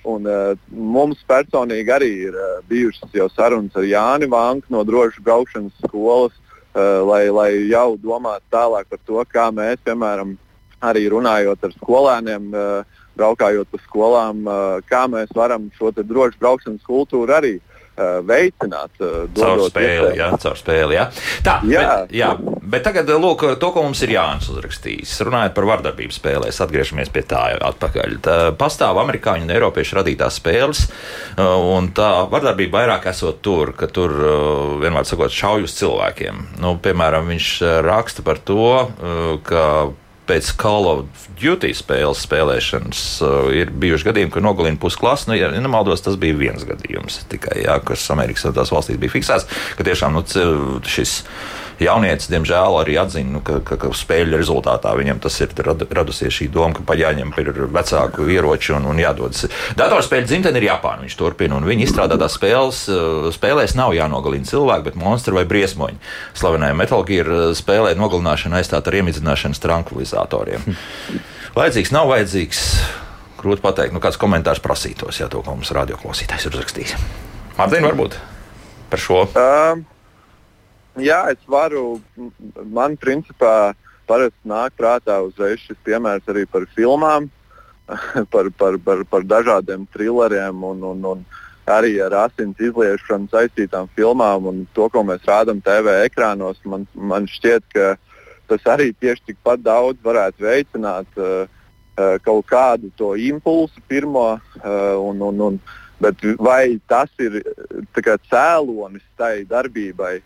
Un, 0.05 0.27
uh, 0.29 0.53
mums 0.69 1.23
personīgi 1.25 1.89
arī 1.89 2.09
ir 2.27 2.35
uh, 2.37 2.57
bijušas 2.69 3.13
jau 3.17 3.25
sarunas 3.33 3.73
ar 3.73 3.87
Jāni 3.89 4.27
Vanku 4.29 4.69
no 4.69 4.83
drošas 4.85 5.23
braukšanas 5.25 5.79
skolas, 5.87 6.35
Eh, 6.35 6.44
lai, 6.75 7.29
lai 7.31 7.51
jau 7.69 7.95
domātu 7.97 8.43
tālāk 8.51 8.89
par 8.89 8.99
to, 9.07 9.21
kā 9.31 9.47
mēs, 9.55 9.79
piemēram, 9.87 10.35
arī 10.83 11.07
runājot 11.09 11.63
ar 11.63 11.73
skolēniem, 11.79 12.53
eh, 12.53 12.83
braukājot 13.17 13.67
pa 13.71 13.77
skolām, 13.87 14.43
eh, 14.47 14.81
kā 14.89 15.07
mēs 15.07 15.31
varam 15.33 15.71
šo 15.77 15.91
drošu 15.91 16.39
braukšanas 16.39 16.83
kultūru 16.83 17.31
arī 17.31 17.59
veicināt. 17.97 18.99
Caur 19.35 19.63
spēli, 19.69 20.15
jā, 20.19 20.29
caur 20.41 20.59
spēli, 20.59 20.97
jā. 20.97 21.05
Tā, 21.45 21.57
jā. 21.69 21.83
Bet, 21.85 22.15
jā, 22.15 22.29
bet 22.75 22.85
tagad 22.87 23.09
lūk, 23.21 23.45
to, 23.61 23.71
ko 23.75 23.85
mums 23.85 24.01
ir 24.05 24.15
Jānis 24.15 24.49
uzrakstījis. 24.51 25.15
Runājot 25.27 25.55
par 25.57 25.69
vardarbību 25.71 26.15
spēlēs, 26.15 26.61
atgriežamies 26.65 27.11
pie 27.13 27.25
tā 27.27 27.43
atpakaļ. 27.71 28.17
Tā 28.25 28.37
pastāv 28.59 28.99
amerikāņu 29.03 29.47
un 29.47 29.55
eiropiešu 29.55 29.99
radītās 29.99 30.39
spēles, 30.41 30.85
un 31.39 31.91
tā 31.95 32.11
vardarbība 32.31 32.81
vairāk 32.81 33.09
esot 33.11 33.41
tur, 33.45 33.75
ka 33.77 33.89
tur, 33.91 34.15
vienmēr 34.83 35.07
sakot, 35.07 35.33
šauj 35.33 35.67
uz 35.69 35.75
cilvēkiem. 35.79 36.41
Nu, 36.63 36.75
piemēram, 36.81 37.29
viņš 37.31 37.51
raksta 37.85 38.25
par 38.25 38.41
to, 38.43 38.71
ka 39.47 39.63
pēc 40.29 40.51
Call 40.59 40.87
of 40.89 41.27
Duty 41.39 41.71
spēles 41.77 42.23
spēlēšanas 42.25 43.03
uh, 43.25 43.49
ir 43.55 43.73
bijuši 43.73 44.09
gadījumi, 44.09 44.33
ka 44.33 44.43
nogalina 44.43 44.79
pusklasi. 44.81 45.29
Nu, 45.29 45.37
ja 45.37 45.51
nemaldos, 45.53 46.03
tas 46.05 46.17
bija 46.21 46.37
viens 46.39 46.65
gadījums 46.67 47.21
tikai, 47.31 47.61
jā, 47.65 47.77
kas 47.85 48.07
Amerikas 48.13 48.45
Savienotās 48.45 48.73
valstīs 48.73 49.01
bija 49.01 49.13
fiksēts, 49.15 49.49
ka 49.77 49.85
tiešām 49.87 50.15
nu, 50.15 50.25
šis 50.89 51.19
jaunietis, 51.81 52.29
diemžēl, 52.31 52.77
arī 52.81 52.97
atzina, 53.01 53.37
nu, 53.37 53.41
ka, 53.45 53.59
ka, 53.65 53.77
ka 53.81 53.91
spēļu 53.95 54.37
rezultātā 54.39 54.93
viņam 54.97 55.21
tas 55.23 55.37
ir 55.43 55.53
rad, 55.65 55.85
radusies 55.95 56.33
šī 56.33 56.49
doma, 56.53 56.75
ka 56.77 56.85
paņem 56.87 57.33
vecāku 57.75 58.27
ieroči 58.31 58.75
un, 58.77 58.87
un 58.91 58.99
jādodas. 59.01 59.47
Datorspēļu 59.79 60.29
dzimtene 60.29 60.61
ir 60.61 60.69
Japāna, 60.69 61.05
viņš 61.05 61.17
turpina, 61.19 61.57
un 61.59 61.67
viņa 61.67 61.87
izstrādātās 61.87 62.37
spēles, 62.37 62.83
uh, 62.91 63.29
spēlēs 63.35 63.75
nav 63.79 63.95
jānogalina 63.97 64.47
cilvēki, 64.47 64.87
bet 64.89 64.99
monstri 64.99 65.35
vai 65.35 65.45
briesmoņi. 65.49 65.99
Slavenajā 66.37 66.77
Metal 66.77 67.05
Gear 67.07 67.31
uh, 67.31 67.47
spēlē 67.57 67.95
nogalināšana 67.99 68.61
aizstāt 68.61 68.87
ar 68.89 68.99
iemidzināšanas 69.01 69.63
tranquilizatoriem. 69.63 70.65
Vajadzīgs, 71.57 71.93
nav 71.95 72.09
vajadzīgs. 72.11 72.61
Grūti 73.39 73.63
pateikt, 73.63 73.93
nu 73.95 74.01
kāds 74.03 74.19
komentārs 74.19 74.59
prasītos, 74.63 75.21
ja 75.21 75.29
to 75.31 75.39
mums 75.45 75.71
radioklausītājs 75.75 76.47
ir 76.47 76.55
uzrakstījis. 76.57 76.95
Mārtiņ, 77.55 77.85
varbūt 77.85 78.17
par 78.91 78.99
šo? 78.99 79.21
Uh, 79.31 79.85
jā, 80.97 81.21
es 81.31 81.41
varu. 81.47 82.01
Man 82.63 82.97
principā 82.97 83.73
parasti 84.07 84.49
nāk 84.49 84.75
prātā 84.77 85.17
uzreiz 85.25 85.63
šis 85.65 85.77
piemērs 85.85 86.27
arī 86.31 86.45
par 86.49 86.67
filmām, 86.75 87.29
par, 88.33 88.51
par, 88.57 88.77
par, 88.77 89.03
par 89.09 89.25
dažādiem 89.25 89.87
thrilleriem 89.93 90.63
un, 90.63 90.83
un, 90.93 91.05
un 91.13 91.25
arī 91.65 91.97
ar 92.05 92.13
asins 92.25 92.59
izliešanu 92.61 93.29
saistītām 93.31 93.89
filmām 93.97 94.49
un 94.51 94.65
to, 94.77 94.89
ko 94.93 95.01
mēs 95.05 95.25
rādām 95.25 95.61
TV 95.65 95.99
ekrānos. 96.05 96.61
Man, 96.65 96.85
man 96.93 97.29
šķiet, 97.29 97.65
ka 97.73 97.95
tas 98.49 98.67
arī 98.69 98.91
tieši 98.93 99.31
tikpat 99.31 99.63
daudz 99.65 100.01
varētu 100.05 100.45
veicināt 100.45 101.17
uh, 101.17 101.47
uh, 101.97 102.17
kaut 102.25 102.45
kādu 102.49 102.91
to 102.97 103.15
impulsu 103.17 103.81
pirmo 103.89 104.35
uh, 104.35 104.93
un, 105.01 105.21
un, 105.25 105.41
un 105.49 105.59
Bet 106.05 106.21
vai 106.37 106.77
tas 106.85 107.09
ir 107.17 107.39
kā, 107.97 108.17
cēlonis 108.29 109.03
tai 109.17 109.41
darbībai, 109.49 110.19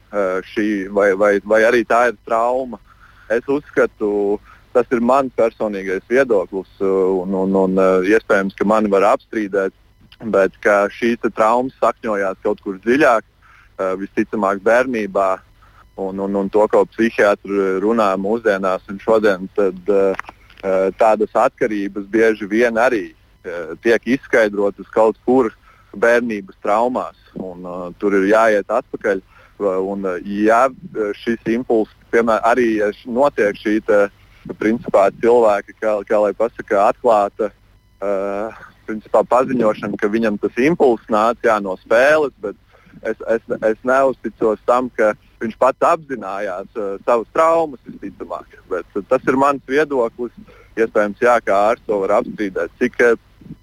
šī, 0.51 0.69
vai, 0.91 1.13
vai, 1.15 1.37
vai 1.39 1.61
arī 1.63 1.85
tā 1.87 2.09
ir 2.11 2.17
trauma? 2.27 2.81
Es 3.31 3.47
uzskatu, 3.47 4.39
tas 4.75 4.89
ir 4.91 4.99
mans 4.99 5.31
personīgais 5.37 6.03
viedoklis, 6.09 6.71
un, 6.83 7.35
un, 7.43 7.55
un 7.55 7.83
iespējams, 8.03 8.57
ka 8.59 8.67
mani 8.67 8.91
var 8.91 9.07
apstrīdēt, 9.13 9.75
bet 10.33 10.57
šīs 10.97 11.21
traumas 11.29 11.77
sakņojās 11.79 12.41
kaut 12.43 12.59
kur 12.65 12.81
dziļāk, 12.83 13.23
visticamāk, 14.01 14.59
bērnībā. 14.65 15.29
Un, 15.99 16.19
un, 16.23 16.35
un 16.39 16.51
to, 16.51 16.63
ko 16.71 16.85
psihiatri 16.87 17.79
runā 17.83 18.13
mūsdienās 18.19 18.85
un 18.91 18.99
šodien, 19.03 19.47
tad 19.55 19.79
tādas 20.99 21.33
atkarības 21.35 22.05
bieži 22.11 22.47
vien 22.51 22.79
arī 22.79 23.09
tiek 23.83 24.07
izskaidrotas 24.15 24.87
kaut 24.95 25.19
kur 25.27 25.51
bērnības 25.95 26.59
traumās. 26.63 27.17
Un, 27.35 27.65
uh, 27.65 27.89
tur 27.99 28.17
ir 28.19 28.29
jāiet 28.31 28.69
atpakaļ. 28.69 29.21
Un, 29.59 30.05
uh, 30.07 30.19
ja 30.23 30.69
šis 31.19 31.41
impulss, 31.51 31.91
piemēram, 32.13 32.45
arī 32.47 32.67
notiek 33.11 33.57
šī 33.59 33.79
te, 33.83 34.05
principā, 34.59 35.09
cilvēka, 35.19 35.75
kā, 35.81 35.95
kā 36.07 36.19
lai 36.23 36.31
pasakā, 36.37 36.87
atklāta 36.93 37.49
uh, 37.51 38.55
principā, 38.87 39.23
paziņošana, 39.27 39.99
ka 39.99 40.09
viņam 40.11 40.39
tas 40.41 40.55
impulss 40.63 41.11
nāca 41.11 41.51
jā, 41.51 41.57
no 41.63 41.75
spēles, 41.83 42.33
bet 42.41 42.57
es, 43.03 43.19
es, 43.35 43.43
es 43.61 43.83
neuzticos 43.87 44.61
tam, 44.69 44.89
ka 44.95 45.13
viņš 45.43 45.57
pats 45.59 45.87
apzinājās 45.91 46.69
uh, 46.75 46.95
savas 47.05 47.29
traumas, 47.35 47.81
visticamāk. 47.87 48.57
Bet, 48.71 48.87
uh, 48.95 49.05
tas 49.11 49.27
ir 49.27 49.39
mans 49.39 49.63
viedoklis. 49.69 50.33
Iespējams, 50.79 51.19
jā, 51.19 51.35
kā 51.43 51.55
ārsts 51.73 51.87
to 51.89 51.97
var 52.05 52.19
apstrīdēt. 52.21 52.71
Cik 52.79 53.01
uh, 53.03 53.17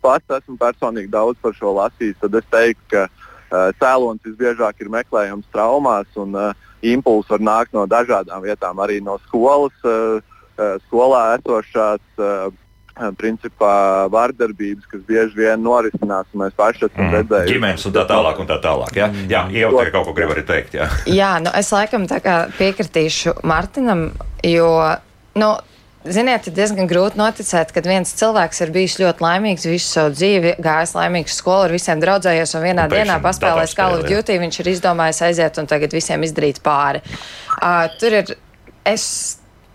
pats 0.05 0.39
esmu 0.39 0.59
personīgi 0.61 1.11
daudz 1.13 1.41
par 1.43 1.57
šo 1.57 1.75
lasījis, 1.77 2.19
tad 2.23 2.37
es 2.39 2.47
teiktu, 2.53 2.85
ka 2.93 3.07
uh, 3.07 3.73
cēlonis 3.81 4.27
visbiežāk 4.27 4.85
ir 4.85 4.93
meklējams 4.93 5.49
traumās, 5.55 6.09
un 6.21 6.37
uh, 6.37 6.53
impulss 6.87 7.33
var 7.33 7.43
nākt 7.43 7.75
no 7.77 7.87
dažādām 7.91 8.45
vietām, 8.45 8.79
arī 8.83 9.01
no 9.05 9.19
skolas, 9.27 9.75
uh, 9.85 10.21
uh, 10.21 10.79
skolā 10.87 11.27
esošās. 11.39 12.05
Uh, 12.19 12.55
principā 13.21 14.09
vardarbības, 14.09 14.87
kas 14.89 15.03
bieži 15.05 15.37
vien 15.37 15.61
norisinās, 15.61 16.29
un 16.33 16.47
mēs 16.47 16.55
paši 16.57 16.87
esam 16.87 17.03
mm. 17.05 17.13
redzējuši. 17.13 17.53
Ģimenes 17.53 17.85
un 17.89 17.93
tā 17.93 18.05
tālāk. 18.09 18.41
Un 18.41 18.49
tā 18.49 18.57
tālāk 18.65 18.97
ja? 18.97 19.11
Jā, 19.29 19.43
jau 19.53 19.73
tā 19.77 19.91
kaut 19.93 20.07
ko 20.09 20.15
grib 20.17 20.33
arī 20.33 20.47
teikt. 20.49 20.79
Jā, 20.79 20.89
jā 21.05 21.33
nu 21.45 21.53
es 21.61 21.73
laikam 21.77 22.07
piekritīšu 22.57 23.37
Martinam, 23.45 24.09
jo. 24.41 24.71
Nu, 25.37 25.51
Ziniet, 26.07 26.47
ir 26.47 26.55
diezgan 26.55 26.89
grūti 26.91 27.19
noticēt, 27.19 27.73
ka 27.75 27.83
viens 27.85 28.13
cilvēks 28.19 28.61
ir 28.63 28.73
bijis 28.75 28.99
ļoti 29.01 29.25
laimīgs 29.25 29.67
visu 29.67 29.89
savu 29.89 30.13
dzīvi, 30.15 30.57
gājis 30.63 30.95
laimīgs 30.97 31.39
skolā, 31.41 31.67
ar 31.67 31.75
visiem 31.75 32.03
draudzējies 32.03 32.55
un 32.59 32.67
vienā 32.67 32.85
un 32.87 32.95
dienā 32.95 33.17
paspēlējis 33.25 33.75
Call 33.79 33.99
of 33.99 34.07
Duty. 34.07 34.39
Viņš 34.43 34.61
ir 34.63 34.71
izdomājis 34.77 35.23
aiziet 35.27 35.59
un 35.63 35.71
tagad 35.71 35.97
visiem 35.97 36.23
izdarīt 36.27 36.63
pāri. 36.65 37.03
Uh, 37.59 37.87
tur 38.01 38.21
ir. 38.23 38.37
Es 38.87 39.05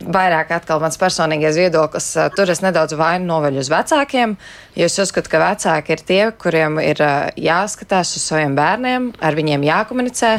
vairāk 0.02 0.52
atkal 0.56 0.80
mans 0.82 0.98
personīgais 1.00 1.58
viedoklis. 1.60 2.08
Tur 2.38 2.50
es 2.52 2.62
nedaudz 2.64 2.96
vainu 2.98 3.28
noveļu 3.28 3.62
uz 3.62 3.70
vecākiem, 3.72 4.36
jo 4.78 4.88
es 4.88 4.98
uzskatu, 5.04 5.30
ka 5.32 5.42
vecāki 5.44 5.96
ir 5.96 6.04
tie, 6.08 6.22
kuriem 6.42 6.80
ir 6.84 7.02
jāskatās 7.36 8.16
uz 8.18 8.26
saviem 8.26 8.56
bērniem, 8.58 9.12
ar 9.22 9.38
viņiem 9.38 9.66
jākomunicē 9.68 10.34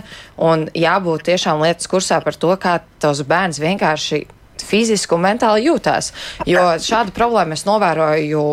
un 0.49 0.69
jābūt 0.75 1.29
tiešām 1.31 1.63
lietas 1.63 1.91
kursā 1.91 2.23
par 2.25 2.39
to, 2.39 2.55
kā 2.57 2.79
tos 3.03 3.23
bērns 3.29 3.61
vienkārši 3.63 4.25
fiziski 4.67 5.17
un 5.17 5.27
mentāli 5.27 5.67
jūtās. 5.69 6.13
Jo 6.49 6.73
šādu 6.83 7.15
problēmu 7.17 7.59
es 7.59 7.67
novēroju 7.69 8.47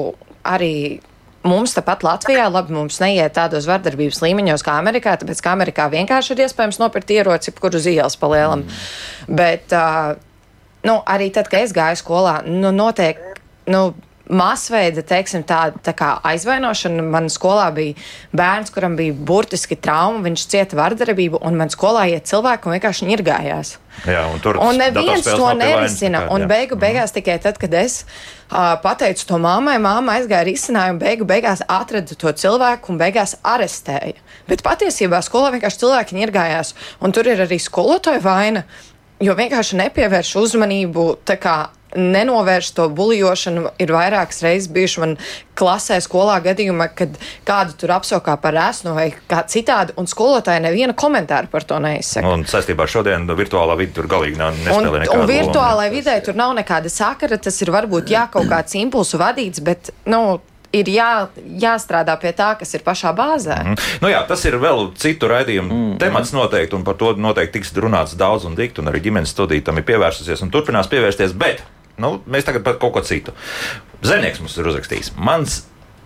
arī 0.50 0.74
Mums 1.48 1.72
tāpat 1.72 2.02
Latvijā, 2.04 2.50
labi, 2.52 2.74
mums 2.76 2.98
neiet 3.00 3.32
tādos 3.38 3.64
vardarbības 3.70 4.18
līmeņos 4.26 4.64
kā 4.66 4.74
Amerikā, 4.76 5.14
tāpēc 5.22 5.40
kā 5.40 5.54
Amerikā 5.56 5.86
vienkārši 5.94 6.34
ir 6.36 6.42
iespējams 6.44 6.82
nopirkt 6.82 7.14
ieroci, 7.16 7.54
kur 7.56 7.78
uz 7.80 7.88
ielas 7.88 8.20
palielam. 8.20 8.66
Mm. 8.66 9.38
Bet 9.40 9.72
uh, 9.72 10.20
nu, 10.84 10.98
arī 11.08 11.30
tad, 11.32 11.48
kad 11.48 11.64
es 11.64 11.72
gāju 11.76 12.02
skolā, 12.02 12.42
nu, 12.44 12.74
notiek. 12.76 13.24
Nu, 13.72 13.94
masveida 14.30 15.02
teiksim, 15.06 15.46
tā, 15.48 15.72
tā 15.84 15.94
kā 15.98 16.12
aizvainošana. 16.28 17.08
Manā 17.16 17.32
skolā 17.34 17.70
bija 17.74 17.96
bērns, 18.36 18.74
kuram 18.76 19.00
bija 19.00 19.16
burtiski 19.16 19.80
trauma, 19.80 20.22
viņš 20.28 20.46
cieta 20.52 20.78
vardarbību, 20.80 21.40
un 21.46 21.58
manā 21.60 21.74
skolā 21.74 22.06
iet 22.12 22.30
cilvēki 22.30 22.68
un 22.68 22.76
vienkārši 22.76 23.10
ņirgājās. 23.10 23.78
Jā, 24.08 24.26
un 24.32 24.42
tur 24.44 24.60
un 24.62 24.78
neviens 24.80 25.26
to 25.26 25.48
nerisina. 25.58 26.26
Un 26.34 26.46
beigu 26.50 26.76
mhm. 26.76 26.84
beigās 26.84 27.16
tikai 27.16 27.40
tad, 27.44 27.60
kad 27.62 27.74
es 27.80 28.04
uh, 28.04 28.76
pateicu 28.84 29.28
to 29.30 29.40
mammai, 29.42 29.78
mamma 29.84 30.20
aizgāja 30.20 30.46
risinājumu, 30.48 31.02
beigu 31.02 31.28
beigās 31.30 31.64
atrada 31.68 32.16
to 32.16 32.34
cilvēku 32.44 32.94
un 32.94 33.02
beigās 33.02 33.36
arestēja. 33.44 34.20
Bet 34.50 34.64
patiesībā 34.66 35.22
skolā 35.26 35.54
vienkārši 35.56 35.84
cilvēki 35.84 36.20
ņirgājās, 36.20 36.76
un 37.04 37.16
tur 37.16 37.30
ir 37.30 37.44
arī 37.48 37.60
skolotāja 37.62 38.24
vaina. 38.24 38.66
Jo 39.20 39.34
vienkārši 39.36 39.76
nepievērš 39.82 40.30
uzmanību 40.40 41.10
nenovērst 41.96 42.76
to 42.78 42.88
buļļošanu. 42.96 43.66
Ir 43.82 43.94
vairākas 43.94 44.44
reizes 44.46 44.70
bijuši 44.74 45.04
man 45.04 45.16
klasē, 45.60 46.00
skolā 46.04 46.38
gadījumā, 46.44 46.90
kad 46.96 47.16
kādu 47.48 47.76
tur 47.80 47.94
apsaukā 47.98 48.36
par 48.42 48.58
esmu 48.70 48.94
vai 48.96 49.10
kā 49.30 49.42
citādi, 49.50 49.96
un 50.00 50.08
skolotāji 50.10 50.64
neviena 50.64 50.96
komentāra 50.98 51.50
par 51.52 51.66
to 51.68 51.80
neizsaka. 51.84 52.28
Un 52.30 52.46
saistībā 52.50 52.86
ar 52.86 52.94
šodienu 52.94 53.40
virtuālā 53.40 53.78
vide 53.80 53.96
tur 53.98 54.10
galīgi 54.12 54.40
nav 54.40 54.56
nespēlē 54.60 55.06
nekāda. 55.06 55.24
Un 55.24 55.32
virtuālai 55.32 55.90
vidē 55.94 56.20
tur 56.26 56.40
nav 56.40 56.54
nekāda 56.58 56.92
sakara, 56.94 57.40
tas 57.42 57.60
ir 57.64 57.74
varbūt 57.76 58.14
jā, 58.14 58.28
kaut 58.32 58.48
kāds 58.52 58.78
impulsu 58.80 59.20
vadīts, 59.20 59.64
bet, 59.66 59.92
nu, 60.10 60.40
ir 60.76 60.90
jā, 60.94 61.10
jāstrādā 61.62 62.16
pie 62.22 62.32
tā, 62.38 62.52
kas 62.60 62.74
ir 62.78 62.84
pašā 62.86 63.14
bāzē. 63.18 63.58
Mm 63.64 63.74
-hmm. 63.74 63.98
nu 64.02 64.10
jā, 64.10 64.22
tas 64.28 64.46
ir 64.46 64.56
vēl 64.56 64.92
citu 64.96 65.28
raidījumu 65.28 65.74
mm 65.74 65.94
-hmm. 65.94 65.98
temats 65.98 66.32
noteikti, 66.34 66.76
un 66.76 66.84
par 66.84 66.96
to 66.96 67.14
noteikti 67.14 67.60
tiks 67.60 67.74
runāts 67.74 68.16
daudz 68.16 68.46
un 68.46 68.56
dikti, 68.56 68.82
un 68.82 68.88
arī 68.88 69.02
ģimenes 69.02 69.30
studija 69.30 69.64
tam 69.64 69.78
ir 69.78 69.84
pievērsusies 69.84 70.42
un 70.42 70.52
turpinās 70.52 70.88
pievērsties. 70.88 71.34
Bet 71.34 71.64
Nu, 72.00 72.18
mēs 72.30 72.48
tagad 72.48 72.66
par 72.66 72.80
kaut 72.82 72.96
ko 72.98 73.04
citu. 73.06 73.36
Zemnieks 74.06 74.40
mums 74.44 74.56
ir 74.58 74.72
uzrakstījis. 74.72 75.14
Mans 75.20 75.62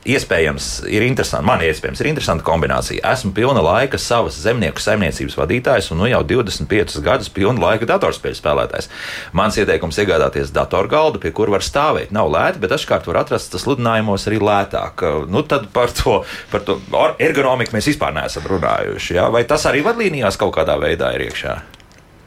iespējams 0.09 0.67
ir 0.91 1.05
interesanti, 1.05 1.45
man 1.47 1.61
iespējams 1.63 2.01
ir 2.01 2.09
interesanta 2.09 2.43
kombinācija. 2.45 3.03
Esmu 3.13 3.31
pilna 3.35 3.63
laika 3.63 3.99
savas 4.01 4.35
zemnieku 4.43 4.81
saimniecības 4.83 5.37
vadītājs 5.39 5.91
un 5.93 6.01
nu 6.03 6.09
jau 6.11 6.21
25 6.27 6.99
gadus 7.05 7.31
pilna 7.33 7.63
laika 7.63 7.87
datorspēļu 7.93 8.39
spēlētājs. 8.39 8.89
Mans 9.37 9.57
ieteikums 9.59 9.99
iegādāties 10.03 10.51
datorgaldu, 10.55 11.21
pie 11.23 11.31
kura 11.35 11.55
var 11.55 11.65
stāvēt. 11.65 12.11
Nav 12.15 12.31
lēti, 12.33 12.63
bet 12.63 12.75
dažkārt 12.75 13.07
var 13.09 13.21
atrast 13.23 13.53
tas 13.53 13.67
lidinājumos 13.69 14.27
arī 14.29 14.41
lētāk. 14.43 15.05
Nu, 15.31 15.45
tad 15.47 15.69
par 15.75 15.93
to, 15.95 16.21
par 16.51 16.65
to 16.67 16.79
ergonomiku 17.23 17.77
mēs 17.77 17.93
vispār 17.93 18.15
neesam 18.17 18.47
runājuši. 18.49 19.15
Ja? 19.19 19.29
Vai 19.33 19.45
tas 19.47 19.67
arī 19.69 19.85
vadlīnijās 19.85 20.39
kaut 20.41 20.55
kādā 20.57 20.77
veidā 20.81 21.13
ir 21.15 21.29
iekšā? 21.29 21.61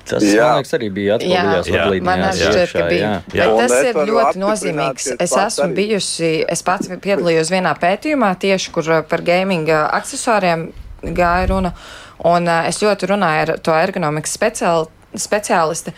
Tas, 0.06 0.22
jā. 0.22 0.44
man 0.46 0.60
liekas, 0.60 0.74
arī 0.76 0.88
bija 0.94 1.16
atspoguļots 1.16 1.70
vadlīnijās. 1.74 2.40
Jā, 2.42 2.64
ka 2.70 2.84
bija. 2.90 3.12
Jā. 3.34 3.46
Bet 3.50 3.62
tas 3.62 3.88
ir 3.90 4.00
ļoti 4.10 4.42
nozīmīgs. 4.42 5.08
Es 5.18 5.34
esmu 5.34 5.66
arī. 5.66 5.76
bijusi, 5.80 6.32
es 6.56 6.62
pats 6.66 6.92
piedalījos 7.02 7.50
vienā 7.54 7.72
pētījumā 7.82 8.32
tieši, 8.42 8.74
kur 8.74 8.90
uh, 8.92 9.00
par 9.08 9.24
gaming 9.26 9.70
uh, 9.72 9.88
aksesuāriem 9.98 10.68
gāja 11.16 11.50
runa, 11.50 11.72
un 12.26 12.46
uh, 12.46 12.68
es 12.70 12.78
ļoti 12.84 13.10
runāju 13.12 13.42
ar 13.46 13.54
to 13.66 13.74
ergonomikas 13.74 14.36
speciāli, 14.38 14.86
speciālisti. 15.26 15.94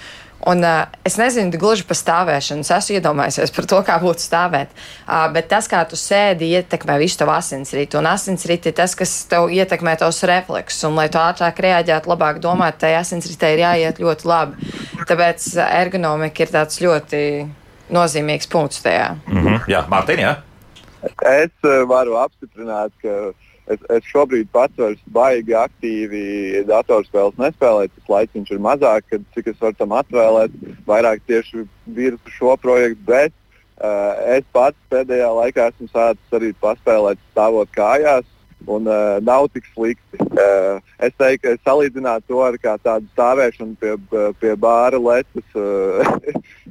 Un, 0.47 0.63
uh, 0.63 0.87
es 1.03 1.17
nezinu 1.19 1.59
gluži 1.59 1.83
par 1.89 1.99
stāvēšanu, 1.99 2.63
es 2.63 2.71
esmu 2.71 2.99
iedomājies 3.01 3.53
par 3.55 3.67
to, 3.67 3.81
kā 3.87 3.97
būtu 3.99 4.23
stāvēt. 4.23 4.71
Uh, 5.03 5.27
bet 5.35 5.49
tas, 5.51 5.67
kā 5.71 5.81
tu 5.91 5.99
sēdi, 5.99 6.53
ietekmē 6.61 6.95
visu 7.03 7.19
tavu 7.19 7.35
asinsritu. 7.35 7.99
Un 7.99 8.07
asinsrite 8.07 8.71
ir 8.71 8.77
tas, 8.79 8.95
kas 8.99 9.15
tev 9.31 9.51
ietekmē 9.51 9.97
tos 9.99 10.23
refleksus. 10.31 10.85
Un, 10.87 10.95
lai 10.99 11.09
tu 11.11 11.19
ātrāk 11.19 11.59
reaģētu, 11.67 12.13
labāk 12.13 12.39
domāt, 12.45 12.79
tai 12.79 12.95
asinsritei 13.01 13.57
ir 13.57 13.65
jāiet 13.65 13.99
ļoti 14.03 14.31
labi. 14.31 14.71
Tāpēc 15.09 15.51
ergonomika 15.67 16.47
ir 16.47 16.55
tāds 16.55 16.79
ļoti 16.85 17.23
nozīmīgs 17.91 18.51
punkts 18.53 18.85
tajā. 18.85 19.17
Mm 19.27 19.43
-hmm. 19.43 19.69
Jā, 19.75 19.85
Mārtiņ, 19.91 20.23
jā. 20.23 20.37
Es 21.03 21.71
varu 21.87 22.17
apstiprināt, 22.19 22.93
ka 23.03 23.33
es, 23.73 23.83
es 23.99 24.09
šobrīd 24.09 24.49
pats 24.55 24.79
vairs 24.81 25.01
baigi 25.15 25.57
aktīvi 25.57 26.23
datorspēles 26.69 27.39
nespēlēju. 27.41 27.93
Tas 27.97 28.15
laiciņš 28.15 28.55
ir 28.55 28.65
mazāk, 28.65 29.09
kad, 29.13 29.27
cik 29.37 29.53
es 29.53 29.61
varu 29.63 29.79
tam 29.79 29.95
atvēlēt, 29.99 30.57
vairāk 30.89 31.23
tieši 31.29 31.67
virzu 31.99 32.35
šo 32.39 32.57
projektu. 32.63 33.05
Bet 33.09 33.35
uh, 33.81 34.17
es 34.39 34.49
pats 34.57 34.79
pēdējā 34.93 35.31
laikā 35.43 35.71
esmu 35.73 35.91
sācis 35.93 36.41
arī 36.41 36.53
paspēlēt 36.65 37.23
stāvot 37.33 37.73
kājās. 37.77 38.27
Un 38.67 38.89
uh, 38.91 39.21
nav 39.23 39.47
tik 39.55 39.69
slikti. 39.71 40.19
Uh, 40.19 40.83
es 40.99 41.13
teiktu, 41.15 41.45
ka 41.45 41.53
es 41.55 41.61
salīdzinātu 41.63 42.27
to 42.27 42.41
ar 42.43 42.57
tādu 42.59 43.07
stāvēšanu 43.13 43.77
pie, 43.79 43.93
pie 44.43 44.57
bāra 44.59 44.99
lecas. 44.99 45.47
Uh, 45.55 46.03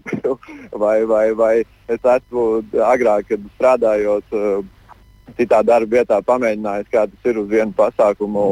vai, 0.83 0.97
vai, 1.07 1.31
vai 1.31 1.53
es 1.87 2.03
esmu 2.03 2.43
agrāk, 2.83 3.31
kad 3.31 3.47
strādājot 3.55 4.35
uh, 4.35 4.59
citā 5.37 5.61
darba 5.65 5.99
vietā 5.99 6.19
pamēģinājis, 6.25 6.91
kā 6.91 7.05
tas 7.07 7.29
ir 7.29 7.39
uz 7.41 7.47
vienu 7.51 7.73
pasākumu, 7.77 8.47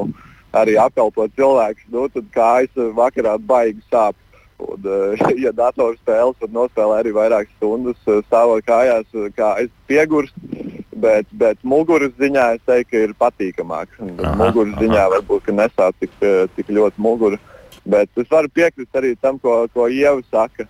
arī 0.55 0.77
apkalpot 0.79 1.33
cilvēkus, 1.35 1.89
nu, 1.91 2.05
tad 2.13 2.29
kājas 2.35 2.93
vakarā 2.95 3.35
baigi 3.41 3.83
sāp. 3.91 4.15
Un, 4.57 4.85
eh, 4.87 5.23
ja 5.45 5.51
datorspēles 5.55 6.39
var 6.39 6.51
nospēlēt 6.57 7.01
arī 7.03 7.15
vairākas 7.15 7.57
stundas, 7.57 7.97
eh, 8.07 8.21
stāvot 8.29 8.63
kājās, 8.67 9.07
eh, 9.13 9.31
kā 9.35 9.51
es 9.63 9.71
piegurstu, 9.89 10.53
bet, 10.95 11.27
bet 11.35 11.59
muguras 11.63 12.13
ziņā 12.19 12.45
es 12.55 12.63
teiktu, 12.69 12.91
ka 12.91 13.03
ir 13.03 13.17
patīkamāk. 13.19 13.99
Muguras 14.39 14.77
ziņā 14.79 15.09
varbūt 15.17 15.51
nesāp 15.51 15.97
tik, 15.99 16.15
tik 16.55 16.71
ļoti 16.71 17.03
mugura. 17.03 17.41
Bet 17.85 18.09
es 18.17 18.31
varu 18.31 18.49
piekrist 18.49 18.95
arī 18.95 19.11
tam, 19.19 19.37
ko, 19.39 19.65
ko 19.73 19.89
Ieva 19.91 20.23
saka. 20.31 20.69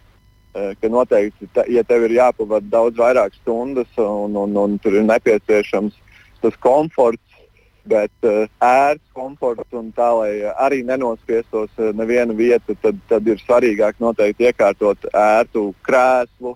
Ka 0.55 0.87
noteikti, 0.87 1.49
ja 1.67 1.81
tev 1.83 2.05
ir 2.07 2.13
jāpavada 2.15 2.63
daudz 2.71 2.95
vairāk 2.95 3.33
stundas 3.41 3.89
un, 3.99 4.37
un, 4.39 4.53
un 4.55 4.77
tur 4.79 4.95
ir 4.95 5.03
nepieciešams 5.03 5.97
tas 6.45 6.57
komforts, 6.61 7.39
bet 7.85 8.25
uh, 8.25 8.45
ērts 8.65 9.13
komforts 9.13 9.77
un 9.77 9.91
tā, 9.95 10.09
lai 10.17 10.31
arī 10.65 10.81
nenospiestos 10.85 11.73
uh, 11.77 11.91
nevienu 11.97 12.37
vietu, 12.37 12.77
tad, 12.81 12.99
tad 13.09 13.27
ir 13.29 13.41
svarīgāk 13.43 13.99
noteikti 14.01 14.49
iekārtot 14.49 15.09
ērtu 15.13 15.67
krēslu, 15.85 16.55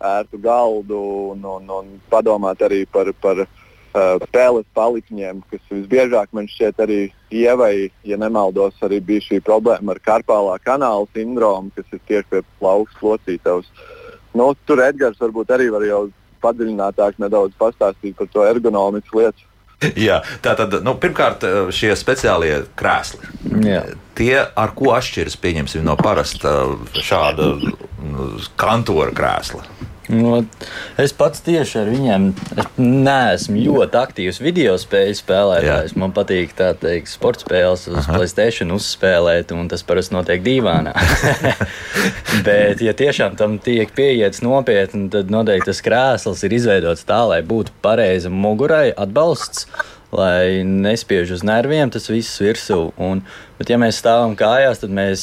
ērtu 0.00 0.40
galdu 0.40 1.00
un, 1.34 1.44
un, 1.44 1.72
un 1.80 1.90
padomāt 2.12 2.64
arī 2.64 2.86
par, 2.88 3.12
par 3.20 3.44
uh, 3.44 3.50
spēles 4.24 4.68
palikņiem, 4.76 5.42
kas 5.52 5.64
visbiežāk 5.68 6.32
man 6.36 6.48
šķiet 6.48 6.80
arī 6.84 7.00
ievai, 7.30 7.90
ja 8.08 8.16
nemaldos, 8.20 8.78
arī 8.86 9.02
bija 9.04 9.26
šī 9.28 9.42
problēma 9.44 9.96
ar 9.96 10.04
karpālā 10.04 10.56
kanāla 10.64 11.08
sindromu, 11.16 11.72
kas 11.76 11.92
ir 11.92 12.00
tieši 12.08 12.30
pie 12.32 12.44
plaukas 12.58 13.04
locītavas. 13.04 13.68
Nu, 14.32 14.52
tur 14.64 14.80
Edgars 14.84 15.20
varbūt 15.20 15.52
arī 15.52 15.68
var 15.74 15.84
jau 15.84 16.04
padziļinātāk 16.42 17.20
nedaudz 17.22 17.56
pastāstīt 17.60 18.16
par 18.18 18.28
to 18.32 18.44
ergonomikas 18.48 19.14
lietu. 19.16 19.46
Jā, 19.96 20.18
tā 20.44 20.52
tad 20.58 20.74
nu, 20.84 20.92
pirmkārt 21.00 21.44
šie 21.72 21.94
speciālie 21.96 22.66
krēsli. 22.76 23.30
Jā. 23.64 23.84
Tie, 24.18 24.34
ar 24.36 24.74
ko 24.76 24.92
atšķiras 24.92 25.38
no 25.80 25.96
parasta 25.96 26.52
šāda 26.92 27.54
nu, 27.56 28.26
kantora 28.60 29.14
krēsla? 29.16 29.64
Nu, 30.10 30.40
es 30.98 31.12
pats 31.14 31.42
tieši 31.46 31.76
ar 31.84 31.88
viņiem 31.92 32.24
neesmu 32.80 33.60
ļoti 33.62 33.98
aktīvs 34.00 34.40
video 34.42 34.74
spēļu 34.80 35.18
spēlētājs. 35.20 35.94
Man 36.00 36.14
patīk 36.16 36.54
tā 36.58 36.72
teikt, 36.78 37.12
sporta 37.12 37.46
spēles 37.46 37.86
uz 37.92 38.00
Aha. 38.02 38.16
Playstation 38.16 38.74
uzspēlēt, 38.74 39.54
un 39.54 39.68
tas 39.70 39.84
parasti 39.86 40.16
notiek 40.16 40.42
dīvānā. 40.42 40.96
Bet, 42.46 42.82
ja 42.82 42.96
tiešām 42.96 43.38
tam 43.38 43.60
tiek 43.62 43.94
pieiets 43.94 44.42
nopietni, 44.42 45.06
tad 45.14 45.30
noteikti 45.30 45.70
tas 45.70 45.84
krēsls 45.86 46.42
ir 46.48 46.58
izveidots 46.58 47.06
tā, 47.06 47.22
lai 47.30 47.40
būtu 47.46 47.76
pareiza 47.84 48.32
mugurai 48.34 48.88
atbalsts. 48.90 49.68
Lai 50.10 50.66
nespiež 50.66 51.36
uz 51.36 51.44
nerviem 51.46 51.92
tas 51.94 52.10
viss 52.10 52.40
virsū. 52.42 52.88
Un, 52.98 53.22
bet, 53.60 53.70
ja 53.70 53.78
mēs 53.78 54.02
stāvam 54.02 54.34
kājās, 54.34 54.82
tad 54.82 54.90
mēs 54.90 55.22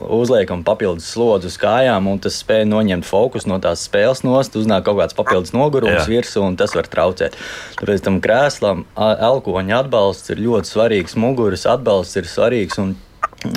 uzliekam 0.00 0.62
papildus 0.66 1.08
slodzi 1.12 1.50
uz 1.50 1.56
kājām, 1.60 2.06
un 2.10 2.20
tas 2.22 2.38
spēj 2.42 2.64
noņemt 2.68 3.06
fokusu 3.08 3.50
no 3.50 3.58
tās 3.62 3.82
spēles 3.88 4.22
nost, 4.26 4.56
uznāk 4.58 4.86
kaut 4.86 5.00
kāds 5.00 5.16
papildus 5.18 5.54
nogurums 5.56 6.08
virsū, 6.10 6.44
un 6.46 6.56
tas 6.60 6.74
var 6.76 6.88
traucēt. 6.90 7.36
Tāpēc 7.80 8.06
tam 8.06 8.22
krēslam 8.24 8.86
elkoņa 8.98 9.82
atbalsts 9.82 10.34
ir 10.34 10.42
ļoti 10.46 10.72
svarīgs, 10.72 11.18
muguras 11.18 11.66
atbalsts 11.68 12.20
ir 12.20 12.30
svarīgs. 12.30 12.80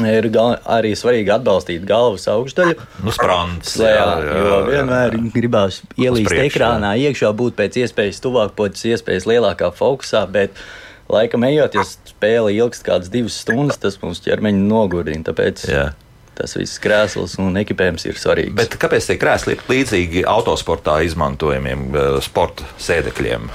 Ir 0.06 0.28
arī 0.70 0.92
svarīgi 0.98 1.32
atbalstīt 1.34 1.88
galvas 1.90 2.28
augšdaļu. 2.30 2.76
Nu, 3.02 3.14
sprāns, 3.16 3.74
jā, 3.82 3.90
jā, 3.96 4.12
jā, 4.22 4.36
jo 4.38 4.60
vienmēr 4.68 5.16
jā. 5.18 5.24
gribās 5.34 5.80
ielīst 5.98 6.30
priekš, 6.30 6.52
ekrānā, 6.52 6.92
jā. 7.00 7.10
iekšā 7.10 7.32
būt 7.38 7.58
pēc 7.58 7.80
iespējas 7.82 8.22
tuvāk, 8.22 8.54
pēc 8.60 8.84
iespējas 8.92 9.26
lielākā 9.32 9.72
fokusā. 9.74 10.22
Bet, 10.30 10.62
laikam, 11.10 11.48
ejot, 11.50 11.80
ja 11.80 11.88
spēle 11.88 12.54
ilgst 12.60 12.86
kādas 12.86 13.10
divas 13.10 13.42
stundas, 13.42 13.82
tas 13.82 13.98
mums 14.06 14.22
ķermeņa 14.22 14.62
nogurdina. 14.70 15.26
Tāpēc 15.32 15.66
jā 15.74 15.90
tas 16.42 16.58
viss 16.58 16.82
krēsls 16.82 17.38
un 17.42 17.60
ekipējums 17.62 18.08
ir 18.10 18.20
svarīgs. 18.20 18.56
Bet 18.58 18.78
kāpēc 18.82 19.12
tie 19.12 19.18
krēsli 19.22 19.56
ir 19.56 19.64
līdzīgi 19.70 20.26
autosportā 20.30 21.00
izmantojamiem 21.08 21.88
eh, 21.92 22.10
sporta 22.26 22.68
sēdekļiem? 22.82 23.48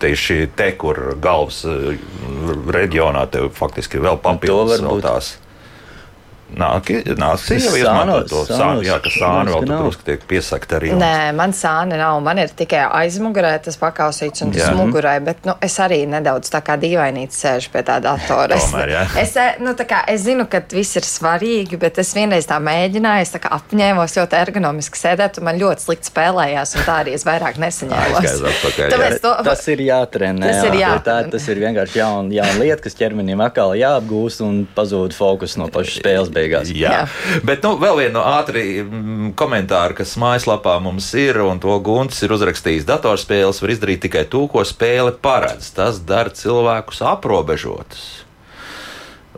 Tieši 0.00 0.48
te, 0.56 0.72
kur 0.80 1.02
galvas 1.20 1.62
eh, 1.68 2.00
reģionā 2.78 3.26
tev 3.32 3.52
faktiski 3.56 4.00
vēl 4.02 4.20
papildus 4.24 4.80
vēl 4.80 5.04
tās. 5.04 5.34
Nāk, 6.58 6.90
nāk 7.18 7.44
jau 7.54 7.74
izmantot 7.78 8.28
to 8.30 8.42
sānu, 8.48 8.82
jā, 8.86 8.96
ka 9.02 9.12
sānu 9.14 9.54
vēl 9.54 9.68
drusku 9.68 10.06
tiek 10.06 10.24
piesakt 10.28 10.72
arī. 10.76 10.92
Nē, 10.98 11.30
man 11.36 11.54
sāni 11.56 11.98
nav, 12.00 12.18
man 12.24 12.40
ir 12.42 12.50
tikai 12.56 12.82
aizmugurē 13.00 13.52
tas 13.64 13.78
pakausīts 13.80 14.44
un 14.44 14.54
tas 14.54 14.64
jā. 14.66 14.72
mugurai, 14.78 15.16
bet, 15.24 15.44
nu, 15.46 15.54
es 15.62 15.76
arī 15.82 16.02
nedaudz 16.10 16.50
tā 16.52 16.62
kā 16.66 16.76
dīvainīts 16.80 17.38
sēžu 17.44 17.72
pie 17.74 17.84
tā 17.86 18.00
datora. 18.02 18.58
Tomēr, 18.58 18.94
jā. 18.96 19.04
es, 19.22 19.36
nu, 19.62 19.74
tā 19.78 19.86
kā, 19.88 20.02
es 20.10 20.24
zinu, 20.26 20.46
ka 20.50 20.62
viss 20.72 20.98
ir 20.98 21.06
svarīgi, 21.06 21.78
bet 21.80 22.00
es 22.02 22.10
vienreiz 22.16 22.48
tā 22.50 22.58
mēģināju, 22.62 23.26
es 23.28 23.34
tā 23.36 23.42
kā 23.44 23.52
apņēmos 23.60 24.16
ļoti 24.18 24.38
ergonomiski 24.40 25.00
sēdēt, 25.00 25.40
un 25.40 25.48
man 25.50 25.60
ļoti 25.60 25.86
slikti 25.86 26.10
spēlējās, 26.10 26.74
un 26.76 26.86
tā 26.88 26.98
arī 27.04 27.14
es 27.18 27.26
vairāk 27.28 27.60
nesaņēmos. 27.62 28.44
Tāpēc 28.80 29.18
to... 29.22 29.34
Tas 29.46 29.64
ir 29.70 29.84
jātrenē. 29.86 30.46
Tas, 30.46 30.64
jā, 30.64 30.72
ir, 30.72 30.80
jātrenē. 30.82 31.06
Tā, 31.06 31.34
tas 31.36 31.48
ir 31.52 31.62
vienkārši 31.62 32.00
jauna 32.00 32.34
jaun 32.34 32.60
lieta, 32.60 32.82
kas 32.84 32.96
ķermenim 32.98 33.42
atkal 33.44 33.74
jāapgūst 33.78 34.44
un 34.44 34.62
pazūd 34.76 35.14
fokus 35.16 35.56
no 35.60 35.68
pašas 35.72 36.00
spēles 36.00 36.32
beigās. 36.40 36.72
Jā. 36.74 36.94
Jā. 36.96 37.40
Bet 37.46 37.66
nu, 37.66 37.76
vēl 37.80 38.04
viena 38.04 38.24
ātri 38.38 38.64
mm, 38.82 39.34
komentāra, 39.38 39.96
kas 40.00 40.16
mājaslapā 40.20 40.78
mums 40.82 41.12
ir, 41.18 41.42
un 41.44 41.60
to 41.62 41.76
Gunts 41.84 42.22
ir 42.26 42.34
uzrakstījis. 42.36 42.88
Datorspēles 42.88 43.62
var 43.62 43.76
izdarīt 43.76 44.04
tikai 44.08 44.26
to, 44.32 44.46
ko 44.50 44.64
spēle 44.66 45.14
paredz. 45.22 45.70
Tas 45.76 46.02
dara 46.06 46.32
cilvēkus 46.34 47.04
aprobežotus. 47.12 48.08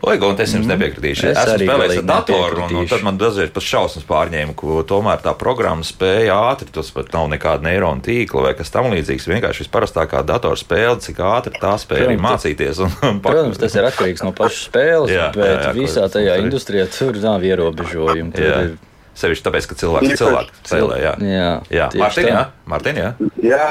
Oiga, 0.02 0.26
un 0.26 0.40
es 0.42 0.50
jums 0.50 0.66
mm. 0.66 0.72
nepiekritīšu. 0.72 1.26
Es 1.30 1.38
esmu 1.38 1.62
spēlējis 1.62 2.00
ar 2.00 2.06
datoru, 2.08 2.64
un, 2.64 2.72
un 2.80 2.88
tad 2.90 3.04
man 3.06 3.18
dažreiz 3.20 3.52
pat 3.54 3.66
šausmas 3.66 4.06
pārņēma, 4.08 4.56
ka 4.58 4.82
tomēr 4.90 5.22
tā 5.22 5.34
programma 5.38 5.86
spēja 5.86 6.40
ātri, 6.50 6.66
tas 6.74 6.90
pat 6.94 7.12
nav 7.14 7.28
nekāda 7.30 7.68
neirona 7.68 8.02
tīkla 8.02 8.48
vai 8.48 8.52
kas 8.58 8.74
tam 8.74 8.90
līdzīgs. 8.90 9.28
Vienkārši 9.30 9.62
visparastākā 9.62 10.24
datorspēle, 10.26 10.98
cik 11.06 11.22
ātri 11.22 11.54
tā 11.62 11.76
spēja 11.78 12.08
arī 12.08 12.18
mācīties. 12.18 12.82
Un, 12.82 12.96
un 13.12 13.20
Protams, 13.22 13.60
tas 13.62 13.78
ir 13.78 13.86
atkarīgs 13.92 14.26
no 14.26 14.32
pašas 14.34 14.64
spēles, 14.66 15.14
jā, 15.14 15.28
bet 15.36 15.46
jā, 15.46 15.60
jā, 15.68 15.76
visā 15.78 16.08
tajā 16.10 16.40
industrijā 16.42 16.88
tur 16.90 17.22
nav 17.22 17.46
ierobežojumi. 17.46 18.34
Tur 18.34 18.48
ir 18.48 18.74
Sevišķi 19.12 19.44
tāpēc, 19.44 19.66
ka 19.68 19.76
cilvēks 19.76 20.08
ir 20.08 20.18
cilvēks 20.18 20.60
spēlē. 20.64 20.98
Jā, 21.02 21.10
jā, 21.20 21.48
jā. 21.68 21.88
Mārtiņ, 22.00 22.28
jā. 22.30 22.44
Mārtiņ, 22.72 23.00
jā. 23.02 23.10
jā, 23.44 23.66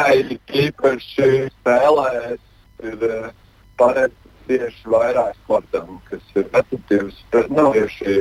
īpaši 0.67 1.29
spēlēs 1.49 2.43
ir 2.85 3.05
eh, 3.07 3.31
pareizi 3.81 4.20
tieši 4.47 4.93
vairāk 4.93 5.35
sportam, 5.43 5.99
kas 6.09 6.23
ir 6.35 6.47
efektīvs. 6.59 7.19
Nav 7.53 7.75
jau 7.77 7.87
šī, 7.97 8.15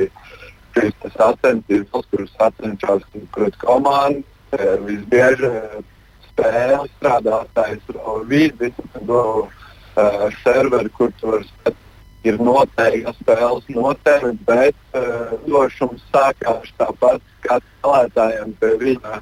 šīs 0.77 1.15
sacensības, 1.15 2.09
kuras 2.11 2.35
sacenšas 2.37 3.07
pret 3.35 3.57
komandu. 3.63 4.25
Eh, 4.51 4.75
visbiežāk 4.83 5.83
spēle 6.31 6.81
strādātājs 6.97 7.93
vidi, 8.27 8.71
do 9.07 9.21
uh, 9.47 10.27
serveri, 10.43 10.89
kur 10.97 11.11
tu 11.19 11.31
vari 11.31 11.75
ir 12.27 12.37
noteikti 12.39 13.13
spēles 13.21 13.67
noteikti, 13.71 14.33
bet 14.47 14.75
uh, 14.97 15.33
došums 15.47 16.03
sākās 16.11 16.71
tāpat 16.77 17.21
kā 17.45 17.59
spēlētājiem 17.63 18.53
pie 18.59 18.73
viņa 18.83 19.21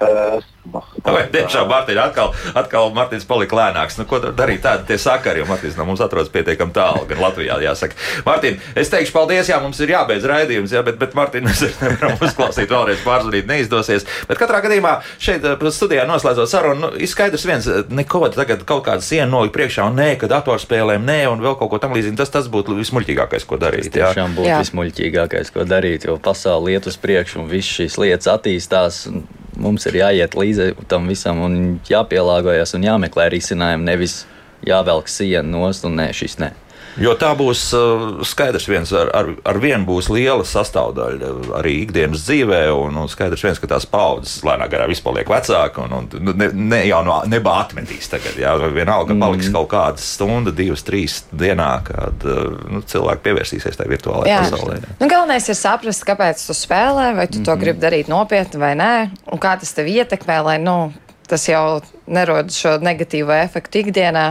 Vai 0.00 1.22
tiešām 1.32 1.68
Mārtiņš 1.68 1.98
atkal, 2.02 2.30
atkal 2.56 2.90
Martins 2.96 3.24
palika 3.28 3.56
lēnāks? 3.56 3.96
Nu, 3.98 4.04
ko 4.08 4.20
darīt 4.22 4.62
tādu 4.64 4.86
tie 4.88 4.96
sakari, 5.00 5.40
jo 5.40 5.46
Martins 5.48 5.76
no 5.76 5.86
mums 5.88 6.02
atrodas 6.04 6.30
pietiekami 6.32 6.72
tālu, 6.76 7.02
gan 7.08 7.20
Latvijā 7.20 7.56
jāsaka. 7.64 7.96
Mārtiņ, 8.26 8.58
es 8.80 8.92
teikšu 8.92 9.14
paldies, 9.16 9.50
jā, 9.50 9.58
mums 9.62 9.80
ir 9.80 9.92
jābeidz 9.94 10.28
raidījums, 10.28 10.74
jā, 10.76 10.82
bet, 10.86 10.98
bet 11.00 11.16
Mārtiņ, 11.18 11.46
mēs 11.48 11.64
nevaram 11.82 12.16
uzklausīt 12.16 12.72
vēlreiz 12.72 13.02
pārzvanīt, 13.04 13.48
neizdosies. 13.50 14.06
Bet 14.28 14.40
katrā 14.40 14.60
gadījumā 14.66 14.94
šeit 15.20 15.48
studijā 15.74 16.06
noslēdzot 16.08 16.52
sarunu, 16.52 16.86
nu, 16.86 16.92
ir 17.00 17.10
skaidrs 17.10 17.48
viens, 17.48 17.68
neko 17.90 18.22
tagad 18.36 18.64
kaut 18.68 18.86
kāda 18.88 19.04
siena 19.04 19.28
nolikt 19.32 19.56
priekšā 19.56 19.88
un 19.90 20.00
nē, 20.00 20.12
ka 20.20 20.30
datorspēlēm 20.30 21.04
nē 21.08 21.20
un 21.32 21.44
vēl 21.44 21.58
kaut 21.60 21.72
ko 21.72 21.80
tam 21.82 21.96
līdzīgu. 21.96 22.18
Tas, 22.20 22.32
tas 22.32 22.48
būtu 22.52 22.76
vismuļķīgākais, 22.78 23.48
ko 23.48 23.60
darīt. 23.60 23.88
Tas 23.88 24.14
tiešām 24.14 24.36
būtu 24.38 24.60
vismuļķīgākais, 24.60 25.52
ko 25.56 25.68
darīt, 25.68 26.08
jo 26.08 26.20
pasauli 26.20 26.76
iet 26.76 26.88
uz 26.90 27.00
priekšu 27.00 27.44
un 27.44 27.52
viss 27.52 27.80
šīs 27.80 27.96
lietas 28.00 28.30
attīstās. 28.36 29.06
Un 29.10 29.24
mums 29.60 29.86
ir 29.90 30.00
jāiet 30.00 30.36
līdzi 30.38 30.72
tam 30.90 31.08
visam 31.10 31.42
un 31.44 31.56
jāpielāgojas 31.88 32.74
un 32.78 32.86
jāmeklē 32.86 33.28
risinājumi, 33.34 33.86
nevis 33.86 34.22
jāvelk 34.66 35.08
siena 35.08 35.46
nost 35.48 35.86
un 35.88 35.98
nē, 36.00 36.10
šis 36.16 36.38
nē. 36.40 36.50
Jo 36.98 37.14
tā 37.18 37.30
būs 37.38 37.62
uh, 37.76 38.24
skaidrs, 38.26 38.66
viens 38.70 38.90
ar, 38.96 39.10
ar, 39.14 39.30
ar 39.46 39.58
vienu 39.62 39.86
būs 39.86 40.08
liela 40.10 40.44
sastāvdaļa 40.46 41.30
arī 41.60 41.76
ikdienas 41.84 42.24
dzīvē, 42.26 42.62
un, 42.74 42.96
un 42.98 43.10
skaidrs, 43.10 43.44
viens, 43.46 43.60
ka 43.62 43.70
tās 43.70 43.86
paudzes 43.90 44.40
lēnā 44.46 44.66
garā 44.72 44.88
vispār 44.90 45.10
paliek 45.10 45.30
vecākas, 45.30 45.84
un, 45.84 45.94
un 45.96 46.24
nu, 46.24 46.34
ne, 46.38 46.50
ne 46.54 46.80
jau 46.88 47.02
no 47.06 47.20
neba 47.30 47.56
atmetīs 47.62 48.10
tagad. 48.10 48.38
Jā, 48.40 48.54
vienalga, 48.74 49.12
ka 49.12 49.18
paliks 49.20 49.50
mm. 49.50 49.56
kaut 49.58 49.70
kāda 49.72 50.02
stunda, 50.02 50.54
divas, 50.54 50.84
trīs 50.86 51.20
dienā, 51.30 51.70
kad 51.86 52.26
uh, 52.26 52.56
nu, 52.70 52.82
cilvēki 52.90 53.26
pievērsīsies 53.28 53.78
tajā 53.80 53.90
virtuālajā 53.94 54.40
pasaulē. 54.46 54.80
Nu, 55.00 55.10
galvenais 55.10 55.46
ir 55.50 55.58
saprast, 55.58 56.06
kāpēc 56.08 56.42
tu 56.46 56.56
spēlē, 56.56 57.12
vai 57.18 57.26
tu 57.28 57.38
mm 57.38 57.42
-hmm. 57.42 57.44
to 57.44 57.54
mhm. 57.54 57.60
gribi 57.60 57.86
darīt 57.86 58.10
nopietni 58.10 58.60
vai 58.60 58.74
nē, 58.74 59.10
un 59.32 59.38
kā 59.38 59.58
tas 59.60 59.72
tev 59.74 59.86
ietekmē, 59.86 60.42
lai 60.44 60.58
nu, 60.58 60.92
tas 61.30 61.46
jau 61.48 61.80
nerod 62.10 62.50
šo 62.54 62.76
negatīvo 62.82 63.34
efektu 63.36 63.84
ikdienā. 63.84 64.24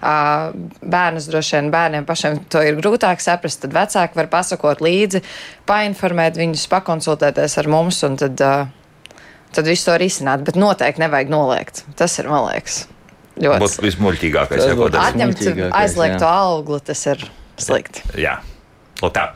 Bērnus 0.00 1.28
droši 1.30 1.58
vien 1.58 1.70
bērniem 1.74 2.08
pašiem 2.08 2.40
to 2.52 2.62
ir 2.64 2.80
grūtāk 2.80 3.22
saprast, 3.22 3.62
tad 3.64 3.76
vecāki 3.76 4.18
var 4.18 4.30
pasakot 4.32 4.82
līdzi, 4.84 5.22
painformēt 5.68 6.40
viņus, 6.40 6.66
pakonsultēties 6.72 7.58
ar 7.62 7.70
mums 7.72 8.02
un 8.08 8.18
tad, 8.20 8.40
tad 8.40 9.70
visu 9.70 9.90
to 9.90 10.00
risināt. 10.00 10.44
Bet 10.46 10.58
noteikti 10.60 11.04
nevajag 11.04 11.32
noliegt. 11.32 11.84
Tas 12.00 12.16
ir, 12.22 12.32
man 12.32 12.48
liekas, 12.48 12.84
ļoti. 13.36 13.60
Tas 13.60 13.78
būtu 13.78 13.88
vismuļķīgākais. 13.90 14.68
Atņemt 15.06 15.46
aizliegto 15.70 16.28
augli, 16.30 16.82
tas 16.88 17.06
ir 17.12 17.26
slikti. 17.60 18.04
Jā. 18.20 18.38
O 18.40 18.55
tā. 19.14 19.28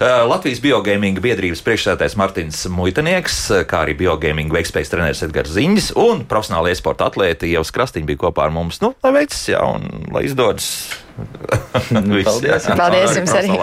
Latvijas 0.00 0.62
biogaming 0.64 1.20
biedrības 1.24 1.62
priekšsēdētājs 1.66 2.16
Mārtiņš 2.20 2.62
Muitanieks, 2.74 3.38
kā 3.70 3.84
arī 3.84 3.96
biogaming 3.98 4.52
veikspējas 4.54 4.92
treneris 4.92 5.24
Edgars 5.26 5.54
Ziņģis 5.56 5.92
un 6.00 6.24
profesionāli 6.30 6.74
esporta 6.74 7.08
atlēti 7.10 7.52
jau 7.52 7.64
skrastīņi 7.66 8.10
bija 8.12 8.24
kopā 8.26 8.48
ar 8.48 8.54
mums. 8.54 8.80
Nu, 8.84 8.94
lai 9.04 9.14
veicas, 9.20 9.44
jā, 9.50 9.62
un 9.64 10.08
lai 10.14 10.26
izdodas. 10.28 10.70
Viss, 12.14 12.26
Paldies, 12.26 12.66
jā, 12.66 12.74
Paldies 12.78 13.20
jums 13.20 13.36
arī. 13.38 13.54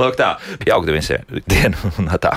Lūk 0.00 0.18
tā, 0.18 0.34
jauka 0.66 0.98
visiem 0.98 1.30
dienu 1.46 1.94
un 2.02 2.10
tā. 2.18 2.34